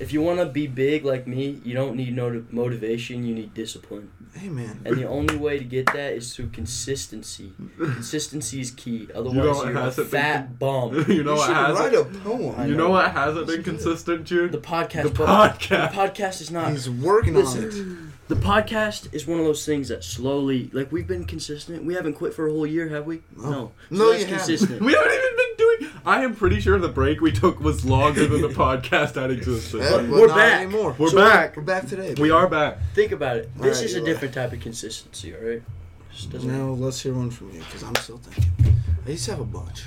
If 0.00 0.12
you 0.12 0.20
want 0.22 0.40
to 0.40 0.46
be 0.46 0.66
big 0.66 1.04
like 1.04 1.26
me, 1.26 1.60
you 1.64 1.72
don't 1.72 1.96
need 1.96 2.14
no 2.14 2.44
motivation. 2.50 3.24
You 3.24 3.34
need 3.34 3.54
discipline. 3.54 4.10
Hey, 4.34 4.48
man. 4.48 4.80
And 4.84 4.96
the 4.96 5.06
only 5.08 5.36
way 5.36 5.58
to 5.58 5.64
get 5.64 5.86
that 5.86 6.12
is 6.14 6.34
through 6.34 6.48
consistency. 6.48 7.52
Consistency 7.78 8.60
is 8.60 8.72
key. 8.72 9.08
Otherwise, 9.14 9.34
know 9.36 9.44
you 9.44 9.50
what 9.54 9.66
are 9.68 9.70
a 9.70 9.82
hasn't 9.82 10.10
been 10.10 10.20
fat 10.20 10.58
bum. 10.58 10.94
you 11.08 11.22
know 11.22 11.32
you 11.32 11.38
what 11.38 11.46
should 11.46 11.56
hasn't. 11.56 11.94
write 11.94 11.94
a 11.94 12.04
poem. 12.20 12.54
I 12.58 12.66
you 12.66 12.72
know. 12.74 12.84
know 12.84 12.90
what 12.90 13.12
hasn't 13.12 13.46
been 13.46 13.62
consistent, 13.62 14.24
Jude? 14.24 14.50
The 14.52 14.58
podcast, 14.58 15.04
The 15.04 15.10
but 15.10 15.28
podcast. 15.58 15.90
the 15.92 15.96
podcast 15.96 16.40
is 16.40 16.50
not. 16.50 16.70
He's 16.72 16.90
working 16.90 17.34
Listen. 17.34 17.64
on 17.64 17.68
it. 17.70 18.03
The 18.26 18.36
podcast 18.36 19.12
is 19.12 19.26
one 19.26 19.38
of 19.38 19.44
those 19.44 19.66
things 19.66 19.88
that 19.88 20.02
slowly, 20.02 20.70
like 20.72 20.90
we've 20.90 21.06
been 21.06 21.24
consistent. 21.24 21.84
We 21.84 21.92
haven't 21.94 22.14
quit 22.14 22.32
for 22.32 22.46
a 22.48 22.50
whole 22.50 22.66
year, 22.66 22.88
have 22.88 23.04
we? 23.06 23.20
No. 23.36 23.50
No. 23.50 23.72
No, 23.90 23.98
so 23.98 24.10
that's 24.12 24.20
you 24.22 24.26
haven't. 24.28 24.28
consistent. 24.46 24.80
We 24.84 24.92
haven't 24.94 25.12
even 25.12 25.36
been 25.36 25.56
doing. 25.58 25.90
I 26.06 26.24
am 26.24 26.34
pretty 26.34 26.60
sure 26.60 26.78
the 26.78 26.88
break 26.88 27.20
we 27.20 27.32
took 27.32 27.60
was 27.60 27.84
longer 27.84 28.26
than 28.26 28.40
the 28.40 28.48
podcast 28.64 29.16
had 29.16 29.30
existed. 29.30 29.80
But 29.80 30.02
but 30.08 30.10
we're 30.10 30.26
not 30.28 30.36
back. 30.36 30.60
Anymore. 30.62 30.96
We're 30.98 31.08
So 31.10 31.18
back. 31.18 31.54
We're 31.56 31.64
back 31.64 31.86
today. 31.86 32.14
We 32.18 32.30
are 32.30 32.48
back. 32.48 32.78
Think 32.94 33.12
about 33.12 33.36
it. 33.36 33.54
This 33.58 33.76
Alright, 33.76 33.84
is 33.84 33.94
a 33.94 33.98
Eli. 33.98 34.06
different 34.06 34.34
type 34.34 34.52
of 34.54 34.60
consistency, 34.60 35.34
all 35.36 35.42
right? 35.42 35.62
Just 36.10 36.30
doesn't. 36.32 36.50
Now 36.50 36.68
let's 36.70 37.00
hear 37.02 37.12
one 37.12 37.30
from 37.30 37.50
you 37.52 37.58
because 37.60 37.82
I'm 37.82 37.94
still 37.96 38.18
thinking. 38.18 38.80
I 39.06 39.10
used 39.10 39.26
to 39.26 39.32
have 39.32 39.40
a 39.40 39.44
bunch. 39.44 39.84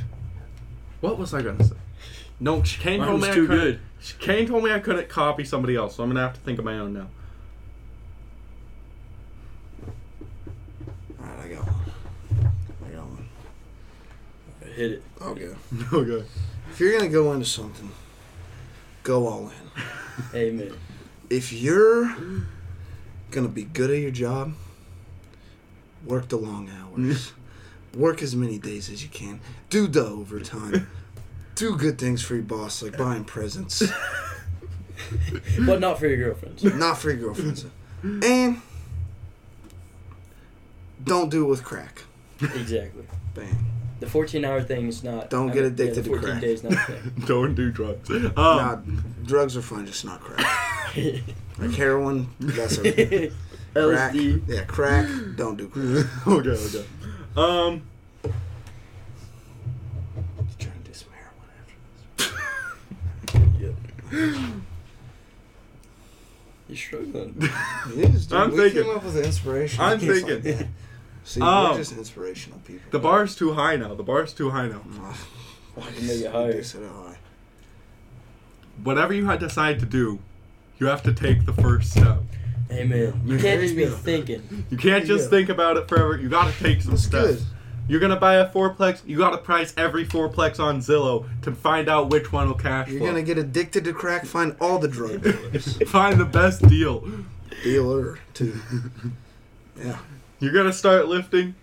What 1.01 1.17
was 1.17 1.33
I 1.33 1.41
gonna 1.41 1.63
say? 1.63 1.75
No, 2.39 2.61
Kane 2.61 2.99
Mine 2.99 3.07
told 3.07 3.21
was 3.21 3.29
me 3.29 3.31
I 3.31 3.33
too 3.33 3.47
couldn't- 3.47 3.63
good. 3.63 3.79
Kane 4.19 4.47
told 4.47 4.63
me 4.63 4.71
I 4.71 4.79
couldn't 4.79 5.09
copy 5.09 5.43
somebody 5.43 5.75
else, 5.75 5.95
so 5.95 6.03
I'm 6.03 6.09
gonna 6.09 6.21
have 6.21 6.33
to 6.35 6.39
think 6.41 6.59
of 6.59 6.65
my 6.65 6.77
own 6.77 6.93
now. 6.93 7.07
All 11.19 11.25
right, 11.25 11.39
I 11.45 11.47
got 11.49 11.65
one. 11.65 11.75
I 12.85 12.89
got 12.95 13.05
one. 13.07 13.29
Hit 14.77 14.91
it. 14.91 15.03
Okay. 15.19 15.49
okay. 15.91 16.23
If 16.69 16.79
you're 16.79 16.95
gonna 16.95 17.09
go 17.09 17.33
into 17.33 17.47
something, 17.47 17.89
go 19.01 19.27
all 19.27 19.49
in. 19.49 19.83
Amen. 20.35 20.73
If 21.31 21.51
you're 21.51 22.15
gonna 23.31 23.47
be 23.47 23.63
good 23.63 23.89
at 23.89 23.97
your 23.97 24.11
job, 24.11 24.53
work 26.05 26.29
the 26.29 26.37
long 26.37 26.69
hours. 26.69 27.33
work 27.95 28.21
as 28.21 28.35
many 28.35 28.59
days 28.59 28.87
as 28.91 29.01
you 29.01 29.09
can. 29.09 29.39
Do 29.71 29.87
the 29.87 30.05
overtime. 30.05 30.87
Do 31.55 31.75
good 31.75 31.97
things 31.97 32.21
for 32.21 32.35
your 32.35 32.43
boss, 32.43 32.83
like 32.83 32.95
buying 32.97 33.23
presents. 33.23 33.81
But 35.59 35.79
not 35.79 35.97
for 35.97 36.05
your 36.05 36.17
girlfriends. 36.17 36.63
Not 36.63 36.99
for 36.99 37.09
your 37.09 37.17
girlfriends. 37.17 37.65
And 38.03 38.61
don't 41.03 41.31
do 41.31 41.45
it 41.45 41.47
with 41.47 41.63
crack. 41.63 42.03
exactly. 42.41 43.05
Bang. 43.33 43.76
The 43.99 44.07
14 44.07 44.45
hour 44.45 44.61
thing 44.61 44.87
is 44.87 45.03
not. 45.03 45.29
Don't 45.31 45.49
I 45.49 45.53
get 45.53 45.63
mean, 45.63 45.71
addicted 45.73 45.87
yeah, 45.87 45.93
to 45.95 46.01
the 46.01 46.09
14 46.09 46.29
crack. 46.29 46.41
days 46.41 46.63
not 46.63 46.73
a 46.73 46.75
thing. 46.77 47.13
Don't 47.25 47.55
do 47.55 47.71
drugs. 47.71 48.09
Um, 48.09 48.31
nah, 48.35 48.75
drugs 49.25 49.57
are 49.57 49.61
fine, 49.61 49.85
just 49.87 50.05
not 50.05 50.19
crack. 50.21 50.45
Like 51.59 51.71
heroin, 51.71 52.27
that's 52.39 52.77
okay. 52.77 53.31
Crack, 53.73 54.13
LSD. 54.13 54.41
yeah, 54.47 54.63
crack. 54.65 55.07
Don't 55.35 55.55
do 55.57 55.67
crack. 55.67 56.27
okay, 56.27 56.49
okay. 56.49 56.85
Um, 57.35 57.81
Trying 60.59 60.83
to 60.83 60.91
do 60.91 60.93
some 60.93 61.09
heroin 61.13 61.49
after 62.19 62.29
this. 63.37 63.51
yep. 63.59 63.73
You're 66.67 66.77
struggling. 66.77 67.33
this. 67.37 67.51
It 67.95 68.15
is, 68.15 68.27
dude. 68.27 68.37
I'm 68.39 68.51
we 68.51 68.57
thinking. 68.57 68.83
came 68.83 68.95
up 68.95 69.03
with 69.03 69.13
the 69.15 69.23
inspiration. 69.23 69.81
I'm 69.81 69.99
Things 69.99 70.21
like 70.23 70.41
thinking. 70.43 70.57
that. 70.59 70.67
See, 71.27 71.41
Um, 71.41 71.71
we're 71.71 71.77
just 71.79 71.91
inspirational 71.97 72.59
people. 72.59 72.89
the 72.89 72.99
bar's 72.99 73.35
too 73.35 73.51
high 73.53 73.75
now. 73.75 73.93
The 73.93 74.03
bar's 74.03 74.31
too 74.31 74.49
high 74.51 74.67
now. 74.69 74.81
I 75.77 75.81
can 75.91 76.07
make 76.07 76.21
it 76.21 76.31
higher. 76.31 76.63
set 76.63 76.83
it 76.83 76.89
high. 76.89 77.17
Whatever 78.81 79.13
you 79.13 79.25
had 79.25 79.39
decide 79.39 79.79
to 79.81 79.85
do, 79.85 80.19
you 80.79 80.87
have 80.87 81.03
to 81.03 81.11
take 81.13 81.45
the 81.45 81.51
first 81.51 81.91
step. 81.91 82.19
Amen. 82.71 83.21
You 83.25 83.37
can't 83.39 83.59
just 83.61 83.75
be 83.75 83.87
thinking. 83.87 84.65
You 84.69 84.77
can't 84.77 85.05
just 85.05 85.25
go. 85.29 85.37
think 85.37 85.49
about 85.49 85.75
it 85.75 85.89
forever. 85.89 86.15
You 86.17 86.29
gotta 86.29 86.57
take 86.63 86.81
some 86.81 86.91
That's 86.91 87.03
steps. 87.03 87.27
good. 87.27 87.41
You're 87.89 87.99
gonna 87.99 88.15
buy 88.19 88.35
a 88.35 88.49
fourplex. 88.49 89.01
You 89.05 89.17
gotta 89.17 89.37
price 89.37 89.73
every 89.75 90.05
fourplex 90.05 90.61
on 90.61 90.79
Zillow 90.79 91.25
to 91.41 91.51
find 91.53 91.89
out 91.89 92.09
which 92.09 92.31
one 92.31 92.47
will 92.47 92.55
cash 92.55 92.87
You're 92.89 92.99
flow. 92.99 93.07
gonna 93.09 93.23
get 93.23 93.37
addicted 93.37 93.83
to 93.83 93.91
crack. 93.93 94.25
Find 94.25 94.55
all 94.61 94.79
the 94.79 94.87
drug 94.87 95.23
dealers. 95.23 95.77
find 95.87 96.19
the 96.19 96.25
best 96.25 96.65
deal. 96.69 97.05
Dealer 97.63 98.19
too. 98.33 98.55
Yeah. 99.79 99.97
You're 100.39 100.53
gonna 100.53 100.73
start 100.73 101.07
lifting. 101.07 101.55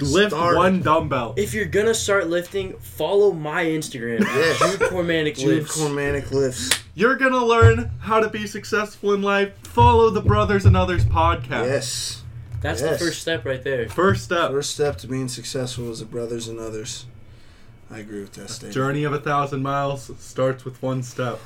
Lift 0.00 0.30
Start. 0.30 0.56
one 0.56 0.80
dumbbell. 0.80 1.34
If 1.36 1.54
you're 1.54 1.64
gonna 1.66 1.92
start 1.94 2.28
lifting, 2.28 2.74
follow 2.78 3.32
my 3.32 3.64
Instagram. 3.64 4.20
Yes. 4.20 4.58
Jude 4.78 4.88
Cormanic 4.88 5.34
Jude 5.36 5.46
lifts. 5.58 5.76
Cormanic 5.76 6.30
lifts. 6.30 6.70
You're 6.94 7.16
gonna 7.16 7.44
learn 7.44 7.90
how 8.00 8.20
to 8.20 8.28
be 8.28 8.46
successful 8.46 9.12
in 9.12 9.22
life. 9.22 9.52
Follow 9.64 10.10
the 10.10 10.20
Brothers 10.20 10.66
and 10.66 10.76
Others 10.76 11.04
podcast. 11.06 11.66
Yes. 11.66 12.22
That's 12.60 12.80
Yes. 12.80 12.98
the 13.00 13.06
first 13.06 13.20
step 13.20 13.44
right 13.44 13.62
there. 13.62 13.88
First 13.88 14.24
step. 14.24 14.50
First 14.52 14.70
step 14.70 14.98
to 14.98 15.08
being 15.08 15.26
successful 15.28 15.90
is 15.90 15.98
the 15.98 16.04
brothers 16.04 16.46
and 16.46 16.60
others. 16.60 17.06
I 17.90 17.98
agree 17.98 18.20
with 18.20 18.34
that 18.34 18.50
statement. 18.50 18.74
Journey 18.74 19.02
of 19.04 19.12
a 19.12 19.20
thousand 19.20 19.62
miles 19.62 20.10
starts 20.20 20.64
with 20.64 20.80
one 20.80 21.02
step. 21.02 21.40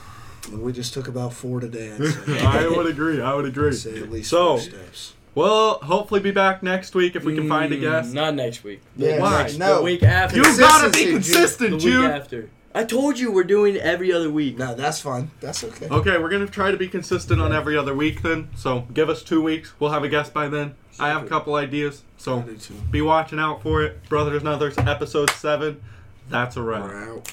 We 0.50 0.72
just 0.72 0.92
took 0.92 1.08
about 1.08 1.32
four 1.32 1.60
today. 1.60 1.92
I'd 1.92 2.04
say. 2.26 2.44
I 2.44 2.66
would 2.68 2.86
agree. 2.86 3.20
I 3.22 3.32
would 3.34 3.46
agree. 3.46 3.68
I'd 3.68 3.74
say 3.76 3.98
at 3.98 4.10
least 4.10 4.28
So- 4.30 4.58
four 4.58 4.60
steps. 4.60 5.14
We'll 5.34 5.74
hopefully 5.78 6.20
be 6.20 6.30
back 6.30 6.62
next 6.62 6.94
week 6.94 7.16
if 7.16 7.24
we 7.24 7.34
can 7.34 7.48
find 7.48 7.72
a 7.72 7.76
Mm, 7.76 7.80
guest. 7.80 8.12
Not 8.14 8.34
next 8.34 8.62
week. 8.64 8.82
Yeah, 8.96 9.18
Why? 9.20 9.42
Next, 9.42 9.58
no. 9.58 9.76
The 9.78 9.82
week 9.82 10.02
after. 10.02 10.36
You 10.36 10.42
gotta 10.58 10.90
be 10.90 11.04
Consistency, 11.04 11.04
Jude. 11.04 11.08
the 11.08 11.12
consistent, 11.14 11.72
week 11.72 11.80
Jude. 11.82 12.10
after. 12.10 12.50
I 12.74 12.84
told 12.84 13.18
you 13.18 13.30
we're 13.30 13.44
doing 13.44 13.76
every 13.76 14.12
other 14.12 14.30
week. 14.30 14.56
No, 14.58 14.74
that's 14.74 14.98
fine. 15.00 15.30
That's 15.40 15.62
okay. 15.64 15.88
Okay, 15.90 16.16
we're 16.18 16.30
gonna 16.30 16.46
try 16.46 16.70
to 16.70 16.76
be 16.76 16.88
consistent 16.88 17.40
on 17.40 17.52
every 17.52 17.76
other 17.76 17.94
week 17.94 18.22
then. 18.22 18.48
So 18.56 18.86
give 18.94 19.08
us 19.10 19.22
two 19.22 19.42
weeks. 19.42 19.72
We'll 19.78 19.90
have 19.90 20.04
a 20.04 20.08
guest 20.08 20.32
by 20.34 20.48
then. 20.48 20.74
I 21.00 21.08
have 21.08 21.22
a 21.22 21.26
couple 21.26 21.54
ideas, 21.54 22.02
so 22.18 22.44
be 22.90 23.00
watching 23.02 23.38
out 23.38 23.62
for 23.62 23.82
it. 23.82 24.06
Brothers 24.08 24.40
and 24.42 24.48
Others, 24.48 24.76
episode 24.78 25.30
seven. 25.30 25.80
That's 26.28 26.56
a 26.56 26.62
wrap. 26.62 26.82
We're 26.84 27.14
out. 27.16 27.32